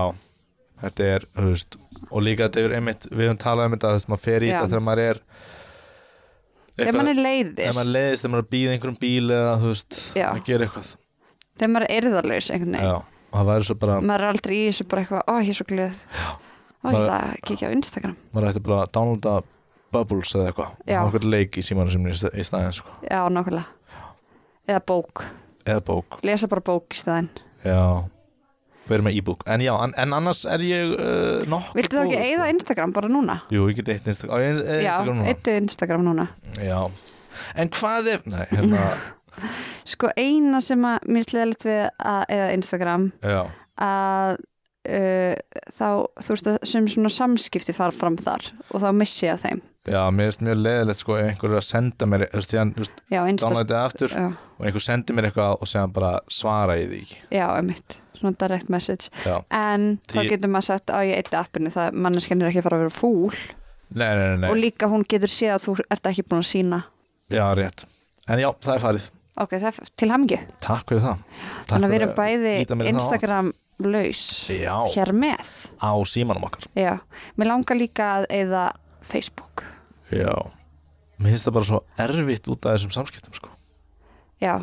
þetta 0.81 1.09
er, 1.15 1.27
þú 1.35 1.53
veist 1.53 1.79
og 2.09 2.23
líka 2.25 2.47
þetta 2.47 2.65
er 2.65 2.75
einmitt, 2.79 3.09
við 3.11 3.27
höfum 3.27 3.41
talað 3.43 3.69
um 3.69 3.77
þetta 3.77 3.91
þú 3.93 3.99
veist, 3.99 4.11
maður 4.13 4.25
fer 4.25 4.45
í 4.45 4.51
þetta 4.53 4.69
þegar 4.69 4.85
maður 4.87 5.03
er 5.05 5.21
þegar 6.79 6.97
maður 6.99 7.09
er 7.09 7.19
ef 7.19 7.23
leiðist 7.27 7.75
maður 7.75 7.93
leiðist, 7.97 8.23
þegar 8.23 8.33
maður 8.33 8.43
er 8.43 8.47
að 8.47 8.53
býða 8.55 8.73
einhverjum 8.73 8.99
bíl 9.03 9.31
eða, 9.35 9.53
þú 9.59 9.73
veist, 9.73 9.99
að 10.23 10.43
gera 10.47 10.67
eitthvað 10.67 10.95
þegar 11.59 11.71
maður 11.75 11.87
er 11.89 11.95
erðarlaus 12.09 12.49
einhvern 12.55 12.75
veginn. 12.77 12.89
Já, 12.89 13.23
og 13.29 13.37
það 13.39 13.49
væri 13.51 13.67
svo 13.69 13.77
bara 13.83 13.97
maður 14.01 14.25
er 14.25 14.31
aldrei 14.33 14.55
í 14.57 14.61
þessu 14.69 14.87
bara 14.91 15.03
eitthvað, 15.05 15.23
ó 15.27 15.33
ég 15.43 15.49
er 15.53 15.59
svo 15.59 15.67
glöð. 15.69 16.03
Ætla 16.79 17.15
að 17.19 17.33
kíkja 17.49 17.69
á 17.69 17.71
Instagram. 17.75 18.15
maður 18.33 18.51
ætti 18.53 18.61
bara 18.69 18.83
að 18.85 18.93
downloada 18.95 19.33
Bubbles 19.89 20.31
eða 20.37 20.51
eitthvað. 20.51 20.73
Já. 20.85 20.99
og 21.01 21.09
eitthvað 21.09 21.29
leik 21.33 21.57
í 21.57 21.63
símanum 21.65 21.89
sem 21.91 22.03
er 22.07 22.39
í 22.39 22.45
staðin 22.45 22.75
sko. 22.77 22.93
já, 23.09 23.19
nákvæmlega. 23.33 23.65
Eða 24.69 24.81
bók, 24.85 25.23
eða 25.65 25.81
bók, 25.87 26.19
lesa 26.23 26.47
bara 26.51 26.61
bók 26.61 26.93
í 26.93 26.99
staðinn. 27.01 27.29
Já. 27.65 28.05
Verið 28.89 29.05
með 29.05 29.17
e-book, 29.19 29.43
en 29.45 29.61
já, 29.61 29.71
en, 29.85 29.91
en 30.01 30.13
annars 30.17 30.39
er 30.49 30.61
ég 30.65 30.93
uh, 30.95 31.41
nokkuð 31.49 31.75
viltu 31.77 31.97
þá 31.97 32.03
ekki 32.07 32.21
eigða 32.25 32.45
Instagram 32.55 32.93
bara 32.95 33.09
núna? 33.11 33.35
Jú, 33.53 33.67
ég 33.69 33.77
get 33.77 33.91
eitt 33.93 34.07
Instagram, 34.09 34.33
á, 34.33 34.37
ég, 34.41 34.61
já, 34.65 34.93
Instagram 34.93 35.19
núna. 35.19 35.27
eittu 35.29 35.53
Instagram 35.59 36.05
núna. 36.07 36.25
Já, 36.57 36.79
en 37.61 37.69
hvað 37.75 38.09
ef 38.15 38.25
Nei, 38.29 38.45
hérna, 38.49 38.87
sko 39.87 40.11
eina 40.17 40.61
sem 40.63 40.85
að 40.87 41.09
mér 41.09 41.27
sleðilegt 41.27 41.67
við 41.67 41.81
að 41.97 42.21
eða 42.35 42.51
Instagram 42.57 43.09
já. 43.23 43.41
að 43.85 44.35
uh, 44.89 45.63
þá, 45.75 45.87
þú 46.19 46.35
veist 46.35 46.51
að 46.51 46.59
sem 46.71 46.89
svona 46.91 47.11
samskipti 47.13 47.75
fara 47.75 47.95
fram 47.95 48.17
þar 48.19 48.51
og 48.69 48.83
þá 48.83 48.89
missi 48.97 49.27
ég 49.27 49.37
að 49.37 49.45
þeim. 49.47 49.63
Já, 49.89 50.01
mér 50.13 50.27
finnst 50.29 50.43
mjög 50.45 50.59
leðilegt 50.59 51.01
sko 51.01 51.15
einhver 51.17 51.53
er 51.53 51.61
að 51.61 51.65
senda 51.65 52.07
mér, 52.09 52.25
þú 52.29 52.41
veist, 52.43 52.99
já, 53.09 53.21
downloada 53.23 53.31
Insta, 53.31 53.53
þetta 53.61 53.79
aftur 53.87 54.13
já, 54.13 54.25
og 54.59 54.67
einhver 54.67 54.85
sendi 54.85 55.15
mér 55.17 55.29
eitthvað 55.29 55.55
og 55.55 55.71
segja 55.71 55.85
bara 55.95 56.11
svara 56.29 56.75
ég 56.77 56.91
því 56.91 56.99
ekki. 57.05 57.21
Já, 57.39 57.45
emitt 57.57 57.99
svona 58.19 58.35
direct 58.35 58.69
message. 58.69 59.07
Já, 59.23 59.37
en 59.55 59.87
þá 60.11 60.17
Því- 60.19 60.29
getur 60.33 60.51
maður 60.51 60.67
sagt 60.67 60.91
að 60.91 61.05
ég 61.07 61.21
eitti 61.23 61.39
appinu 61.39 61.71
það 61.71 61.95
manneskjan 62.05 62.43
er 62.43 62.51
ekki 62.51 62.59
að 62.59 62.67
fara 62.67 62.77
að 62.77 62.83
vera 62.83 62.97
fúl. 62.99 63.39
Nei, 63.89 64.11
nei, 64.13 64.37
nei. 64.43 64.49
og 64.51 64.59
líka 64.59 64.89
hún 64.91 65.05
getur 65.09 65.31
séð 65.31 65.55
að 65.55 65.63
þú 65.63 65.73
ert 65.89 66.09
ekki 66.11 66.27
búin 66.29 66.43
að 66.43 66.49
sína 66.51 66.83
Já, 67.29 67.45
rétt. 67.57 67.87
En 68.29 68.37
já, 68.41 68.49
það 68.61 68.75
er 68.75 68.83
farið 68.83 69.07
ok, 69.43 69.55
það 69.55 69.67
er 69.69 69.89
til 69.99 70.11
hamingju. 70.13 70.39
Takk 70.65 70.93
fyrir 70.93 71.03
það. 71.05 71.25
Takk 71.25 71.73
þannig 71.73 71.89
að 71.89 71.93
við 71.93 71.99
erum 72.01 72.13
bæði. 72.19 72.53
Instagram 72.93 73.51
laus 73.89 74.23
hér 74.95 75.13
með. 75.15 75.57
Á 75.79 75.91
símanum 76.11 76.47
okkar. 76.49 76.69
Já, 76.77 76.93
mér 77.39 77.53
langar 77.53 77.79
líka 77.79 78.13
að 78.19 78.29
eða 78.41 78.65
Facebook. 79.05 79.65
Já, 80.13 80.33
mér 81.17 81.35
finnst 81.35 81.49
það 81.49 81.59
bara 81.59 81.71
svo 81.71 81.83
erfitt 82.07 82.49
út 82.51 82.65
af 82.65 82.77
þessum 82.77 82.95
samskiptum 82.97 83.37
sko. 83.37 83.53
já, 84.39 84.55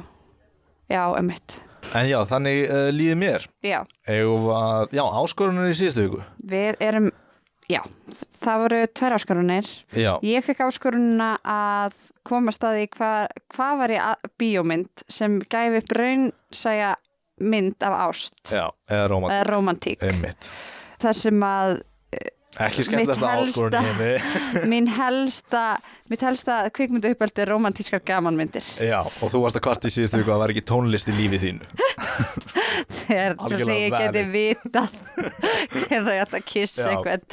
já, 0.89 1.03
emmitt 1.19 1.61
en 1.95 2.09
já, 2.09 2.19
þannig 2.29 2.65
uh, 2.67 2.89
líði 2.95 3.17
mér. 3.21 3.47
Já, 3.65 3.81
að, 4.09 4.97
já, 4.97 5.03
áskorunar 5.05 5.71
í 5.71 5.77
síðustu 5.77 6.07
viku. 6.07 6.23
Við 6.51 6.81
erum 6.83 7.11
já, 7.71 7.81
það 8.43 8.63
voru 8.65 8.81
tvær 8.99 9.17
áskorunir 9.17 9.71
já, 9.97 10.13
ég 10.27 10.45
fikk 10.47 10.63
áskorunina 10.67 11.33
að 11.43 11.99
komast 12.27 12.65
að 12.67 12.81
því 12.81 12.87
hvað 12.97 13.43
hva 13.57 13.71
var 13.81 13.95
í 13.95 13.99
bíómynd 14.41 15.05
sem 15.09 15.41
gæfi 15.43 15.83
upp 15.83 15.97
raunsæja 15.99 16.95
mynd 17.37 17.83
af 17.85 17.99
ást. 18.07 18.39
Já, 18.49 18.71
eða 18.89 19.11
rómat 19.13 19.35
eða 19.35 19.49
romantík 19.51 20.07
þar 21.03 21.19
sem 21.19 21.43
að 21.45 21.75
ekki 22.65 22.87
helsta- 22.97 23.33
áskorun 23.37 23.77
heimi. 23.85 24.11
Mín 24.73 24.89
helsta 24.97 25.65
mitt 26.11 26.23
helsta 26.23 26.59
kvikmyndu 26.75 27.11
uppeldi 27.15 27.43
er 27.43 27.51
romantískar 27.51 28.03
gamanmyndir. 28.07 28.67
Já, 28.81 29.01
og 29.05 29.33
þú 29.33 29.43
varst 29.43 29.59
að 29.59 29.65
kvart 29.67 29.89
í 29.89 29.93
síðustu 29.93 30.21
viku 30.21 30.31
að 30.31 30.37
það 30.37 30.43
var 30.45 30.55
ekki 30.55 30.65
tónlist 30.71 31.11
í 31.11 31.17
lífið 31.17 31.45
þínu. 31.47 31.71
Þegar 33.07 33.37
það 33.41 33.57
sem 33.61 33.73
ég 33.75 33.97
geti 33.97 34.23
vitað 34.31 34.99
hvernig 35.73 36.17
ég 36.17 36.23
ætti 36.23 36.39
að 36.39 36.47
kissa 36.47 36.89
einhvern. 36.93 37.25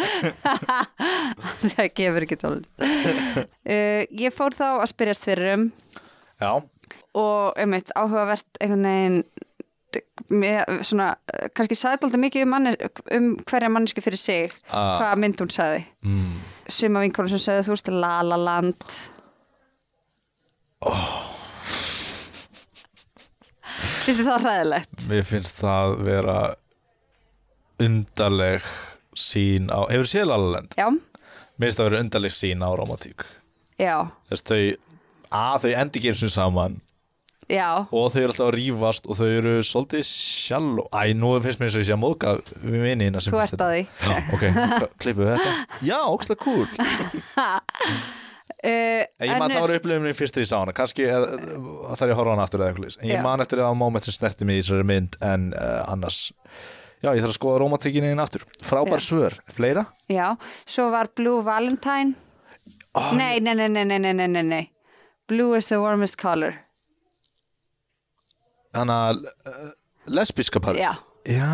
Það 1.74 1.90
gefur 2.00 2.26
ekki 2.26 2.38
tólun 2.42 2.64
uh, 2.82 4.02
ég 4.24 4.34
fór 4.36 4.56
þá 4.58 4.66
að 4.72 4.90
spyrjast 4.92 5.28
fyrir 5.28 5.52
um 5.54 5.66
já, 6.42 6.52
og 7.20 7.60
einmitt 7.62 7.94
áhugavert 7.98 8.60
einhvern 8.60 8.88
veginn 8.90 9.20
svona, 10.86 11.10
kannski 11.56 11.76
sagði 11.78 12.08
alltaf 12.08 12.22
mikið 12.24 12.46
um, 12.46 12.52
manni, 12.54 12.74
um 13.18 13.28
hverja 13.50 13.70
manneski 13.74 14.04
fyrir 14.06 14.20
sig 14.22 14.52
Ah. 14.72 14.98
hvaða 15.02 15.20
mynd 15.24 15.42
hún 15.44 15.52
sagði 15.54 15.84
mm. 16.06 16.38
suma 16.70 17.04
vinkonum 17.04 17.30
sem 17.34 17.42
sagði 17.44 17.66
þú 17.68 17.76
veist 17.76 17.92
La 17.94 18.14
La 18.28 18.40
Land 18.44 18.88
finnst 24.04 24.20
þið 24.20 24.28
það 24.30 24.44
hræðilegt? 24.48 25.06
mér 25.10 25.28
finnst 25.28 25.60
það 25.62 25.94
vera 26.08 26.38
undarleg 27.84 28.66
sín 29.18 29.70
á, 29.72 29.80
hefur 29.92 30.10
séð 30.10 30.28
Lalalend? 30.32 30.76
Já, 30.80 30.88
mér 30.92 31.68
finnst 31.70 31.80
það 31.82 31.90
vera 31.90 32.02
undarleg 32.06 32.36
sín 32.36 32.64
á 32.66 32.70
romantík 32.80 33.26
já, 33.82 33.96
þess 34.32 34.46
þau, 34.50 34.60
að 35.34 35.66
þau 35.66 35.72
endi 35.82 36.02
ekki 36.02 36.12
eins 36.14 36.26
og 36.28 36.34
saman 36.36 36.80
Já. 37.52 37.70
og 37.90 38.08
þau 38.14 38.20
eru 38.22 38.32
alltaf 38.32 38.48
að 38.48 38.56
rýfast 38.58 39.08
og 39.10 39.20
þau 39.20 39.28
eru 39.28 39.54
svolítið 39.68 40.04
sjálf 40.08 40.88
Æ, 40.94 41.14
nú 41.20 41.34
finnst 41.44 41.62
mér 41.62 41.70
eins 41.70 41.78
og 41.78 41.84
ég 41.84 41.90
sé 41.90 41.96
að 41.96 42.02
móðka 42.04 42.34
við 42.64 42.80
minniðina 42.88 43.24
sem 43.24 43.36
finnst 43.36 43.56
þetta. 43.56 43.70
Þú 43.70 43.80
ert 43.80 43.94
að 44.04 44.18
því. 44.18 44.34
Ok, 44.38 44.92
klippu 45.04 45.30
þetta. 45.32 45.56
Já, 45.90 45.98
ógslag 46.08 46.44
cool. 46.44 46.68
Uh, 48.64 49.04
Ég 49.20 49.34
man 49.42 49.52
það 49.52 49.60
var 49.66 49.72
upplöfumni 49.76 50.14
fyrst 50.16 50.38
þegar 50.38 50.46
ég 50.46 50.48
sá 50.48 50.56
hana. 50.56 50.74
Kannski 50.76 51.04
uh, 51.12 51.24
þarf 52.00 52.06
ég 52.08 52.14
að 52.14 52.20
horfa 52.22 52.32
hana 52.32 52.46
aftur 52.46 52.62
eða 52.64 52.70
eitthvað 52.72 52.94
Ég 53.04 53.18
já. 53.18 53.24
man 53.26 53.44
eftir 53.44 53.60
það 53.60 53.74
á 53.76 53.80
móment 53.82 54.08
sem 54.08 54.16
snerti 54.16 54.48
mig 54.48 54.62
í 54.62 54.62
þessari 54.62 54.86
mynd 54.88 55.18
en 55.20 55.50
uh, 55.52 55.82
annars 55.92 56.22
Já, 57.04 57.10
ég 57.12 57.20
þarf 57.20 57.34
að 57.34 57.36
skoða 57.36 57.60
romantíkinni 57.60 58.14
inn 58.16 58.22
aftur. 58.24 58.46
Frábær 58.64 59.02
já. 59.04 59.08
svör, 59.10 59.34
fleira? 59.52 59.84
Já, 60.08 60.30
svo 60.64 60.86
var 60.94 61.10
Blue 61.20 61.44
Valentine. 61.44 62.16
Oh, 62.96 63.10
Nei, 63.20 63.42
nei, 63.44 63.52
nei, 63.60 63.68
nei, 63.68 63.84
nei, 64.00 64.14
nei, 64.16 64.44
nei. 64.48 64.62
Blue 65.28 65.58
is 65.58 65.68
the 65.68 65.82
warmest 65.84 66.16
color. 66.22 66.62
Að 68.74 69.24
uh, 69.26 69.68
lesbíska 70.10 70.60
par 70.64 70.76
Já, 70.80 70.92
Já, 71.30 71.50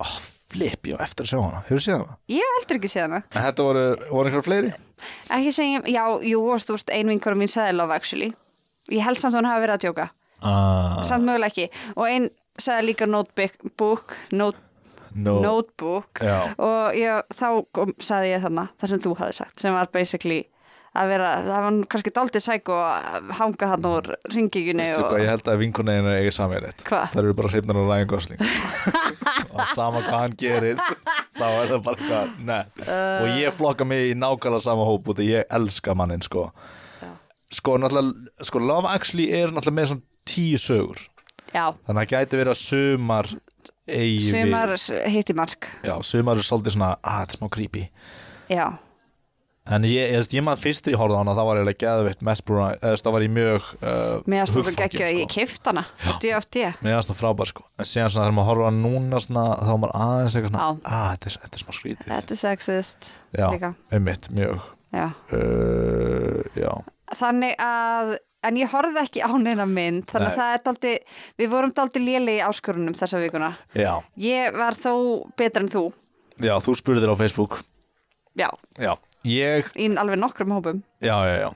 oh, 0.00 0.12
flip, 0.52 0.86
já, 0.88 0.96
eftir 1.04 1.26
að 1.26 1.30
sjá 1.32 1.38
hana. 1.42 1.60
Hefur 1.68 1.82
séð 1.84 1.98
hana? 1.98 2.16
ég 2.32 2.40
hef 2.44 2.58
heldur 2.60 2.78
ekki 2.80 2.90
séð 2.92 3.04
hana. 3.06 3.20
En 3.32 3.44
þetta 3.46 3.66
voru, 3.66 3.82
voru 4.08 4.30
einhverja 4.30 4.46
fleiri? 4.46 4.72
Ekki 5.36 5.52
segja, 5.56 5.82
já, 5.92 6.02
jú, 6.28 6.42
þú 6.62 6.76
veist, 6.78 6.92
ein 6.94 7.10
vinkur 7.12 7.36
mín 7.36 7.50
sagði 7.52 7.76
Love 7.76 7.96
Actually. 7.96 8.30
Ég 8.92 9.04
held 9.04 9.20
samt 9.20 9.34
að 9.34 9.42
hún 9.42 9.50
hafi 9.50 9.64
verið 9.66 9.76
að 9.76 9.84
djóka. 9.86 10.08
Ah, 10.42 11.02
Samt 11.06 11.26
mögulega 11.28 11.52
ekki. 11.52 11.68
Og 11.96 12.04
ein 12.08 12.30
sagði 12.58 12.88
líka 12.88 13.06
notebook 13.06 13.58
book, 13.78 14.16
note, 14.32 14.58
no. 15.14 15.36
Notebook. 15.44 16.22
Já. 16.24 16.38
Og 16.56 16.96
ég, 16.98 17.28
þá 17.36 17.48
sagði 18.02 18.32
ég 18.32 18.42
þarna 18.46 18.64
Það 18.80 18.90
sem 18.94 19.02
þú 19.04 19.12
hafði 19.20 19.34
sagt 19.36 19.60
Sem 19.60 19.74
var 19.76 19.90
basically 19.92 20.38
að 20.92 21.12
vera 21.12 21.28
Það 21.46 21.64
var 21.64 21.78
kannski 21.92 22.12
daldið 22.18 22.44
sæk 22.44 22.70
og 22.74 23.30
hanga 23.38 23.68
hann 23.70 23.88
úr 23.88 24.10
ringíkunni 24.32 24.84
Veistu 24.84 25.00
og, 25.00 25.08
hvað, 25.08 25.22
ég 25.24 25.32
held 25.32 25.50
að 25.52 25.62
vinkuneginu 25.62 26.12
eigið 26.18 26.36
samverðið 26.38 26.84
Hvað? 26.88 27.06
Það 27.14 27.22
eru 27.22 27.36
bara 27.38 27.52
hrifnar 27.54 27.80
á 27.80 27.84
Ryan 27.88 28.10
Gosling. 28.12 28.44
Og 29.52 29.62
sama 29.76 30.02
hvað 30.04 30.18
hann 30.18 30.36
gerir 30.40 30.82
þá 31.38 31.46
er 31.48 31.70
það 31.72 31.82
bara 31.86 31.98
eitthvað 31.98 32.34
ne. 32.48 32.58
og 32.92 33.40
ég 33.40 33.56
flokka 33.56 33.86
mig 33.88 34.10
í 34.10 34.14
nákvæmlega 34.18 34.64
sama 34.64 34.86
hóp 34.88 35.10
og 35.12 35.22
ég 35.24 35.48
elska 35.52 35.94
mannin 35.98 36.24
sko. 36.24 36.46
Sko 37.52 37.76
náttúrulega 37.80 38.46
sko 38.48 38.62
Love 38.62 38.92
Actually 38.92 39.28
er 39.32 39.52
náttúrulega 39.52 39.78
með 39.80 39.90
svona 39.92 40.06
tíu 40.28 40.60
sögur. 40.60 41.02
Já, 41.52 41.66
þannig 41.84 41.90
að 41.90 41.98
það 41.98 42.12
gæti 42.12 42.40
verið 42.40 42.52
að 42.52 42.60
sumar 42.62 43.28
eigi 43.92 44.30
sumar 44.30 44.72
við. 44.72 45.02
hitti 45.12 45.36
mark. 45.36 45.68
Já, 45.84 45.94
sumar 46.06 46.40
er 46.40 46.48
svolítið 46.48 46.76
svona 46.76 46.94
að 46.96 47.18
þetta 47.20 47.36
er 47.36 47.40
smá 47.40 47.50
creepy. 47.56 47.84
Já, 48.52 48.66
en 49.70 49.84
ég, 49.86 50.10
ég, 50.10 50.26
ég 50.34 50.42
maður 50.42 50.62
fyrst 50.64 50.88
horfði 50.98 51.14
á 51.14 51.20
hana 51.22 51.34
þá 51.38 51.42
var 51.46 51.60
þú 51.62 52.06
veist, 52.08 53.04
þá 53.06 53.10
var 53.14 53.22
ég 53.22 53.30
mjög 53.30 53.68
uh, 53.78 54.24
mér 54.26 54.42
aðstofa 54.42 54.72
hugfangin, 54.72 54.90
geggja 54.90 55.06
sko. 55.06 55.20
Ég 55.20 55.30
keift 55.30 55.70
hana, 55.70 55.84
DFD 56.22 56.64
Mér 56.82 56.96
finnst 56.96 57.12
það 57.12 57.20
frábær 57.20 57.50
sko. 57.52 57.66
En 57.78 57.88
síðan 57.88 58.10
svona 58.10 58.26
þegar 58.26 58.36
maður 58.38 58.50
horfa 58.50 58.66
hana 58.68 58.82
núna 58.82 59.22
svona 59.22 59.44
Þá 59.60 59.70
var 59.70 59.80
maður 59.84 59.94
aðeins 60.06 60.36
eitthvað 60.40 60.56
svona 60.56 60.66
að, 60.66 61.06
þetta, 61.12 61.30
er, 61.30 61.38
þetta 61.44 61.58
er 61.60 61.62
smá 61.62 61.76
skrítið. 61.78 62.10
Þetta 62.10 62.36
er 62.36 62.42
sexist 62.42 63.12
einmitt, 63.92 64.28
mjög. 64.34 64.66
Já. 64.92 65.06
uh, 65.32 66.42
Já, 66.58 66.72
Þannig 67.22 67.56
að 67.62 68.14
En 68.42 68.56
ég 68.58 68.72
horfði 68.72 68.98
ekki 69.04 69.20
á 69.22 69.30
neina 69.38 69.64
mynd 69.70 70.08
Þannig 70.10 70.32
að 70.32 70.32
Nei. 70.32 70.38
það 70.40 70.54
er 70.56 70.62
daldi 70.66 70.94
Við 71.38 71.52
vorum 71.52 71.72
daldi 71.76 72.02
léli 72.02 72.34
í 72.40 72.42
áskorunum 72.42 72.96
þessa 72.98 73.20
vikuna. 73.22 73.52
Já, 73.78 73.92
Ég 74.18 74.58
var 74.58 74.74
þó 74.74 74.94
betra 75.38 75.62
en 75.62 75.70
þú. 75.70 75.84
Já, 76.42 76.56
þú 76.64 76.74
spurðir 76.80 77.12
á 77.14 77.16
Facebook. 77.20 77.60
Já, 78.34 78.48
Já, 78.80 78.96
ég, 79.24 79.68
í 79.76 79.88
alveg 79.96 80.18
nokkrum 80.18 80.50
hópum. 80.56 80.82
Já, 81.02 81.16
já, 81.28 81.36
já. 81.46 81.50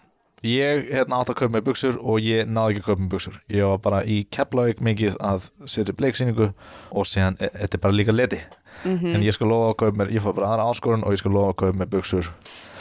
Ég 0.47 0.91
hérna 0.93 1.17
átt 1.23 1.31
að 1.33 1.39
kaupa 1.41 1.55
með 1.57 1.65
buksur 1.71 1.97
og 1.99 2.21
ég 2.23 2.47
náði 2.47 2.77
ekki 2.77 2.83
að 2.83 2.87
kaupa 2.91 3.01
með 3.03 3.09
buksur 3.15 3.39
Ég 3.51 3.65
var 3.67 3.79
bara 3.83 4.03
í 4.05 4.19
Keflavík 4.31 4.83
mikið 4.85 5.17
að 5.25 5.47
setja 5.67 5.95
bleiksýningu 5.97 6.51
og 6.93 7.07
síðan, 7.09 7.39
e- 7.41 7.49
þetta 7.57 7.79
er 7.79 7.83
bara 7.83 7.97
líka 7.97 8.13
leti. 8.15 8.39
En 8.85 9.25
ég 9.25 9.33
skal 9.35 9.49
lofa 9.49 9.73
að 9.73 9.79
kaupa 9.81 9.97
mér, 10.03 10.13
ég 10.13 10.23
fór 10.23 10.37
bara 10.37 10.51
aðra 10.53 10.67
áskorun 10.71 11.03
og 11.09 11.17
ég 11.17 11.19
skal 11.23 11.33
lofa 11.35 11.55
að 11.55 11.59
kaupa 11.65 11.79
með 11.81 11.91
buksur 11.97 12.29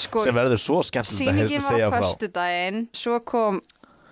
Sko, 0.04 0.19
sem 0.28 0.36
verður 0.36 0.60
svo 0.62 0.82
skemmtilegt 0.84 1.15
að 1.15 1.24
sýningin 1.24 1.48
heyra- 1.48 1.63
var 1.63 1.71
segja 1.71 1.88
á 1.88 1.91
frá. 1.95 2.04
föstudaginn 2.04 2.82
Svo 2.93 3.19
kom 3.24 3.62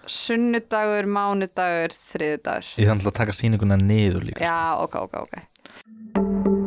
sunnudagur, 0.07 1.05
mánudagur, 1.19 1.91
þriðudagur 2.13 2.71
Ég 2.79 2.87
þannig 2.89 3.11
að 3.11 3.17
taka 3.19 3.35
sýninguna 3.37 3.77
niður 3.83 4.23
líka 4.31 4.39
sko. 4.39 4.47
Já, 4.47 4.79
ok, 4.79 4.95
ok, 5.03 5.13
ok 5.27 6.63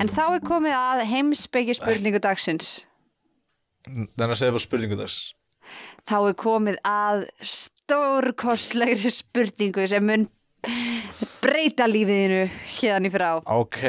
En 0.00 0.08
þá 0.08 0.22
er 0.32 0.40
komið 0.40 0.72
að 0.72 1.02
heimsbyggi 1.10 1.74
spurningu 1.76 2.20
dagsins. 2.24 2.70
Þannig 3.84 4.32
að 4.32 4.38
segja 4.40 4.54
bara 4.54 4.64
spurningu 4.64 4.96
þess 5.00 5.34
Þá 6.08 6.16
er 6.16 6.34
komið 6.40 6.78
að 6.88 7.22
stórkostlegri 7.44 9.12
spurningu 9.12 9.84
sem 9.90 10.04
mun 10.08 10.24
breyta 11.44 11.86
lífiðinu 11.88 12.46
hérðan 12.78 13.08
í 13.08 13.12
frá. 13.12 13.28
Ok, 13.52 13.80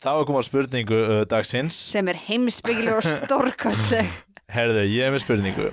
þá 0.00 0.10
er 0.14 0.26
komað 0.30 0.48
spurningu 0.48 0.98
uh, 1.02 1.20
dagsins. 1.28 1.76
Sem 1.92 2.08
er 2.08 2.20
heimsbyggileg 2.30 2.96
og 2.96 3.04
stórkostleg. 3.04 4.08
Herðu, 4.56 4.86
ég 4.88 5.04
er 5.04 5.12
með 5.12 5.26
spurningu. 5.26 5.68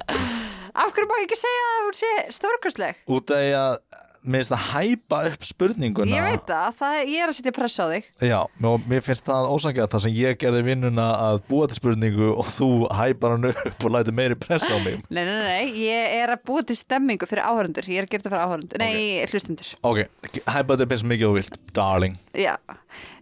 Af 0.00 0.96
hverju 0.96 1.08
má 1.10 1.16
ég 1.20 1.28
ekki 1.28 1.40
segja 1.42 1.68
að 1.68 1.84
hún 1.84 1.98
sé 2.00 2.14
stórkostleg? 2.40 3.04
Út 3.12 3.36
af 3.36 3.52
að 3.60 3.80
minnst 4.22 4.52
að 4.52 4.64
hæpa 4.74 5.20
upp 5.30 5.44
spurninguna. 5.46 6.10
Ég 6.12 6.24
veit 6.26 6.44
það, 6.48 6.74
það 6.76 6.96
er, 6.98 7.04
ég 7.08 7.22
er 7.24 7.30
að 7.32 7.36
setja 7.38 7.52
press 7.56 7.76
á 7.80 7.86
þig. 7.88 8.08
Já, 8.28 8.38
og 8.70 8.86
mér 8.90 9.04
finnst 9.04 9.26
það 9.28 9.48
ósangjart 9.54 9.94
þar 9.94 10.02
sem 10.04 10.14
ég 10.16 10.38
gerði 10.40 10.62
vinnuna 10.66 11.06
að 11.28 11.40
búa 11.48 11.68
til 11.70 11.78
spurningu 11.78 12.28
og 12.34 12.48
þú 12.50 12.70
hæpar 12.98 13.36
hann 13.36 13.50
upp 13.50 13.86
og 13.86 13.94
læti 13.96 14.14
meiri 14.16 14.36
press 14.40 14.68
á 14.68 14.76
mig. 14.84 15.00
Nei, 15.14 15.22
nei, 15.24 15.38
nei, 15.46 15.64
ég 15.86 16.16
er 16.20 16.34
að 16.34 16.44
búa 16.50 16.64
til 16.66 16.76
stemmingu 16.78 17.28
fyrir 17.28 17.46
áhörundur 17.46 17.88
Ég 17.90 18.02
er 18.02 18.06
að 18.06 18.12
gera 18.12 18.22
þetta 18.24 18.32
fyrir 18.34 18.44
áhörundur, 18.46 18.80
nei, 18.80 19.26
hlustundur 19.30 19.70
Ok, 19.88 20.02
hæpa 20.44 20.76
þetta 20.76 20.96
eins 20.96 21.04
mikið 21.12 21.30
og 21.30 21.36
vilt, 21.38 21.58
darling. 21.76 22.18
Já, 22.36 22.54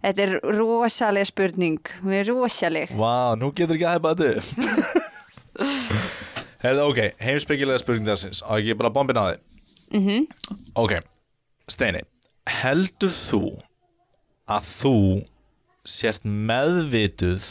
þetta 0.03 0.25
er 0.25 0.35
rosalega 0.59 1.29
spurning. 1.29 1.79
Hún 2.03 2.17
er 2.19 2.27
rosaleg. 2.29 2.93
Vá, 2.99 3.35
nú 3.39 3.53
getur 3.55 3.79
ekki 3.79 3.87
að 3.87 3.97
hæpa 3.97 4.15
þetta 4.15 4.31
upp. 4.39 4.47
Ok, 6.59 6.97
heimspekilega 7.23 7.79
spurning 7.79 8.03
þessins 8.09 8.41
og 8.43 8.57
ekki 8.59 8.73
bara 8.75 8.91
bombin 8.91 9.15
á 9.15 9.31
þið 9.31 9.37
mm 9.93 10.27
Ok, 10.79 10.99
Steini 11.69 12.03
heldur 12.49 13.13
þú 13.13 13.43
að 14.49 14.69
þú 14.79 14.95
sért 15.89 16.25
meðvituð 16.25 17.45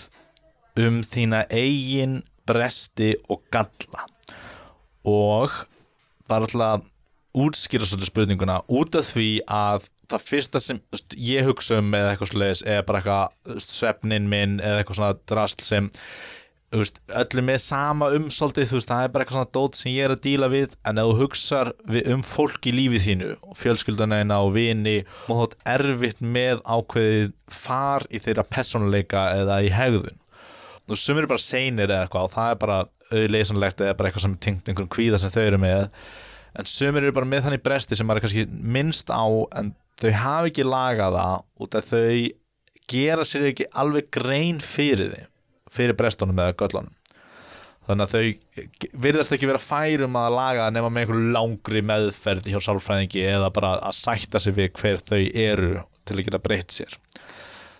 um 0.79 1.03
þína 1.07 1.45
eigin 1.51 2.21
bresti 2.49 3.15
og 3.31 3.43
galla? 3.53 4.07
Og 5.09 5.53
bara 6.29 6.49
alltaf 6.49 6.87
útskýra 7.39 7.87
svolítið 7.87 8.11
spurninguna 8.11 8.61
út 8.73 8.97
af 8.99 9.13
því 9.13 9.29
að 9.47 9.87
það 10.09 10.25
fyrsta 10.25 10.61
sem 10.63 10.81
veist, 10.93 11.15
ég 11.21 11.47
hugsa 11.47 11.79
um 11.83 11.93
eða 11.95 12.15
eitthvað 12.15 12.33
svoleiðis 12.33 12.65
er 12.65 12.85
bara 12.89 13.03
eitthvað 13.03 13.63
svefnin 13.63 14.29
minn 14.31 14.57
eða 14.65 14.81
eitthvað 14.81 15.01
svona 15.01 15.19
drasl 15.29 15.65
sem 15.65 15.91
veist, 16.75 17.01
öllum 17.09 17.49
er 17.53 17.61
sama 17.63 18.11
um 18.17 18.29
svolítið, 18.33 18.75
veist, 18.77 18.91
það 18.91 19.07
er 19.07 19.13
bara 19.15 19.25
eitthvað 19.25 19.39
svona 19.39 19.53
dót 19.57 19.79
sem 19.79 19.93
ég 19.95 20.05
er 20.05 20.15
að 20.15 20.23
díla 20.27 20.51
við, 20.53 20.77
en 20.85 21.01
ef 21.01 21.09
þú 21.09 21.17
hugsar 21.23 21.73
við 21.89 22.11
um 22.13 22.25
fólk 22.27 22.69
í 22.69 22.75
lífið 22.77 23.05
þínu 23.07 23.31
og 23.39 23.59
fjölskyldunæna 23.59 24.41
og 24.45 24.53
vini 24.57 24.99
og 25.29 25.43
þótt 25.43 25.57
erfitt 25.77 26.21
með 26.21 26.61
ákveðið 26.69 27.33
far 27.57 28.05
í 28.13 28.21
þeirra 28.25 28.45
persónuleika 28.53 29.25
eða 29.39 29.61
í 29.65 29.73
hegðun. 29.73 30.21
Og 30.89 30.97
sumir 31.01 31.25
eru 31.25 31.33
bara 31.33 31.45
seinir 31.45 31.89
eða 31.89 32.05
eitthvað 32.05 32.29
og 32.29 32.35
það 32.37 32.53
er 32.53 32.63
bara 32.63 32.79
auðleysanlegt 33.09 33.83
eða 33.85 33.97
bara 33.97 34.11
eitthvað 34.11 34.25
sem 34.27 34.37
er 34.37 34.43
tengt 34.45 34.69
einhverjum 34.69 34.93
kvíða 34.93 35.21
sem 35.21 35.33
þau 35.33 35.43
eru 35.47 35.61
með 35.63 35.87
en 36.59 36.69
sumir 36.69 37.07
eru 37.07 37.17
bara 37.17 37.29
með 37.29 37.47
þannig 37.47 37.65
bresti 37.65 37.97
sem 37.97 38.09
maður 38.09 38.21
er 38.21 38.27
kannski 38.27 38.45
minnst 38.77 39.13
á 39.13 39.25
en 39.57 39.73
þau 40.01 40.13
hafa 40.23 40.51
ekki 40.51 40.67
lagað 40.69 41.17
það 41.17 41.65
út 41.65 41.79
af 41.79 41.89
þau 41.89 42.13
gera 42.89 43.27
sér 43.29 43.51
ekki 43.51 43.69
alveg 43.83 44.09
grein 44.15 44.61
fyrir 44.65 45.13
því 45.15 45.25
fyrir 45.73 45.97
brestunum 45.99 46.39
eða 46.39 46.57
göllunum. 46.59 46.95
Þannig 47.89 48.05
að 48.05 48.13
þau 48.13 48.99
virðast 49.01 49.33
ekki 49.33 49.49
vera 49.49 49.63
færum 49.63 50.17
að 50.21 50.35
laga 50.37 50.67
nema 50.75 50.91
með 50.93 51.07
einhverju 51.07 51.33
langri 51.33 51.83
meðferð 51.89 52.51
hjá 52.53 52.59
sálfræðingi 52.67 53.23
eða 53.31 53.49
bara 53.57 53.71
að 53.81 53.97
sætta 53.97 54.43
sig 54.45 54.57
við 54.59 54.75
hver 54.77 55.01
þau 55.09 55.23
eru 55.25 55.71
til 56.05 56.19
að 56.19 56.27
geta 56.27 56.43
breytt 56.45 56.75
sér. 56.77 56.99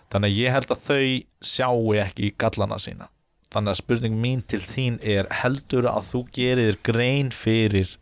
Þannig 0.09 0.31
að 0.31 0.39
ég 0.39 0.55
held 0.55 0.73
að 0.73 0.85
þau 0.87 1.03
sjáu 1.45 1.93
ekki 2.01 2.31
gallana 2.41 2.79
sína. 2.81 3.09
Þannig 3.53 3.75
að 3.75 3.81
spurning 3.83 4.17
mín 4.21 4.41
til 4.49 4.61
þín 4.65 4.97
er 5.05 5.29
heldur 5.43 5.85
að 5.89 6.09
þú 6.09 6.23
gerir 6.33 6.79
grein 6.85 7.29
fyrir 7.33 7.93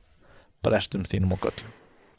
brestum 0.63 1.03
þínum 1.07 1.35
og 1.35 1.43
göllum? 1.43 1.75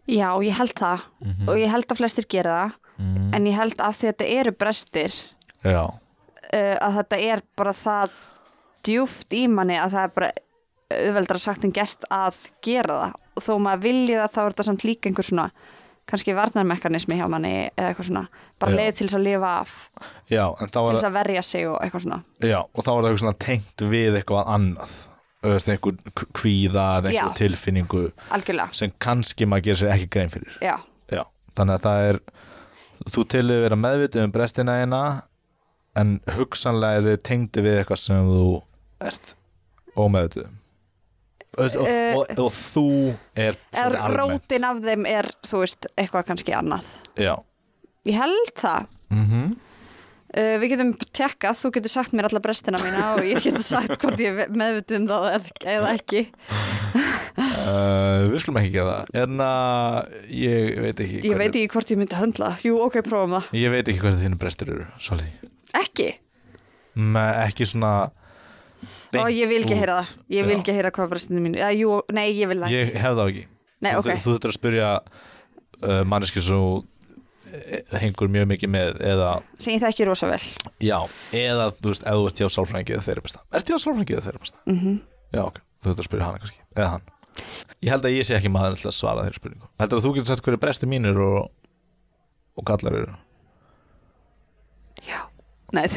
Já, 0.08 0.28
ég 0.44 0.56
held 0.56 0.76
það. 0.76 1.08
Mhm. 1.24 1.48
og 1.48 1.56
ég 1.60 1.72
held 1.72 1.88
að 1.88 2.00
flestir 2.00 2.28
gera 2.28 2.58
það. 2.60 2.76
Mm. 2.98 3.30
en 3.34 3.46
ég 3.46 3.54
held 3.54 3.78
að 3.78 3.98
þetta 4.00 4.26
eru 4.40 4.52
brestir 4.58 5.14
Já, 5.62 5.84
uh, 6.52 6.76
að 6.86 7.00
þetta 7.00 7.22
er 7.32 7.42
bara 7.58 7.74
það 7.76 8.20
djúft 8.88 9.34
í 9.36 9.46
manni 9.52 9.78
að 9.78 9.96
það 9.96 10.04
er 10.06 10.14
bara 10.16 10.30
auðveldra 10.98 11.40
sagt 11.42 11.66
en 11.66 11.74
gert 11.76 12.06
að 12.14 12.38
gera 12.64 13.00
það. 13.02 13.18
Og 13.38 13.44
þó 13.44 13.52
maður 13.62 13.84
vilji 13.84 14.16
það 14.16 14.32
þá 14.34 14.40
er 14.42 14.54
þetta 14.54 14.66
samt 14.68 14.86
líka 14.88 15.10
einhver 15.10 15.28
svona 15.28 15.50
kannski 16.08 16.32
varnarmekanismi 16.32 17.18
hjá 17.18 17.26
manni 17.28 17.52
eða 17.66 17.90
eitthvað 17.90 18.08
svona, 18.08 18.22
bara 18.60 18.76
leið 18.78 18.94
til 18.96 19.06
þess 19.06 19.18
að 19.18 19.26
lifa 19.26 19.50
af 19.58 19.74
já, 20.30 20.44
til 20.64 20.84
þess 20.86 21.04
að 21.04 21.16
verja 21.18 21.42
sig 21.44 21.68
og 21.68 21.76
eitthvað 21.84 22.04
svona. 22.06 22.18
Já, 22.40 22.58
og 22.64 22.80
þá 22.80 22.88
var 22.88 23.02
það 23.02 23.08
eitthvað 23.10 23.22
svona 23.24 23.40
tengt 23.44 23.84
við 23.92 24.16
eitthvað 24.22 24.52
annað. 24.54 24.94
Öðvist, 25.38 25.68
einhver 25.70 26.24
kvíða 26.34 26.84
eða 26.98 27.10
einhver 27.12 27.28
Já. 27.28 27.36
tilfinningu 27.38 28.00
algjörlega, 28.34 28.74
sem 28.74 28.90
kannski 28.98 29.46
maður 29.46 29.68
gerir 29.68 29.80
sér 29.84 29.92
ekki 29.94 30.08
grein 30.16 30.32
fyrir. 30.32 30.56
Já, 30.64 30.74
Já, 31.12 31.22
þannig 31.54 31.76
að 31.76 31.84
það 31.84 32.06
er 32.08 32.18
þú 33.14 33.24
tilur 33.36 33.62
vera 33.62 33.78
meðvitið 33.78 34.24
um 34.24 34.32
brestina 34.34 34.80
eina 34.82 35.02
en 35.98 36.14
hugsanlega 36.36 37.00
er 37.00 37.06
þið 37.08 37.20
tengdi 37.28 37.64
við 37.66 37.78
eitthvað 37.82 38.02
sem 38.04 38.30
þú 38.32 38.46
ert 39.08 39.34
ómeðvitið 39.98 40.46
um. 40.48 40.56
Og, 41.58 41.64
og, 41.64 41.86
Eh, 41.88 42.14
og, 42.14 42.32
og 42.44 42.52
þú 42.54 42.84
er 43.34 43.56
svolítið 43.72 44.02
almennt. 44.04 44.18
rótin 44.20 44.66
af 44.68 44.82
þeim 44.84 45.06
er 45.10 45.30
þú 45.48 45.62
veist, 45.64 45.88
eitthvað 45.98 46.28
kannski 46.28 46.54
annað. 46.54 46.92
Já. 47.18 47.32
Ég 48.06 48.20
held 48.20 48.52
það. 48.60 48.92
Mm 49.14 49.56
Uh, 50.28 50.58
við 50.60 50.74
getum 50.74 50.90
tjekkað, 51.16 51.56
þú 51.56 51.68
getur 51.72 51.88
sagt 51.88 52.12
mér 52.12 52.26
alla 52.28 52.40
brestina 52.44 52.76
mína 52.76 53.14
og 53.16 53.22
ég 53.24 53.38
getur 53.40 53.62
sagt 53.64 53.94
hvort 54.02 54.20
ég 54.20 54.36
er 54.44 54.50
meðvitið 54.52 54.98
um 54.98 55.06
það 55.08 55.24
eða, 55.30 55.52
eða 55.72 55.92
ekki. 55.96 56.20
Uh, 57.38 58.28
Við 58.28 58.42
skulum 58.42 58.58
ekki 58.60 58.74
gera 58.74 58.98
það. 58.98 59.12
En 59.22 59.40
að 59.40 60.16
ég 60.36 60.80
veit 60.84 61.00
ekki 61.06 61.22
Ég 61.24 61.40
veit 61.40 61.48
ekki 61.54 61.72
hvort 61.72 61.92
ég 61.94 62.00
myndi 62.02 62.18
höndla. 62.20 62.50
Það. 62.58 62.66
Jú, 62.68 62.76
ok, 62.84 62.98
prófum 63.08 63.38
það. 63.38 63.48
Ég 63.56 63.72
veit 63.72 63.88
ekki 63.88 64.02
hvað 64.04 64.20
þínu 64.26 64.40
brestir 64.44 64.74
eru 64.74 64.86
Sorry 65.00 65.32
Ekki? 65.98 66.10
Með 67.16 67.40
ekki 67.46 67.66
svona 67.68 67.92
Ó, 69.18 69.24
ég 69.32 69.48
vil 69.50 69.62
ekki 69.64 69.74
heyra 69.78 69.96
það. 69.98 70.10
Ég 70.30 70.46
vil 70.46 70.58
ekki 70.60 70.74
heyra 70.76 70.90
hvað 70.94 71.08
brestinu 71.14 71.40
mínu 71.42 71.58
Já, 71.58 71.68
jú, 71.74 71.96
nei, 72.14 72.28
ég 72.36 72.50
vil 72.50 72.60
það 72.60 72.68
ekki. 72.68 72.78
Ég 72.78 73.00
hef 73.02 73.16
það 73.18 73.30
ekki. 73.32 73.44
Nei, 73.82 73.90
Þú- 73.90 73.98
ok, 74.02 74.08
Þú 74.22 74.30
þurftur 74.34 74.52
að 74.52 74.56
spyrja 74.58 74.90
uh, 75.02 76.02
manneski 76.06 76.42
sem 76.44 76.58
þú, 76.58 76.68
eh, 77.48 77.82
hengur 78.02 78.30
mjög 78.34 78.48
mikið 78.52 78.72
með 78.74 79.00
eða, 79.08 79.30
sem 79.58 79.74
ég 79.74 79.82
þekki 79.82 80.06
rosa 80.10 80.28
vel. 80.30 80.40
Já, 80.84 80.98
eða 81.40 81.70
þú 81.78 81.92
veist, 81.92 82.04
ef 82.06 82.18
þú 82.18 82.26
ert 82.30 82.42
hjá 82.42 82.48
sálfræðingi 82.56 82.94
eða 82.98 83.06
þeirra 83.08 83.24
besta 83.28 83.42
Ertu 83.58 83.74
hjá 83.74 83.80
sálfræðingi 83.86 84.16
eða 84.18 84.26
þeirra 84.28 84.42
besta? 84.44 84.58
mm 84.68 84.98
Já, 85.34 85.42
ok, 85.44 85.58
þú 85.78 85.88
þurftur 85.88 86.04
að 86.04 86.08
spyrja 86.10 86.28
hana 86.28 86.42
kannski 86.42 86.60
eða 86.76 86.90
hann. 86.96 87.08
Ég 87.84 87.90
held 87.94 88.06
að 88.08 88.14
ég 88.18 88.26
sé 88.28 88.36
ekki 88.38 88.50
maður 88.52 88.76
til 88.80 88.88
að 88.90 88.96
svara 88.98 89.24
þeirra 89.26 89.38
spurningu. 89.40 89.66
Heldur 89.78 89.98
að 90.00 90.04
þú 90.06 90.12
getur 90.18 90.30
sagt 90.32 90.44
hverju 90.46 90.60
bresti 90.62 90.88
mínir 90.90 91.18
og, 91.22 91.50
og 92.58 92.64
gallar 92.68 92.96
eru? 93.02 93.16
Já 95.06 95.20
Nei, 95.76 95.86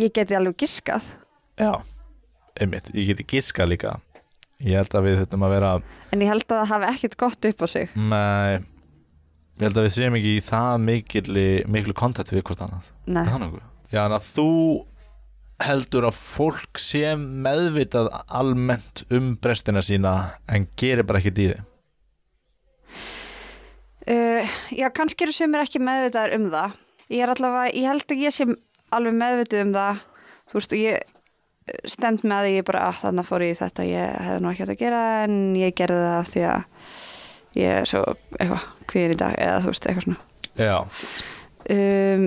Ég 0.00 0.12
geti 0.14 0.36
alveg 0.38 0.56
giskað. 0.62 1.04
Já, 1.60 1.72
einmitt, 2.60 2.86
ég 2.94 3.10
geti 3.10 3.24
giska 3.34 3.66
líka. 3.68 3.90
Ég 4.60 4.76
held 4.78 4.92
að 4.94 5.06
við 5.08 5.18
þurfum 5.22 5.46
að 5.46 5.54
vera 5.54 5.70
En 6.12 6.22
ég 6.22 6.30
held 6.30 6.44
að 6.44 6.60
það 6.60 6.72
hafi 6.74 6.86
ekkert 6.94 7.16
gott 7.20 7.42
upp 7.50 7.60
á 7.64 7.66
sig. 7.72 7.86
Nei, 7.96 8.52
ég 9.58 9.64
held 9.66 9.80
að 9.80 9.86
við 9.88 9.96
séum 9.96 10.16
ekki 10.20 10.32
í 10.36 10.44
það 10.44 10.72
miklu 10.86 11.94
kontakt 11.96 12.32
við 12.32 12.44
hvort 12.46 12.62
annað. 12.66 12.84
Nei? 13.10 13.26
Já, 13.90 14.00
en 14.06 14.14
að 14.14 14.24
þú 14.36 14.50
heldur 15.64 16.04
að 16.08 16.16
fólk 16.16 16.80
sé 16.80 17.14
meðvitað 17.18 18.08
almennt 18.26 19.04
um 19.12 19.34
brestina 19.40 19.82
sína 19.84 20.12
en 20.48 20.66
gerir 20.80 21.04
bara 21.08 21.20
ekkert 21.20 21.40
í 21.40 21.48
þið 21.50 21.60
uh, 24.14 24.44
Já, 24.76 24.86
kannski 24.96 25.26
eru 25.26 25.34
sumir 25.36 25.64
ekki 25.64 25.82
meðvitaðar 25.82 26.36
um 26.38 26.46
það 26.54 26.70
Ég 27.10 27.24
er 27.24 27.32
allavega, 27.32 27.72
ég 27.74 27.88
held 27.90 28.04
að 28.06 28.22
ég 28.22 28.34
sé 28.34 28.46
alveg 28.94 29.16
meðvitið 29.18 29.64
um 29.64 29.72
það. 29.74 30.02
Þú 30.50 30.58
veist, 30.58 30.74
og 30.74 30.80
ég 30.80 30.98
eh, 31.00 31.80
stend 31.90 32.26
með 32.26 32.46
því 32.46 32.52
ég 32.54 32.66
bara, 32.68 32.82
að 32.88 33.00
þannig 33.04 33.28
fór 33.28 33.44
ég 33.46 33.54
í 33.54 33.58
þetta 33.58 33.86
ég 33.88 34.18
hefði 34.26 34.42
nú 34.44 34.50
ekki 34.50 34.64
hægt 34.64 34.74
að 34.74 34.82
gera 34.84 35.00
en 35.24 35.38
ég 35.58 35.78
gerði 35.80 36.04
það 36.04 36.18
af 36.18 36.30
því 36.34 36.44
að 36.50 36.60
ég 37.60 37.80
er 37.80 37.90
svo 37.90 38.04
eitthvað 38.38 38.68
kvíðin 38.92 39.16
í 39.16 39.18
dag 39.24 39.34
eða 39.46 39.58
þú 39.64 39.72
veist, 39.72 39.88
eitthvað 39.90 40.06
svona. 40.06 40.20
Já, 40.60 40.76
um, 41.74 42.24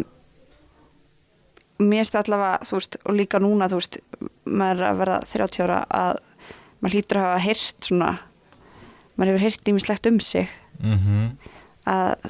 mér 1.83 2.11
það 2.11 2.21
allavega 2.23 2.67
þú 2.67 2.79
veist, 2.79 2.99
og 3.03 3.17
líka 3.19 3.43
núna 3.43 3.71
þú 3.71 3.79
veist 3.79 3.99
maður 4.43 4.85
að 4.89 5.01
vera 5.03 5.17
30 5.31 5.65
ára 5.65 5.81
að 6.03 6.21
maður 6.83 6.97
hlýtur 6.97 7.19
að 7.19 7.27
hafa 7.29 7.43
heyrt 7.47 7.87
svona 7.87 8.13
maður 9.15 9.33
hefur 9.33 9.45
heyrt 9.47 9.71
ímislegt 9.71 10.11
um 10.11 10.19
sig. 10.23 10.51
Mm 10.79 11.35
að 11.89 12.27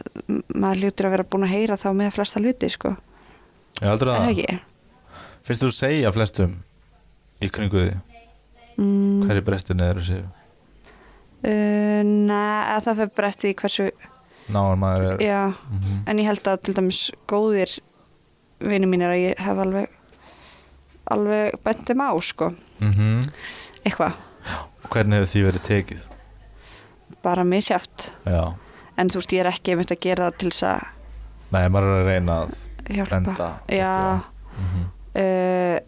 maður 0.55 0.81
hlýtur 0.83 1.07
að 1.07 1.13
vera 1.15 1.25
búin 1.29 1.45
að 1.47 1.53
heyra 1.53 1.77
þá 1.77 1.89
með 1.97 2.13
flesta 2.15 2.41
hluti 2.41 2.69
sko, 2.73 2.95
ég 3.81 3.89
heldur 3.89 4.13
að 4.13 4.59
Finnst 5.43 5.65
þú 5.65 5.69
segja 5.75 6.11
flestum 6.15 6.53
í 7.43 7.49
kringu 7.51 7.81
því 7.83 7.95
mm, 8.79 9.25
hverju 9.27 9.43
brestinni 9.43 9.83
eru 9.83 10.03
séu 10.05 10.23
uh, 10.23 12.01
Nei, 12.03 12.61
að 12.71 12.85
það 12.85 13.01
fyrir 13.01 13.15
bara 13.17 13.31
eftir 13.33 13.49
því 13.49 13.55
hversu 13.59 13.89
náðan 14.53 14.79
maður 14.79 15.09
er. 15.09 15.23
Já, 15.23 15.41
mm 15.51 15.99
en 16.07 16.19
ég 16.19 16.29
held 16.29 16.47
að 16.47 16.61
til 16.63 16.75
dæmis 16.77 17.01
góðir 17.31 17.75
vinni 18.63 18.87
mínir 18.87 19.11
að 19.11 19.21
ég 19.23 19.43
hef 19.43 19.59
alveg 19.65 19.91
alveg 21.11 21.57
bent 21.63 21.83
þeim 21.87 21.99
á 21.99 22.11
sko. 22.23 22.49
-hmm. 22.79 23.27
eitthvað, 23.83 24.13
Hvernig 24.89 25.19
hefur 25.19 25.31
því 25.31 25.43
verið 25.47 25.63
tekið? 25.67 26.01
bara 27.23 27.43
misjáft 27.43 28.11
Já, 28.25 28.53
en 28.97 29.09
þú 29.09 29.21
veist, 29.21 29.33
ég 29.35 29.43
er 29.43 29.51
ekki 29.51 29.73
einmitt 29.73 29.93
að 29.93 30.03
gera 30.05 30.27
það 30.29 30.37
til 30.41 30.51
þess 30.51 30.67
að 30.69 30.83
nei, 31.53 31.63
maður 31.69 31.89
er 31.89 31.95
að 31.95 32.09
reyna 32.09 32.37
að 32.43 32.53
hjálpa. 32.89 33.09
benda 33.15 33.49
já, 33.69 33.95
mm 34.53 34.69
-hmm. 34.69 34.85
uh, 35.23 35.79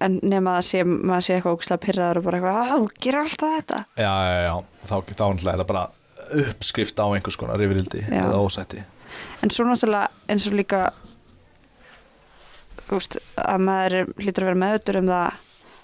en 0.00 0.20
nema 0.22 0.56
að 0.58 0.66
sé, 0.70 0.84
maður 0.84 1.26
sé 1.26 1.34
eitthvað 1.34 1.56
ógæslega 1.56 1.84
pyrraður 1.86 2.20
og 2.20 2.24
bara 2.24 2.38
eitthvað, 2.38 2.60
að 2.60 2.78
þú 2.78 3.02
gerir 3.04 3.20
alltaf 3.20 3.56
þetta. 3.56 3.84
Já, 3.96 4.14
já, 4.30 4.38
já, 4.46 4.54
þá 4.88 4.94
náttúrulega 4.94 5.52
er 5.52 5.60
það 5.60 5.72
bara 5.72 5.88
uppskrift 6.30 7.02
á 7.02 7.06
einhvers 7.10 7.36
konar 7.36 7.60
yfirildi 7.60 8.04
eða 8.08 8.40
ósætti. 8.40 8.84
En 9.42 9.50
svo 9.50 9.64
náttúrulega 9.64 10.08
eins 10.28 10.46
og 10.46 10.56
líka 10.56 10.92
þú 12.86 12.98
veist, 12.98 13.18
að 13.36 13.60
maður 13.66 14.14
hlýtur 14.18 14.44
að 14.44 14.48
vera 14.50 14.62
meðutur 14.64 15.00
um 15.00 15.10
það 15.10 15.34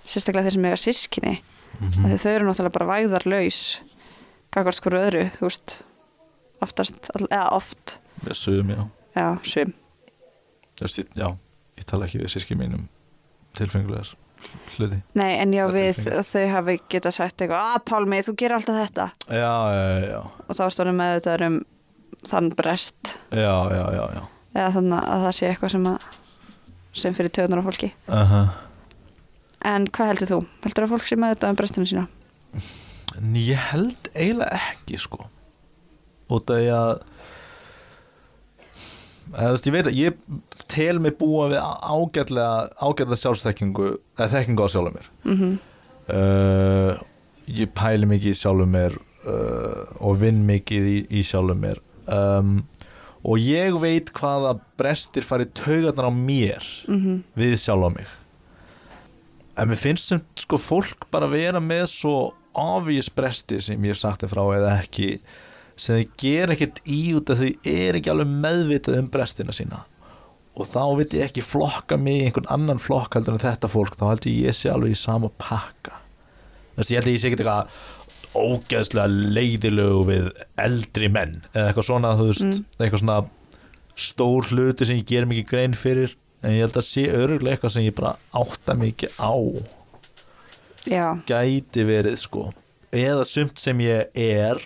sérstaklega 0.07 0.47
þeir 0.47 0.57
sem 0.57 0.65
eiga 0.65 0.77
sískinni 0.77 1.35
mm 1.37 1.87
mm. 2.07 2.17
þau 2.17 2.31
eru 2.31 2.47
náttúrulega 2.47 2.79
bara 2.79 2.91
væðarlaus 2.93 3.61
kakvart 4.51 4.81
hverju 4.81 5.03
öðru, 5.03 5.25
þú 5.37 5.45
veist 5.47 5.77
oftast, 6.65 7.11
eða 7.29 7.49
oft. 7.57 7.99
Sögum, 8.33 8.71
já. 8.73 8.85
Já, 9.17 9.27
sum. 9.45 9.73
Þú 10.77 11.05
Já, 11.17 11.29
ég 11.79 11.89
tala 11.89 12.07
ekki 12.07 12.21
við 12.21 12.33
síski 12.35 12.57
mínum 12.59 12.89
tilfengulegar 13.57 14.13
hluti. 14.77 14.99
Nei, 15.17 15.39
en 15.41 15.55
já, 15.57 15.65
er 15.65 15.73
við, 15.73 16.03
þau 16.29 16.45
hafi 16.53 16.77
geta 16.93 17.13
sagt 17.15 17.41
eitthvað, 17.41 17.73
að 17.73 17.87
Pálmi, 17.89 18.21
þú 18.27 18.35
gerir 18.37 18.59
alltaf 18.59 18.77
þetta. 18.83 19.07
Já, 19.31 19.55
já, 19.73 19.87
já, 20.05 20.19
og 20.21 20.59
þá 20.59 20.63
stóðum 20.75 21.01
með 21.01 21.15
þetta 21.17 21.49
um 21.49 21.59
þann 22.27 22.53
brest. 22.59 23.17
Já, 23.33 23.55
já, 23.73 23.83
já, 23.97 24.05
já. 24.19 24.23
eða 24.53 24.69
þannig 24.77 25.01
að 25.01 25.25
það 25.27 25.35
sé 25.39 25.51
eitthvað 25.51 25.75
sem 25.77 25.91
að 25.93 26.07
sem 26.97 27.17
fyrir 27.17 27.35
töðunar 27.37 27.65
á 27.65 27.67
fólki. 27.67 27.93
Uh 28.09 28.47
en 29.67 29.87
hvað 29.91 30.13
heldur 30.13 30.31
þú? 30.31 30.41
Heldur 30.65 30.87
að 30.87 30.93
fólk 30.95 31.09
sé 31.09 31.17
með 31.19 31.33
þetta 31.35 31.51
um 31.51 31.59
brestinu 31.59 31.89
sína? 31.91 32.05
Ég 33.35 33.65
held 33.73 34.11
eiginlega 34.15 34.61
ekki 34.61 35.01
sko 35.01 35.27
út 36.33 36.51
af 36.51 36.61
því 36.61 36.73
að 36.75 36.93
eða, 39.37 39.47
þú 39.47 39.53
veist, 39.55 39.67
ég 39.67 39.75
veit 39.77 39.89
að 39.91 39.99
ég 40.01 40.21
tel 40.71 40.99
mig 41.03 41.17
búa 41.21 41.49
við 41.53 41.63
ágætlega 41.63 42.69
ágætlega 42.81 43.23
sjálfsþekkingu 43.23 43.89
eða 44.19 44.31
þekkingu 44.35 44.67
á 44.67 44.69
sjálfum 44.73 45.01
mér. 45.01 45.11
Mm 45.27 45.57
uh, 46.13 46.95
ég 47.47 47.73
pæli 47.77 48.09
mikið 48.09 48.33
í 48.33 48.39
sjálfum 48.39 48.73
mér 48.75 48.97
uh, 49.27 49.83
og 50.03 50.19
vinn 50.23 50.45
mikið 50.49 50.89
í, 50.91 50.97
í 51.21 51.25
sjálfum 51.27 51.63
mér. 51.63 51.83
Um, 52.07 52.61
og 53.27 53.43
ég 53.43 53.75
veit 53.83 54.13
hvaða 54.15 54.57
brestir 54.79 55.27
fari 55.27 55.49
taugarnar 55.51 56.11
á 56.11 56.13
mér 56.15 56.67
mhm, 56.87 57.25
við 57.39 57.57
sjálf 57.59 57.91
á 57.91 57.91
mig. 57.97 58.13
En 59.57 59.71
mér 59.71 59.81
finnst 59.81 60.13
sem 60.13 60.23
sko 60.39 60.61
fólk 60.61 61.09
bara 61.11 61.31
vera 61.31 61.63
með 61.63 61.89
svo 61.95 62.17
obvious 62.57 63.09
bresti 63.13 63.59
sem 63.61 63.83
ég 63.85 63.95
hef 63.95 64.01
sagt 64.01 64.23
þér 64.23 64.33
frá 64.33 64.45
eða 64.61 64.77
ekki 64.83 65.17
sem 65.77 65.99
þau 66.01 66.09
ger 66.23 66.53
ekkert 66.55 66.81
í 66.89 67.01
út 67.19 67.31
að 67.35 67.43
þau 67.45 67.51
er 67.73 67.99
ekki 67.99 68.11
alveg 68.13 68.33
meðvitað 68.47 68.99
um 69.03 69.11
brestina 69.13 69.53
sína. 69.57 69.83
Og 70.57 70.65
þá 70.73 70.81
veit 70.97 71.13
ég 71.19 71.27
ekki 71.29 71.43
flokka 71.45 71.99
mig 72.01 72.23
í 72.23 72.25
einhvern 72.31 72.49
annan 72.55 72.79
flokk 72.81 73.19
heldur 73.19 73.35
en 73.37 73.43
þetta 73.43 73.69
fólk. 73.69 73.97
Þá 74.01 74.07
held 74.15 74.29
ég 74.31 74.57
sé 74.57 74.71
alveg 74.73 74.95
í 74.95 74.97
sama 74.97 75.29
pakka. 75.37 75.99
Þess 76.79 76.89
að 76.89 76.95
ég 76.95 77.01
held 77.03 77.13
ég 77.13 77.21
sé 77.21 77.29
ekkert 77.29 77.45
eitthvað 77.45 77.69
ógeðslega 78.37 79.33
leiðilegu 79.37 80.01
við 80.09 80.27
eldri 80.61 81.09
menn 81.13 81.39
eða 81.55 81.71
eitthvað 81.71 81.87
svona 81.89 82.15
þú 82.19 82.27
veist, 82.31 82.45
Mm. 82.45 82.65
eitthvað 82.81 83.03
svona 83.05 83.19
stór 83.97 84.49
hluti 84.51 84.87
sem 84.87 84.97
ég 85.01 85.07
ger 85.09 85.25
mikið 85.29 85.47
grein 85.53 85.73
fyrir. 85.77 86.17
En 86.43 86.53
ég 86.53 86.61
held 86.67 86.77
að 86.77 86.85
sé 86.89 87.05
öruglega 87.13 87.57
eitthvað 87.57 87.73
sem 87.77 87.85
ég 87.85 87.95
bara 87.97 88.17
átta 88.33 88.75
mikið 88.77 89.11
á. 89.21 89.33
Já, 90.87 91.07
gæti 91.27 91.85
verið 91.89 92.17
sko. 92.21 92.53
Eða 92.93 93.25
sumt 93.27 93.59
sem 93.59 93.79
ég 93.83 94.07
er 94.15 94.61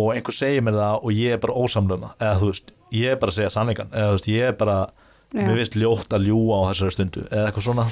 og 0.00 0.14
einhver 0.14 0.36
segir 0.36 0.64
mér 0.66 0.78
það 0.78 1.04
og 1.04 1.12
ég 1.16 1.36
er 1.36 1.42
bara 1.42 1.56
ósamluna 1.60 2.12
eða 2.18 2.38
þú 2.40 2.50
veist, 2.50 2.72
ég 2.96 3.14
er 3.14 3.20
bara 3.20 3.34
að 3.34 3.38
segja 3.38 3.52
sannleikan 3.56 3.92
eða 3.92 4.08
þú 4.10 4.16
veist, 4.18 4.30
ég 4.32 4.48
er 4.48 4.56
bara, 4.60 4.78
Já. 5.30 5.42
mér 5.44 5.60
finnst 5.60 5.78
ljótt 5.78 6.16
að 6.16 6.26
ljúa 6.30 6.58
á 6.58 6.62
þessari 6.70 6.96
stundu. 6.96 7.26
Eða 7.28 7.44
eitthvað 7.50 7.66
svona. 7.68 7.86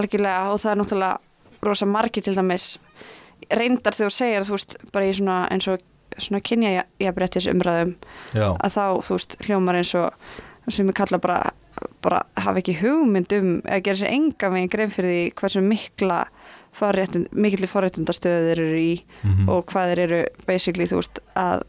Algjörlega 0.00 0.52
og 0.52 0.60
það 0.62 0.74
er 0.74 0.80
náttúrulega 0.82 1.64
rosa 1.64 1.88
margir 1.90 2.24
til 2.26 2.36
dæmis. 2.36 2.68
Reyndar 3.50 3.96
þegar 3.96 4.12
þú 4.12 4.16
segir 4.18 4.46
þú 4.46 4.56
veist 4.58 4.78
bara 4.92 5.08
í 5.08 5.16
svona 5.16 5.40
eins 5.52 5.68
og 5.72 5.82
svona 6.18 6.40
kynja 6.44 6.84
jafnréttis 7.02 7.48
umræðum 7.50 7.94
já, 8.34 8.48
að 8.54 8.74
þá 8.76 8.84
þú 9.06 9.16
veist 9.16 9.36
hljómar 9.42 9.78
eins 9.80 9.94
og 9.98 10.72
sem 10.72 10.88
ég 10.88 10.96
kalla 10.96 11.18
bara 11.18 11.38
bara 12.04 12.22
hafa 12.38 12.60
ekki 12.60 12.76
hugmynd 12.78 13.32
um 13.36 13.48
eða 13.64 13.82
gera 13.88 14.00
sér 14.00 14.12
enga 14.14 14.50
megin 14.52 14.70
grein 14.72 14.92
fyrir 14.94 15.10
því 15.10 15.24
hversu 15.40 15.62
mikla 15.64 16.20
forréttind, 16.74 17.28
mikilli 17.32 17.68
forréttindastöðu 17.70 18.48
þeir 18.48 18.60
eru 18.64 18.78
í 18.82 18.94
Mhm. 19.24 19.48
og 19.48 19.66
hvað 19.70 19.92
þeir 19.92 20.02
eru 20.08 20.20
basically 20.46 20.86
þú 20.90 21.00
veist 21.00 21.20
að 21.36 21.62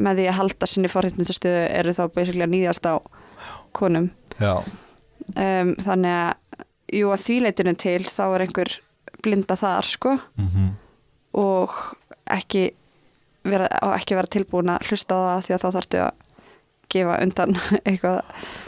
með 0.00 0.16
því 0.18 0.28
að 0.30 0.38
halda 0.40 0.66
sinni 0.66 0.88
forréttindastöðu 0.90 1.64
eru 1.78 1.92
þá 1.94 2.02
basically 2.14 2.42
að 2.46 2.54
nýðast 2.54 2.86
á 2.90 2.94
konum. 3.76 4.10
Um, 5.36 5.74
þannig 5.78 6.14
að 6.16 6.64
jú 6.96 7.10
að 7.14 7.22
þvíleitinu 7.26 7.74
til 7.78 8.02
þá 8.08 8.22
er 8.34 8.42
einhver 8.46 8.72
blinda 9.22 9.56
þar 9.60 9.86
sko. 9.86 10.16
Mm 10.40 10.70
og 11.30 11.70
ekki 12.26 12.72
vera, 13.46 13.68
og 13.86 13.92
ekki 13.94 14.16
vera 14.18 14.26
tilbúin 14.26 14.72
að 14.74 14.88
hlusta 14.88 15.14
á 15.14 15.20
það 15.38 15.44
því 15.46 15.54
að 15.54 15.60
þá 15.62 15.68
þarftu 15.76 16.00
að 16.02 16.10
gefa 16.90 17.18
undan 17.22 17.52
eitthvað. 17.86 18.18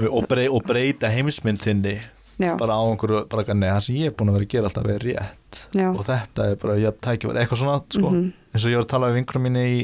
Og, 0.07 0.29
brey, 0.31 0.47
og 0.47 0.62
breyta 0.68 1.11
heimsmynd 1.11 1.59
þinni 1.64 1.97
já, 2.43 2.53
bara 2.61 2.76
á 2.76 2.82
einhverju, 2.90 3.20
bara 3.32 3.43
eitthvað, 3.45 3.59
nei, 3.62 3.68
það 3.72 3.84
sem 3.86 3.97
ég 4.01 4.11
er 4.11 4.16
búin 4.18 4.32
að 4.32 4.36
vera 4.38 4.47
að 4.49 4.53
gera 4.57 4.70
alltaf 4.70 4.86
verið 4.88 5.07
rétt. 5.09 5.61
Já, 5.78 5.86
og 5.93 6.03
þetta 6.09 6.49
er 6.51 6.59
bara, 6.64 6.76
ég 6.82 6.99
tækja 7.07 7.30
verið 7.30 7.43
eitthvað 7.45 7.62
svona 7.62 7.78
sko, 7.88 8.11
Mhm. 8.12 8.32
eins 8.53 8.64
og 8.66 8.70
ég 8.72 8.78
var 8.80 8.84
að 8.86 8.93
tala 8.95 9.11
við 9.12 9.18
vinkurum 9.20 9.47
mínu 9.49 9.64
í 9.70 9.78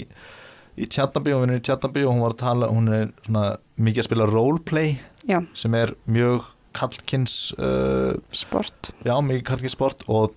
í 0.79 0.87
Tjarnabí, 0.87 1.33
hún 1.35 1.51
er 1.51 1.59
í 1.59 1.65
Tjarnabí 1.67 2.05
og 2.07 2.13
hún 2.15 2.21
var 2.23 2.35
að 2.37 2.43
tala, 2.45 2.69
hún 2.71 2.89
er 2.95 3.09
svona 3.27 3.47
mikið 3.81 3.99
að 3.99 4.07
spila 4.07 4.27
roleplay 4.31 4.99
já, 5.27 5.41
sem 5.55 5.75
er 5.75 5.95
mjög 6.07 6.45
kallkins 6.79 7.53
uh, 7.59 8.15
sport. 8.33 8.93
Já, 9.05 9.17
mikið 9.25 9.43
kallkins 9.49 9.75
sport 9.75 10.05
og, 10.09 10.37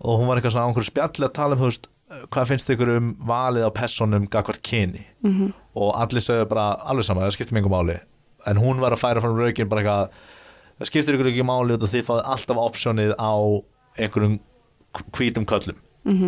og 0.00 0.20
hún 0.20 0.28
var 0.30 0.38
eitthvað 0.38 0.54
svona 0.54 0.66
á 0.66 0.70
einhverju 0.70 0.90
spjalli 0.92 1.26
að 1.26 1.34
tala 1.34 1.56
um, 1.58 1.64
veist, 1.64 1.88
hvað 2.30 2.46
finnst 2.52 2.70
ykkur 2.70 2.92
um 2.98 3.08
valið 3.26 3.66
á 3.66 3.70
personum 3.74 4.28
gagvart 4.30 4.62
kyni? 4.62 5.06
Mm 5.26 5.52
og 5.80 5.92
allir 5.94 6.18
sögðu 6.22 6.48
bara 6.50 6.64
alveg 6.90 7.04
sama, 7.06 7.22
það 7.22 7.34
skiptir 7.36 7.54
mig 7.54 7.62
einhver 7.62 7.70
máli. 7.76 7.94
En 8.50 8.58
hún 8.58 8.80
var 8.82 8.90
að 8.90 8.98
færa 9.04 9.20
fram 9.22 9.36
raukin 9.38 9.68
bara 9.70 9.82
eitthvað 9.84 10.08
það 10.80 10.90
skiptir 10.90 11.16
ykkur 11.16 11.30
ekki 11.30 11.46
máli 11.46 11.76
og 11.76 11.86
þið 11.92 12.06
fáið 12.08 12.26
alltaf 12.34 12.60
optionið 12.64 13.14
á 13.20 13.32
einhverjum 14.00 14.38
hvítum 15.14 15.46
köllum. 15.48 15.80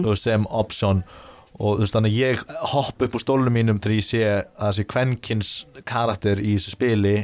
Þú 0.05 0.09
veist, 0.13 0.27
sem 0.29 0.45
option. 0.53 1.03
Og 1.57 1.79
þú 1.79 1.85
veist 1.85 1.97
þannig 1.97 2.13
að 2.13 2.21
ég 2.21 2.43
hopp 2.73 3.05
upp 3.05 3.17
úr 3.17 3.23
stólunum 3.23 3.57
mínum 3.57 3.81
þegar 3.81 3.97
ég 3.97 4.07
sé 4.07 4.23
að 4.29 4.67
þessi 4.69 4.89
kvenkins 4.93 5.53
karakter 5.89 6.41
í 6.41 6.57
þessu 6.57 6.75
spili 6.77 7.17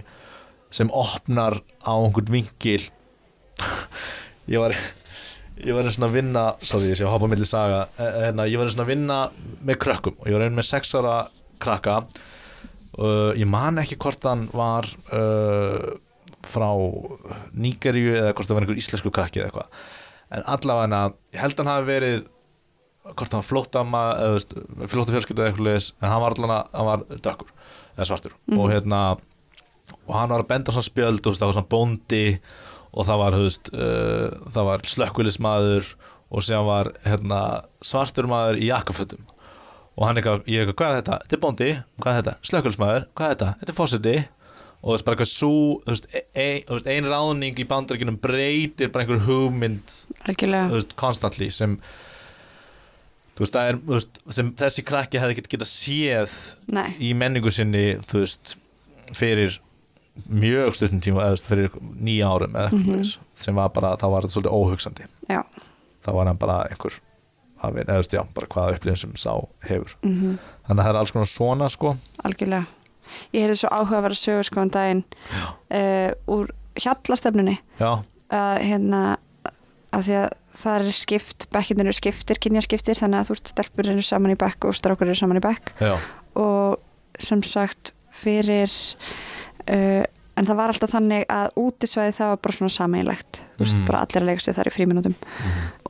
sem 0.75 0.91
opnar 0.93 1.61
á 1.85 1.93
einhvern 1.97 2.33
vinkil. 2.33 2.83
Ég 4.49 4.63
var 4.63 4.73
ég 5.59 5.75
var 5.75 5.85
einu 5.85 5.93
svona 5.93 6.09
að 6.09 6.15
vinna 6.15 6.43
sorry, 6.65 6.93
ég 6.93 7.11
hoppa 7.11 7.29
milli 7.29 7.45
saga 7.45 7.83
eh, 7.99 8.19
hérna, 8.29 8.47
ég 8.49 8.57
var 8.57 8.69
einu 8.69 8.73
svona 8.73 8.85
að 8.87 8.93
vinna 8.95 9.17
með 9.67 9.79
krökkum 9.83 10.15
og 10.17 10.29
ég 10.31 10.37
var 10.37 10.45
einu 10.47 10.57
með 10.57 10.69
sexara 10.71 11.17
krakka. 11.61 11.99
Uh, 12.99 13.35
ég 13.37 13.47
man 13.51 13.79
ekki 13.83 13.99
hvort 14.01 14.25
hann 14.27 14.47
var 14.55 14.87
uh, 15.13 15.99
frá 16.49 16.69
Nígeríu 17.59 18.17
eða 18.17 18.33
hvort 18.35 18.49
það 18.49 18.59
var 18.59 18.67
einhver 18.67 18.81
íslensku 18.83 19.13
krakki 19.15 19.43
eða 19.43 19.51
eitthvað 19.51 19.87
en 20.39 20.45
allavega 20.55 21.01
ég 21.35 21.41
held 21.43 21.55
að 21.57 21.63
hann 21.65 21.73
hafi 21.75 21.89
verið 21.89 22.19
hvort 23.09 23.33
hann 23.33 23.41
var 23.41 23.49
flóttama 23.49 24.03
eða 24.21 24.29
þú 24.29 24.37
veist, 24.37 24.55
flótta 24.93 25.15
fjölskyldu 25.17 25.41
eða 25.45 25.51
eitthvað 25.53 25.69
leis 25.71 25.87
en 26.03 26.11
hann 26.13 26.23
var 26.25 26.37
allavega, 26.37 26.61
hann 26.75 26.89
var 26.91 27.05
dökkur 27.29 27.53
eða 27.97 28.09
svartur 28.11 28.35
Mhm. 28.49 28.59
og 28.61 28.71
hérna 28.73 29.01
og 30.09 30.15
hann 30.19 30.29
var 30.35 30.43
að 30.45 30.49
benda 30.51 30.73
svona 30.75 30.85
spjöld 30.91 31.25
veist, 31.25 31.41
það 31.41 31.49
var 31.49 31.57
svona 31.57 31.73
bóndi 31.73 32.25
og 32.93 33.07
það 33.09 33.19
var, 33.23 33.33
veist, 33.41 33.71
uh, 33.73 34.29
það 34.53 34.65
var 34.69 34.85
slökkvilismadur 34.93 35.89
og 36.31 36.43
sem 36.45 36.65
var 36.69 36.93
hérna, 37.07 37.41
svartur 37.81 38.29
maður 38.29 38.61
í 38.61 38.69
jakkafötum 38.69 39.25
og 39.99 40.05
hann 40.07 40.17
eitthvað, 40.21 40.45
ég 40.47 40.63
eitthvað, 40.63 40.77
hvað 40.79 40.91
er 40.93 41.01
þetta? 41.01 41.19
Þetta 41.25 41.37
er 41.39 41.43
bóndi, 41.43 41.69
hvað 42.03 42.13
er 42.13 42.19
þetta? 42.23 42.35
Slökkvilismadur, 42.51 43.07
hvað 43.17 43.25
er 43.31 43.35
þetta? 43.35 43.49
Þetta 43.63 43.73
er 43.73 43.79
fósiti 43.79 44.17
og 44.79 44.89
þú 44.91 44.95
veist, 44.95 45.05
bara 45.09 45.17
eitthvað 45.17 45.31
svo, 45.33 45.53
þú 45.85 45.95
veist, 45.95 46.07
e- 46.15 46.27
e- 46.39 46.65
þú 46.69 46.77
veist, 46.79 46.91
ein 46.95 47.09
ráðning 47.11 47.59
í 47.59 47.67
bandaríkjunum 47.69 48.19
breytir 48.23 48.93
bara 48.95 49.05
einhver 49.05 49.25
hugmynd 49.27 49.97
algjörlega. 50.29 50.69
þú 50.71 50.77
veist, 50.79 50.97
constantly 51.01 51.51
sem 51.51 51.79
þú 53.37 53.45
veist, 53.45 53.55
það 53.57 53.69
er, 53.73 53.81
þú 53.89 53.97
veist, 53.97 54.21
sem 54.39 54.53
þessi 54.63 54.85
krakki 54.87 55.19
hefði 55.23 55.37
ekki 55.39 55.57
getað 55.57 55.73
séð 55.73 56.37
Nei, 56.75 56.89
í 57.03 57.11
menningu 57.19 57.51
sinni, 57.55 57.87
þú 58.07 58.23
veist 58.25 58.55
fyrir 59.19 59.59
mjög 60.29 60.75
stundin 60.75 61.03
tíma 61.05 61.23
eða 61.23 61.35
þú 61.35 61.37
veist, 61.37 61.51
fyrir 61.53 61.77
nýja 62.09 62.31
árum 62.35 62.57
eða 62.59 62.71
eitthvað 62.73 63.03
mm 63.03 63.17
sem 63.39 63.55
var 63.55 63.69
bara, 63.71 63.93
þá 63.95 64.07
var 64.11 64.25
þetta 64.27 64.35
svolítið 64.35 64.55
óhugsandi. 64.59 65.05
Já. 65.31 65.45
Þá 66.03 66.09
var 66.17 66.27
hann 66.27 66.39
bara 66.43 66.57
einhver 66.67 66.97
af, 67.63 67.71
eða 67.71 67.85
þú 67.93 67.99
veist, 68.01 68.17
já, 68.17 68.23
bara 68.35 68.49
hvaða 68.51 68.73
upplifin 68.75 68.99
sem 69.05 69.13
sá 69.15 69.31
hefur. 69.69 69.95
Mm 70.03 70.39
þannig 70.67 70.83
að 70.83 70.85
það 70.85 70.91
er 70.91 70.99
alls 71.01 71.13
konar 71.15 71.31
svona 71.31 71.69
sko. 71.71 71.93
Algjörlega 72.27 72.67
ég 73.33 73.45
heyrði 73.45 73.61
svo 73.63 73.71
áhuga 73.73 74.01
að 74.01 74.07
vera 74.09 74.21
sögur 74.23 74.49
sko 74.49 74.65
um 74.65 74.73
daginn 74.75 75.05
uh, 75.37 76.11
úr 76.35 76.53
hjallastefnunni. 76.79 77.59
Að 78.29 78.55
hérna 78.65 79.03
að 79.95 80.05
því 80.09 80.19
að 80.21 80.29
það 80.59 80.77
er 80.79 80.97
skipt, 80.99 81.47
bekkinir 81.55 81.89
eru 81.89 81.97
skiptir, 81.97 82.41
kynjaskiptir 82.43 82.99
þannig 82.99 83.21
að 83.21 83.29
þú 83.29 83.37
veist 83.37 83.53
stelpur 83.53 83.91
eru 83.93 84.05
saman 84.05 84.35
í 84.35 84.39
bekk 84.41 84.69
og 84.69 84.77
strákur 84.77 85.09
eru 85.09 85.19
saman 85.19 85.41
í 85.41 85.45
bekk. 85.45 85.73
Já, 85.79 85.95
og 86.39 87.23
sem 87.23 87.43
sagt 87.47 87.93
fyrir 88.15 88.73
uh, 89.71 90.05
en 90.39 90.47
það 90.49 90.59
var 90.61 90.73
alltaf 90.73 90.93
þannig 90.95 91.25
að 91.35 91.49
útisvæði 91.63 92.15
það 92.19 92.29
var 92.33 92.41
bara 92.47 92.57
svona 92.59 92.75
sameinlegt 92.75 93.41
þú 93.59 93.63
veist, 93.65 93.77
Mhm. 93.79 93.87
bara 93.89 94.01
allir 94.05 94.23
að 94.23 94.29
leika 94.31 94.45
sér 94.45 94.57
þar 94.59 94.71
í 94.71 94.75
fríminútum 94.77 95.15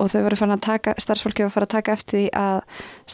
og 0.00 0.10
þau 0.12 0.22
voru 0.24 0.36
fann 0.40 0.54
að 0.56 0.62
taka, 0.64 0.94
starfsfólki 0.98 1.44
var 1.44 1.50
að 1.50 1.56
fara 1.58 1.66
að 1.68 1.74
taka 1.76 1.92
eftir 1.92 2.18
því 2.18 2.30
að 2.32 2.60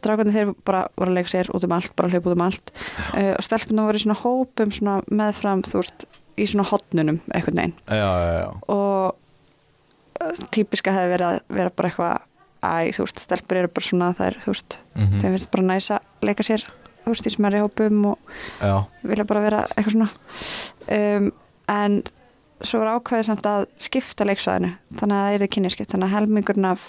strákunni 0.00 0.34
þeir 0.36 0.54
bara 0.64 0.82
voru 0.96 1.10
að 1.10 1.18
leika 1.18 1.32
sér 1.34 1.50
út 1.54 1.64
um 1.64 1.72
allt, 1.72 1.96
bara 1.96 2.08
hlaup 2.12 2.26
út 2.30 2.36
um 2.36 2.44
allt. 2.46 2.70
Uh, 3.14 3.32
og 3.38 3.42
stelpunum 3.46 3.86
voru 3.88 3.98
í 3.98 4.04
svona 4.04 4.20
hópum 4.22 4.72
svona 4.72 4.96
meðfram, 5.10 5.62
þú 5.66 5.80
veist, 5.82 6.06
í 6.38 6.46
svona 6.50 6.66
hotnunum 6.70 7.20
já, 7.88 8.42
já. 8.42 8.48
og 8.68 9.14
uh, 10.20 10.46
típiska 10.54 10.92
hefði 10.94 11.12
verið 11.16 11.28
að 11.28 11.40
vera 11.58 11.70
bara 11.74 11.90
eitthvað 11.90 12.22
æ, 12.64 12.92
þú 12.96 13.04
veist, 13.04 13.20
stelpur 13.20 13.56
eru 13.60 13.68
bara 13.68 13.84
svona 13.90 14.12
þær, 14.16 14.38
þú 14.44 14.54
veist, 14.54 14.78
Mm 14.94 15.20
þeim 15.20 15.34
finnst 15.36 15.50
bara 15.52 15.66
næs 15.68 15.90
að 15.90 16.00
leika 16.22 16.42
sér, 16.46 16.64
veist, 17.12 17.26
í 17.28 17.32
smerri 17.34 17.60
hópum 17.62 18.04
og 18.12 18.34
já. 18.62 18.74
vilja 19.04 19.24
bara 19.28 19.42
vera 19.44 19.62
eitthvað 19.74 19.96
svona 19.96 20.08
um, 20.98 21.30
en 21.74 21.98
svo 22.64 22.80
var 22.80 22.94
ákveðið 22.98 23.26
samt 23.28 23.46
að 23.50 23.66
skipta 23.82 24.24
leiksvæðinu 24.28 24.70
þannig 25.00 25.16
að 25.18 25.24
það 25.28 25.36
er 25.48 25.52
kynjaskipt 25.56 25.92
þannig 25.94 26.08
að 26.10 26.14
helmingurinn 26.18 26.68
af 26.70 26.84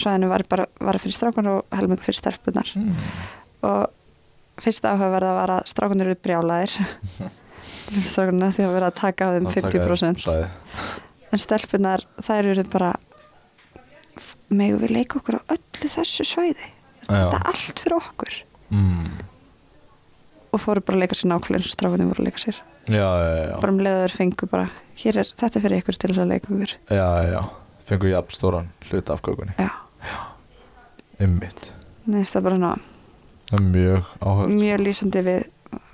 svæðinu 0.00 0.28
var 0.30 0.44
bara 0.50 0.66
var 0.80 0.98
fyrir 1.02 1.16
strákunar 1.18 1.60
og 1.60 1.76
helmingur 1.78 2.06
fyrir 2.06 2.20
stelpunar 2.22 2.70
Mm. 2.76 2.94
og 3.66 4.60
fyrsta 4.60 4.92
áhugaverða 4.94 5.32
var 5.36 5.50
að 5.56 5.68
strákunar 5.72 6.06
eru 6.10 6.18
brjálæðir 6.24 6.74
strákunar 8.10 8.52
því 8.56 8.66
að 8.66 8.74
vera 8.76 8.90
að 8.90 8.98
taka 9.00 9.28
af 9.30 9.36
þeim 9.38 9.48
Að 9.50 9.54
taka 9.56 9.70
50% 9.86 10.22
svæði. 10.24 10.50
en 11.32 11.42
stelpunar 11.44 12.04
þær 12.26 12.50
eru 12.54 12.64
bara 12.72 12.90
megum 14.50 14.80
við 14.82 14.94
leika 14.96 15.20
okkur 15.20 15.38
á 15.38 15.42
öllu 15.54 15.90
þessu 15.94 16.26
svæði 16.26 16.56
Já. 16.60 17.10
þetta 17.10 17.36
er 17.40 17.46
allt 17.52 17.82
fyrir 17.84 17.96
okkur 18.00 18.38
mm. 18.70 19.08
og 20.50 20.62
fóru 20.62 20.84
bara 20.84 20.98
að 20.98 21.04
leika 21.04 21.18
sér 21.18 21.32
nákvæmlega 21.32 21.60
eins 21.60 21.70
og 21.70 21.76
strákunum 21.76 22.12
voru 22.12 22.24
að 22.24 22.30
leika 22.30 22.44
sér. 22.44 22.60
Já, 22.90 23.06
já, 23.06 23.32
já, 23.44 23.56
bara 23.60 23.74
um 23.74 23.82
leiður 23.84 24.16
fengu 24.16 24.50
bara 24.50 24.70
hér 25.02 25.20
er 25.22 25.34
þetta 25.34 25.58
er 25.58 25.66
fyrir 25.66 25.82
ykkur 25.82 26.00
til 26.00 26.12
þess 26.12 26.24
að 26.24 26.32
leika 26.34 26.54
ykkur. 26.54 26.76
Já, 26.90 27.08
já. 27.28 27.40
Fengu 27.90 28.10
jafn 28.12 28.36
stóran 28.36 28.72
hluta 28.88 29.16
af 29.16 29.24
kökunni. 29.26 29.56
Já, 29.58 29.70
Einmitt. 31.20 31.74
Neðst 32.08 32.38
það 32.38 32.48
bara 32.48 32.60
ná 32.60 32.72
er 33.50 33.62
mjög 33.66 34.06
áhört 34.22 34.54
mjög 34.54 34.82
lýsandi 34.84 35.22
við 35.26 35.40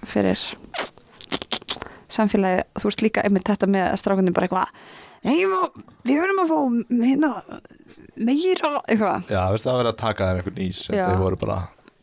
fyrir 0.07 0.43
samfélagi 2.13 2.65
þú 2.77 2.91
veist 2.91 3.05
líka 3.05 3.25
einmitt 3.25 3.49
þetta 3.49 3.69
með 3.71 3.87
að 3.89 4.01
strákunum 4.03 4.37
bara 4.37 4.49
eitthvað 4.49 4.69
við 6.07 6.21
verðum 6.21 6.43
að 6.43 6.53
fá 6.53 6.59
hérna, 7.03 7.31
meira 8.15 8.71
eitthvað. 8.85 9.33
Já, 9.33 9.41
veist 9.51 9.67
það 9.67 9.73
að 9.73 9.81
vera 9.81 9.93
að 9.93 9.99
taka 10.03 10.29
þeim 10.29 10.41
einhvern 10.41 10.61
ís. 10.63 10.83
Þeir 10.87 11.19
voru 11.19 11.39
bara 11.41 11.57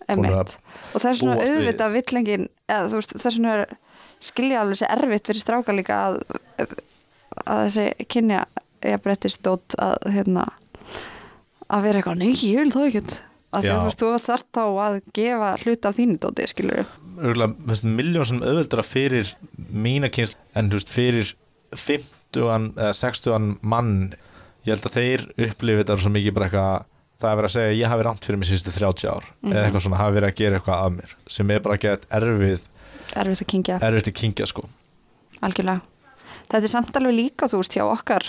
að 0.07 0.55
og 0.93 1.01
það 1.01 1.09
er 1.09 1.19
svona 1.19 1.37
við. 1.39 1.53
auðvitað 1.53 1.95
villengin 1.97 2.47
eða 2.67 2.89
þú 2.89 2.99
veist 2.99 3.15
það 3.17 3.29
er 3.29 3.35
svona 3.37 3.55
skilja 4.23 4.61
alveg 4.63 4.79
sér 4.79 4.95
erfitt 4.97 5.29
fyrir 5.29 5.43
stráka 5.43 5.75
líka 5.75 5.99
að, 6.07 6.19
að 7.43 7.63
þessi 7.67 8.07
kynja 8.11 8.45
ég 8.83 9.03
breyttist 9.03 9.43
dót 9.45 9.77
að 9.79 10.09
hérna 10.11 10.47
að 11.73 11.85
vera 11.87 12.01
eitthvað, 12.01 12.19
nei 12.19 12.33
ég 12.35 12.59
vil 12.59 12.73
það 12.73 12.89
ekkert. 12.89 13.13
Að 13.53 13.67
þú 13.69 13.73
veist, 13.85 14.01
þú 14.01 14.07
þarft 14.25 14.47
þá 14.57 14.63
að 14.81 14.95
gefa 15.13 15.49
hluta 15.61 15.89
af 15.91 15.97
þínu 15.99 16.19
dóti, 16.21 16.45
skilur 16.49 16.87
örgulega 17.21 17.77
miljón 17.85 18.25
sem 18.25 18.41
auðveldara 18.41 18.85
fyrir 18.85 19.33
mína 19.53 20.09
kynst 20.13 20.39
en 20.57 20.71
þú 20.71 20.79
veist 20.79 20.93
fyrir 20.93 21.33
50 21.73 22.71
eða 22.73 22.93
60 22.97 23.51
mann 23.61 23.93
ég 24.65 24.73
held 24.73 24.87
að 24.89 24.97
þeir 24.97 25.25
upplifi 25.47 25.83
þetta 25.83 25.97
svo 26.01 26.13
mikið 26.13 26.35
bara 26.37 26.49
eitthvað 26.49 26.89
það 27.23 27.31
er 27.33 27.39
verið 27.39 27.49
að 27.49 27.55
segja 27.55 27.71
að 27.71 27.79
ég 27.79 27.91
hafi 27.93 28.05
rámt 28.07 28.27
fyrir 28.27 28.39
mig 28.41 28.49
síðustu 28.51 28.73
30 28.75 29.09
ár. 29.13 29.27
Eða 29.47 29.63
eitthvað 29.63 29.85
svona 29.87 30.01
hafi 30.03 30.15
verið 30.19 30.29
að 30.29 30.37
gera 30.43 30.59
eitthvað 30.59 30.83
af 30.83 30.93
mér 30.99 31.15
sem 31.37 31.51
er 31.55 31.63
bara 31.65 31.79
að 31.79 31.83
geta 31.87 32.11
erfið 32.19 32.69
erfitt 33.23 33.43
að 33.43 33.49
kingja, 33.53 33.79
erfið 33.89 34.07
til 34.09 34.15
kingja 34.21 34.47
sko. 34.49 34.67
Algjörlega. 35.43 35.81
Þetta 36.51 36.63
er 36.67 36.71
samt 36.73 36.95
alveg 36.99 37.17
líka, 37.17 37.49
þú 37.51 37.59
veist, 37.63 37.75
hjá 37.77 37.83
okkar 37.87 38.25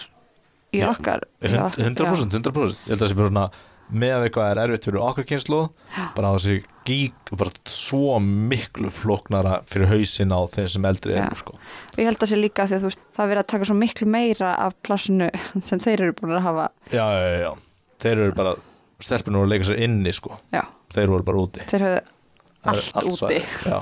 í 0.75 0.81
Já, 0.83 0.89
okkar 0.91 1.23
Hund- 1.45 1.79
100%, 1.79 2.35
100% 2.41 2.89
ég 2.89 2.91
held 2.91 2.99
að 2.99 3.05
það 3.05 3.13
sé 3.13 3.17
bara 3.21 3.31
svona 3.31 3.47
með 3.95 4.15
að 4.17 4.23
eitthvað 4.27 4.51
er 4.51 4.61
erfitt 4.65 4.87
fyrir 4.89 5.03
okkar 5.05 5.27
kynslu 5.29 5.59
bara 6.17 6.31
á 6.33 6.35
þessi 6.35 6.55
gík 6.89 7.33
bara 7.37 7.53
svo 7.69 8.15
miklu 8.25 8.89
flóknara 8.91 9.59
fyrir 9.71 9.91
hausin 9.93 10.33
á 10.33 10.41
þeim 10.51 10.71
sem 10.73 10.89
eldri 10.89 11.15
Já. 11.19 11.27
er 11.29 11.37
sko. 11.37 11.53
og 11.93 11.99
ég 12.01 12.09
held 12.09 12.25
að 12.25 12.31
sé 12.33 12.39
líka 12.41 12.65
því 12.71 12.79
að 12.79 12.87
veist, 12.89 13.03
það 13.15 13.25
er 13.27 13.31
verið 13.35 13.43
að 13.45 13.51
taka 13.53 13.69
svo 13.69 13.77
miklu 13.77 14.09
meira 14.09 14.55
af 14.67 14.75
plassinu 14.83 15.29
sem 15.69 15.83
þeir 15.85 16.07
eru 16.09 16.17
búin 16.19 16.33
að 16.39 16.47
hafa. 16.49 16.67
Já, 16.91 17.05
já, 17.05 17.25
já, 17.29 17.41
já. 17.45 17.53
þeir 18.07 18.25
eru 18.25 18.37
bara 18.41 18.55
stelpunum 19.05 19.43
voru 19.43 19.49
að 19.51 19.55
leika 19.55 19.69
sér 19.71 19.83
inni 19.87 20.13
sko. 20.17 20.39
já, 20.55 20.63
þeir 20.95 21.13
voru 21.15 21.27
bara 21.29 21.43
úti. 21.45 21.65
Þeir 21.71 21.85
höfðu 21.89 22.01
er 22.65 22.81
allt 23.01 23.11
úti. 23.13 23.41
já, 23.69 23.79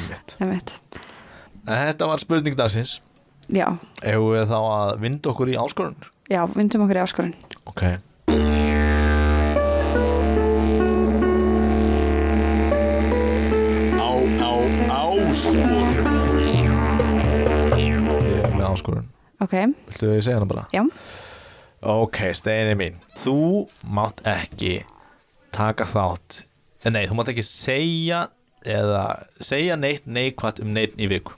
einmitt. 0.00 0.36
einmitt. 0.40 0.74
En 1.66 1.80
þetta 1.90 2.06
var 2.12 2.22
spurning 2.22 2.56
dagsins. 2.58 2.98
Já, 3.46 3.68
Hefur 4.02 4.32
við 4.34 4.48
þá 4.50 4.56
að 4.58 4.92
vinda 5.04 5.30
okkur 5.30 5.52
í 5.52 5.58
áskorun 5.62 5.94
já, 6.26 6.40
vindum 6.56 6.82
okkur 6.82 6.98
í 6.98 7.02
áskorun 7.04 7.34
Ok. 7.70 7.84
Á, 13.96 14.10
á, 14.42 14.52
áskorun 15.30 15.94
Ég 17.76 18.42
er 18.42 18.52
með 18.56 18.66
áskorun 18.70 19.06
ok, 19.42 19.54
Viltu 19.86 20.10
ég 20.14 20.22
segja 20.24 20.38
hana 20.40 20.48
bara? 20.48 20.64
já, 20.74 20.82
Ok, 21.84 22.22
steini 22.36 22.76
mín 22.78 23.00
Þú 23.20 23.66
mátt 23.92 24.22
ekki 24.28 24.78
taka 25.54 25.84
þátt 25.88 26.44
eh, 26.84 26.92
Nei, 26.92 27.04
þú 27.08 27.18
mátt 27.18 27.32
ekki 27.34 27.44
segja 27.46 28.26
eða 28.66 29.02
segja 29.44 29.76
neitt 29.78 30.08
neikvætt 30.10 30.58
um 30.58 30.72
neitt 30.74 30.96
í 30.98 31.06
viku. 31.06 31.36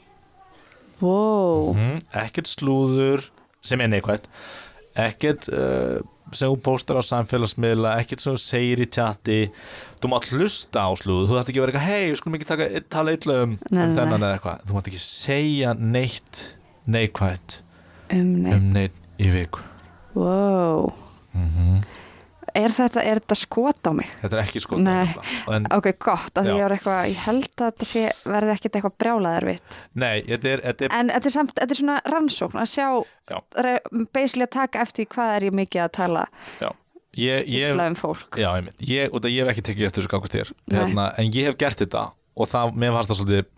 Wow 1.03 1.75
mm, 1.75 1.99
Ekkert 2.23 2.49
slúður 2.49 3.27
sem 3.61 3.83
er 3.85 3.91
neikvætt 3.93 4.31
Ekkert 4.99 5.51
uh, 5.53 5.99
sem 6.33 6.51
þú 6.51 6.59
póstar 6.65 6.99
á 7.01 7.03
samfélagsmiðla 7.09 7.95
ekkert 8.03 8.21
sem 8.21 8.35
þú 8.35 8.41
segir 8.43 8.83
í 8.85 8.89
chati. 8.93 9.39
Þú 10.03 10.11
mátt 10.13 10.29
hlusta 10.35 10.85
á 10.85 10.91
slúður 10.99 11.31
þú 11.31 11.39
þarf 11.39 11.49
ekki 11.53 11.61
að 11.61 11.65
vera 11.65 11.73
eitthvað, 11.73 11.87
hei, 11.89 12.11
við 12.11 12.19
skulum 12.21 12.37
ekki 12.39 12.49
taka, 12.51 12.67
tala 12.93 13.15
illa 13.17 13.39
um, 13.47 13.55
um 13.71 13.95
þennan 13.97 14.27
eða 14.27 14.35
eitthvað. 14.37 14.67
Þú 14.69 14.77
mátt 14.77 14.91
ekki 14.93 15.03
segja 15.07 15.73
neitt 15.79 16.43
neikvætt 16.85 17.59
um 18.13 18.31
neitt, 18.43 18.55
um 18.59 18.71
neitt 18.77 19.03
í 19.17 19.33
viku 19.33 19.65
wow. 20.15 20.89
Er 22.57 22.73
þetta, 22.73 23.03
er 23.05 23.21
þetta 23.21 23.37
skot 23.39 23.87
á 23.87 23.93
mig? 23.95 24.09
þetta 24.19 24.39
er 24.39 24.41
ekki 24.43 24.63
sko 24.65 24.79
Nei. 24.81 25.13
en, 25.53 25.69
ok, 25.75 25.91
gott, 26.01 26.41
ég 26.43 26.57
var 26.57 26.75
eitthvað 26.75 27.11
ég 27.11 27.21
held 27.27 27.49
að 27.53 27.69
þetta 27.69 27.89
sé, 27.91 28.05
verði 28.25 28.55
ekkit 28.55 28.79
eitthvað 28.79 28.97
brjálaðar 29.05 29.47
vitt 29.51 29.79
nei, 29.93 30.25
þetta 30.27 30.51
er, 30.55 30.65
þetta 30.65 30.87
er 30.89 30.97
en 30.97 31.13
þetta 31.13 31.31
er 31.31 31.35
samt, 31.37 31.55
þetta 31.61 31.77
er 31.77 31.81
svona 31.83 31.99
rannsókn 32.15 32.63
að 32.63 32.71
sjá, 32.73 32.89
að 34.49 34.51
taka 34.57 34.83
eftir 34.87 35.11
hvað 35.13 35.35
er 35.37 35.49
ég 35.51 35.59
mikið 35.61 35.85
að 35.85 35.93
tala 36.01 36.25
já, 36.59 36.71
ég, 37.21 37.53
ég, 37.53 37.77
um 37.77 38.25
já, 38.41 38.51
ég, 38.81 39.21
ég 39.29 39.45
hef 39.45 39.53
ekki 39.53 39.67
tekið 39.69 39.91
eftir 39.91 40.09
þessu 40.09 40.33
þér 40.35 40.55
Nei. 40.57 40.81
hérna, 40.81 41.07
en 41.21 41.31
ég 41.31 41.53
hef 41.53 41.61
gert 41.61 41.85
þetta 41.85 42.09
og 42.39 42.51
það, 42.51 42.75
mér 42.81 42.97
fannst 42.97 43.13
það 43.13 43.21
svolítið 43.23 43.55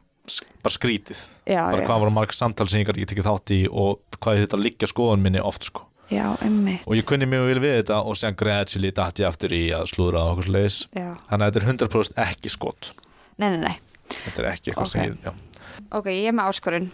bara 0.61 0.75
skrítið. 0.75 1.21
Já, 1.49 1.63
bara 1.73 1.87
hvað 1.89 2.03
voru 2.05 2.15
marg 2.15 2.35
samtal 2.37 2.69
sem 2.71 2.83
ég 2.83 2.91
ekki 2.93 3.09
tekið 3.09 3.27
þátt 3.27 3.53
í 3.57 3.61
og 3.67 4.19
hvað 4.21 4.43
þetta 4.45 4.61
liggja 4.61 4.91
skoðun 4.91 5.25
minni 5.25 5.43
oft 5.43 5.67
sko 5.67 5.87
já, 6.11 6.27
emmitt 6.47 6.87
og 6.87 6.97
ég 6.99 7.05
kunni 7.09 7.27
mjög 7.31 7.47
vel 7.51 7.61
við 7.63 7.77
þetta 7.81 8.01
og 8.05 8.17
sem 8.19 8.35
gradually 8.35 8.91
dætt 8.97 9.21
ég 9.23 9.29
aftur 9.29 9.53
í 9.55 9.63
að 9.77 9.87
slúðra 9.93 10.25
á 10.27 10.31
okkur 10.33 10.49
leis 10.57 10.81
já. 10.97 11.11
þannig 11.31 11.45
að 11.47 11.53
þetta 11.53 11.61
er 11.63 11.69
100% 11.73 12.21
ekki 12.27 12.53
skott 12.57 12.93
nei, 13.39 13.49
nei, 13.55 13.61
nei, 13.63 13.77
þetta 14.25 14.43
er 14.43 14.49
ekki 14.55 14.73
eitthvað 14.73 14.91
sem 14.91 15.01
Ok. 15.01 15.07
ég 15.07 15.25
já. 15.25 15.33
ok, 16.01 16.07
ég 16.15 16.29
er 16.33 16.37
með 16.41 16.51
áskorun 16.51 16.91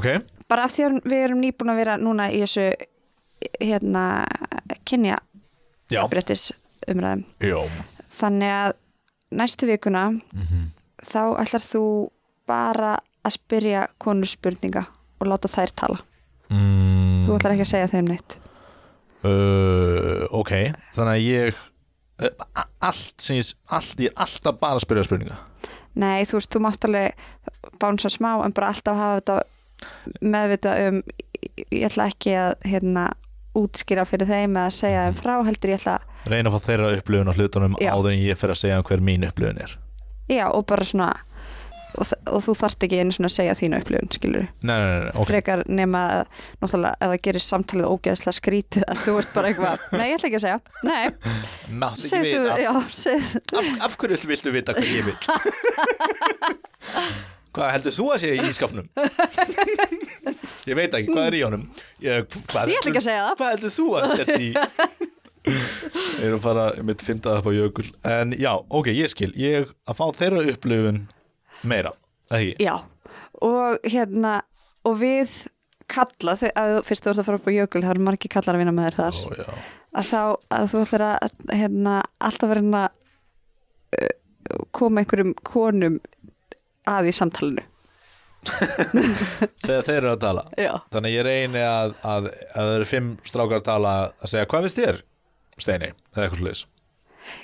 ok, 0.00 0.08
bara 0.48 0.64
af 0.68 0.72
því 0.76 0.86
að 0.88 0.98
við 1.12 1.24
erum 1.26 1.42
nýbúin 1.44 1.72
að 1.74 1.80
vera 1.82 1.98
núna 2.00 2.30
í 2.32 2.40
þessu 2.44 2.70
hérna 3.60 4.04
kynja 4.88 5.18
já, 5.92 6.02
brettis 6.08 6.48
umræðum 6.88 7.24
já. 7.42 7.58
þannig 8.16 8.54
að 8.58 8.72
næstu 9.42 9.66
vikuna 9.70 10.06
Mhm. 10.12 10.64
þá 11.02 11.20
ætlar 11.42 11.64
þú 11.66 11.82
bara 12.46 12.92
að 13.24 13.36
spyrja 13.36 13.86
konur 14.02 14.26
spurninga 14.30 14.86
og 15.20 15.26
láta 15.30 15.48
þær 15.52 15.72
tala 15.76 16.00
Mm, 16.52 16.81
þú 17.32 17.40
ætlar 17.40 17.56
ekki 17.56 17.66
að 17.66 17.72
segja 17.72 17.90
þeim 17.92 18.10
neitt? 18.12 18.38
Uh, 19.22 20.26
ok. 20.34 20.52
Þannig 20.96 21.12
að 21.12 21.24
ég 21.24 21.56
uh, 21.56 22.66
allt 22.82 23.26
ég, 23.32 23.54
allt, 23.72 24.02
ég 24.02 24.12
er 24.12 24.22
alltaf 24.26 24.60
bara 24.60 24.78
að 24.78 24.84
spyrja 24.86 25.06
spurninga. 25.08 25.40
Nei, 25.92 26.24
þú 26.28 26.38
veist, 26.38 26.52
þú 26.52 26.62
mátt 26.64 26.86
alveg 26.88 27.26
bánsa 27.80 28.10
smá 28.12 28.34
en 28.44 28.54
bara 28.56 28.70
alltaf 28.72 28.96
hafa 28.98 29.20
þetta 29.20 29.40
meðvita 30.22 30.76
um 30.86 31.02
ég 31.58 31.88
ætla 31.88 32.08
ekki 32.12 32.34
að 32.38 32.52
hérna 32.68 33.08
útskýra 33.58 34.04
fyrir 34.08 34.30
þeim 34.30 34.56
eða 34.56 34.72
segja 34.72 35.06
þeim 35.08 35.18
frá 35.18 35.34
heldur 35.44 35.72
ég 35.74 35.80
ætla 35.82 35.98
reyna 36.30 36.48
að 36.48 36.54
fá 36.54 36.68
þeirra 36.68 36.92
upplifun 36.96 37.28
á 37.28 37.36
hlutunum 37.36 37.74
áður 37.82 38.14
en 38.14 38.22
ég 38.22 38.38
fer 38.38 38.54
að 38.54 38.60
segja 38.62 38.78
um 38.80 38.86
hver 38.86 39.02
mín 39.04 39.26
upplifun 39.26 39.60
er. 39.60 39.74
Já, 40.30 40.46
og 40.48 40.64
bara 40.70 40.86
svona 40.86 41.10
og, 41.98 42.12
og 42.32 42.40
þú 42.46 42.54
þarft 42.62 42.86
ekki 42.86 43.00
einu 43.02 43.12
svona 43.16 43.28
að 43.30 43.36
segja 43.36 43.56
þínu 43.58 43.80
upplifun 43.82 44.10
skilur 44.16 44.46
nei, 44.46 44.72
nei, 44.72 44.86
nei, 44.86 45.00
nei, 45.02 45.12
ok. 45.16 45.26
Frekar 45.28 45.64
nema 45.68 46.02
náttúrulega 46.62 46.92
ef 46.96 47.06
það 47.12 47.20
gerir 47.26 47.44
samtalið 47.46 47.90
ógeðslega 47.92 48.38
skrítið 48.38 48.82
að 48.88 48.96
þú 49.02 49.12
ert 49.22 49.32
bara 49.36 49.46
eitthvað, 49.52 49.76
nei 49.98 50.06
ég 50.08 50.16
ætla 50.18 50.30
ekki 50.30 50.40
að 50.40 50.46
segja 50.46 50.60
nei, 50.88 51.04
Mátt 51.82 51.98
ekki 51.98 52.08
segð 52.08 52.24
þú, 52.32 52.40
já, 52.62 52.72
af, 53.58 53.70
af 53.88 53.92
hverju 54.02 54.16
viltu, 54.32 54.48
vita 54.56 54.76
hvað 54.78 54.90
ég 54.92 55.04
vil? 55.10 55.18
Hvað 57.52 57.68
heldur 57.74 57.92
þú 57.92 58.04
að 58.14 58.22
segja 58.22 58.36
í 58.40 58.48
ískapnum 58.48 58.86
ég 60.70 60.76
veit 60.78 60.94
ekki, 60.96 61.10
hvað 61.12 61.26
er 61.26 61.34
í 61.36 61.42
honum? 61.44 61.66
Ég, 62.00 62.24
hvað 62.48 62.70
Ég 62.72 62.78
ætla 62.80 62.92
ekki 62.94 63.02
að 63.02 63.08
segja 63.10 63.24
það. 63.26 63.34
hvað 63.42 63.50
heldur 63.52 63.74
þú 63.74 63.86
að 63.98 64.14
setja 64.16 64.38
í? 64.40 64.48
Ég 65.42 66.24
er 66.30 66.36
að 66.38 66.42
fara 66.46 66.64
ég 66.78 66.86
mitt 66.88 67.04
finna 67.04 67.24
það 67.26 67.40
upp 67.42 67.50
á 67.50 67.52
jökul 67.58 67.88
en 68.14 68.32
já, 68.40 68.52
ok, 68.56 68.88
ég 68.96 69.12
skil, 69.12 69.32
ég 69.36 69.68
að 69.84 69.98
fá 70.00 70.04
þeirra 70.16 70.46
upplifun 70.54 71.02
meira, 71.68 71.92
ekki? 72.32 72.54
Já, 72.62 72.74
og 73.42 73.78
hérna 73.92 74.38
og 74.88 74.96
við 75.00 75.34
kalla 75.92 76.34
þú- 76.40 76.82
fyrst 76.86 77.04
þú 77.04 77.10
ert 77.12 77.20
að 77.22 77.26
fara 77.28 77.38
upp 77.40 77.48
á 77.50 77.52
jökul 77.58 77.82
það 77.84 77.90
eru 77.94 78.04
margir 78.06 78.32
kallar 78.32 78.56
að 78.56 78.62
vinna 78.62 78.74
með 78.76 78.88
þér 78.88 78.98
þar. 79.00 79.18
Ó, 79.18 79.58
að 80.00 80.08
þá, 80.08 80.20
að 80.56 80.70
þú 80.72 80.80
ætlar 80.86 81.04
að 81.08 81.34
hérna, 81.52 81.96
alltaf 82.28 82.52
verið 82.52 82.76
að 82.78 82.88
uh, 83.98 84.64
koma 84.72 85.02
einhverjum 85.02 85.34
konum 85.46 85.98
að 86.88 87.10
í 87.10 87.14
samtalinu. 87.14 87.66
Þegar 88.42 89.84
þeir 89.86 89.96
eru 90.00 90.12
að 90.16 90.22
tala. 90.24 90.42
Já, 90.58 90.72
þannig 90.94 91.12
ég 91.14 91.26
reyni 91.26 91.60
að, 91.62 91.92
að, 92.02 92.24
að 92.32 92.56
það 92.66 92.74
eru 92.78 92.88
fimm 92.90 93.10
strákar 93.28 93.60
að 93.60 93.66
tala 93.68 93.92
að 94.18 94.32
segja, 94.32 94.48
hvað 94.50 94.66
finnst 94.66 94.80
þér, 94.82 95.02
Steini? 95.62 95.90
Eða 96.16 96.24
eitthvað 96.24 96.40
sluðis 96.42 96.64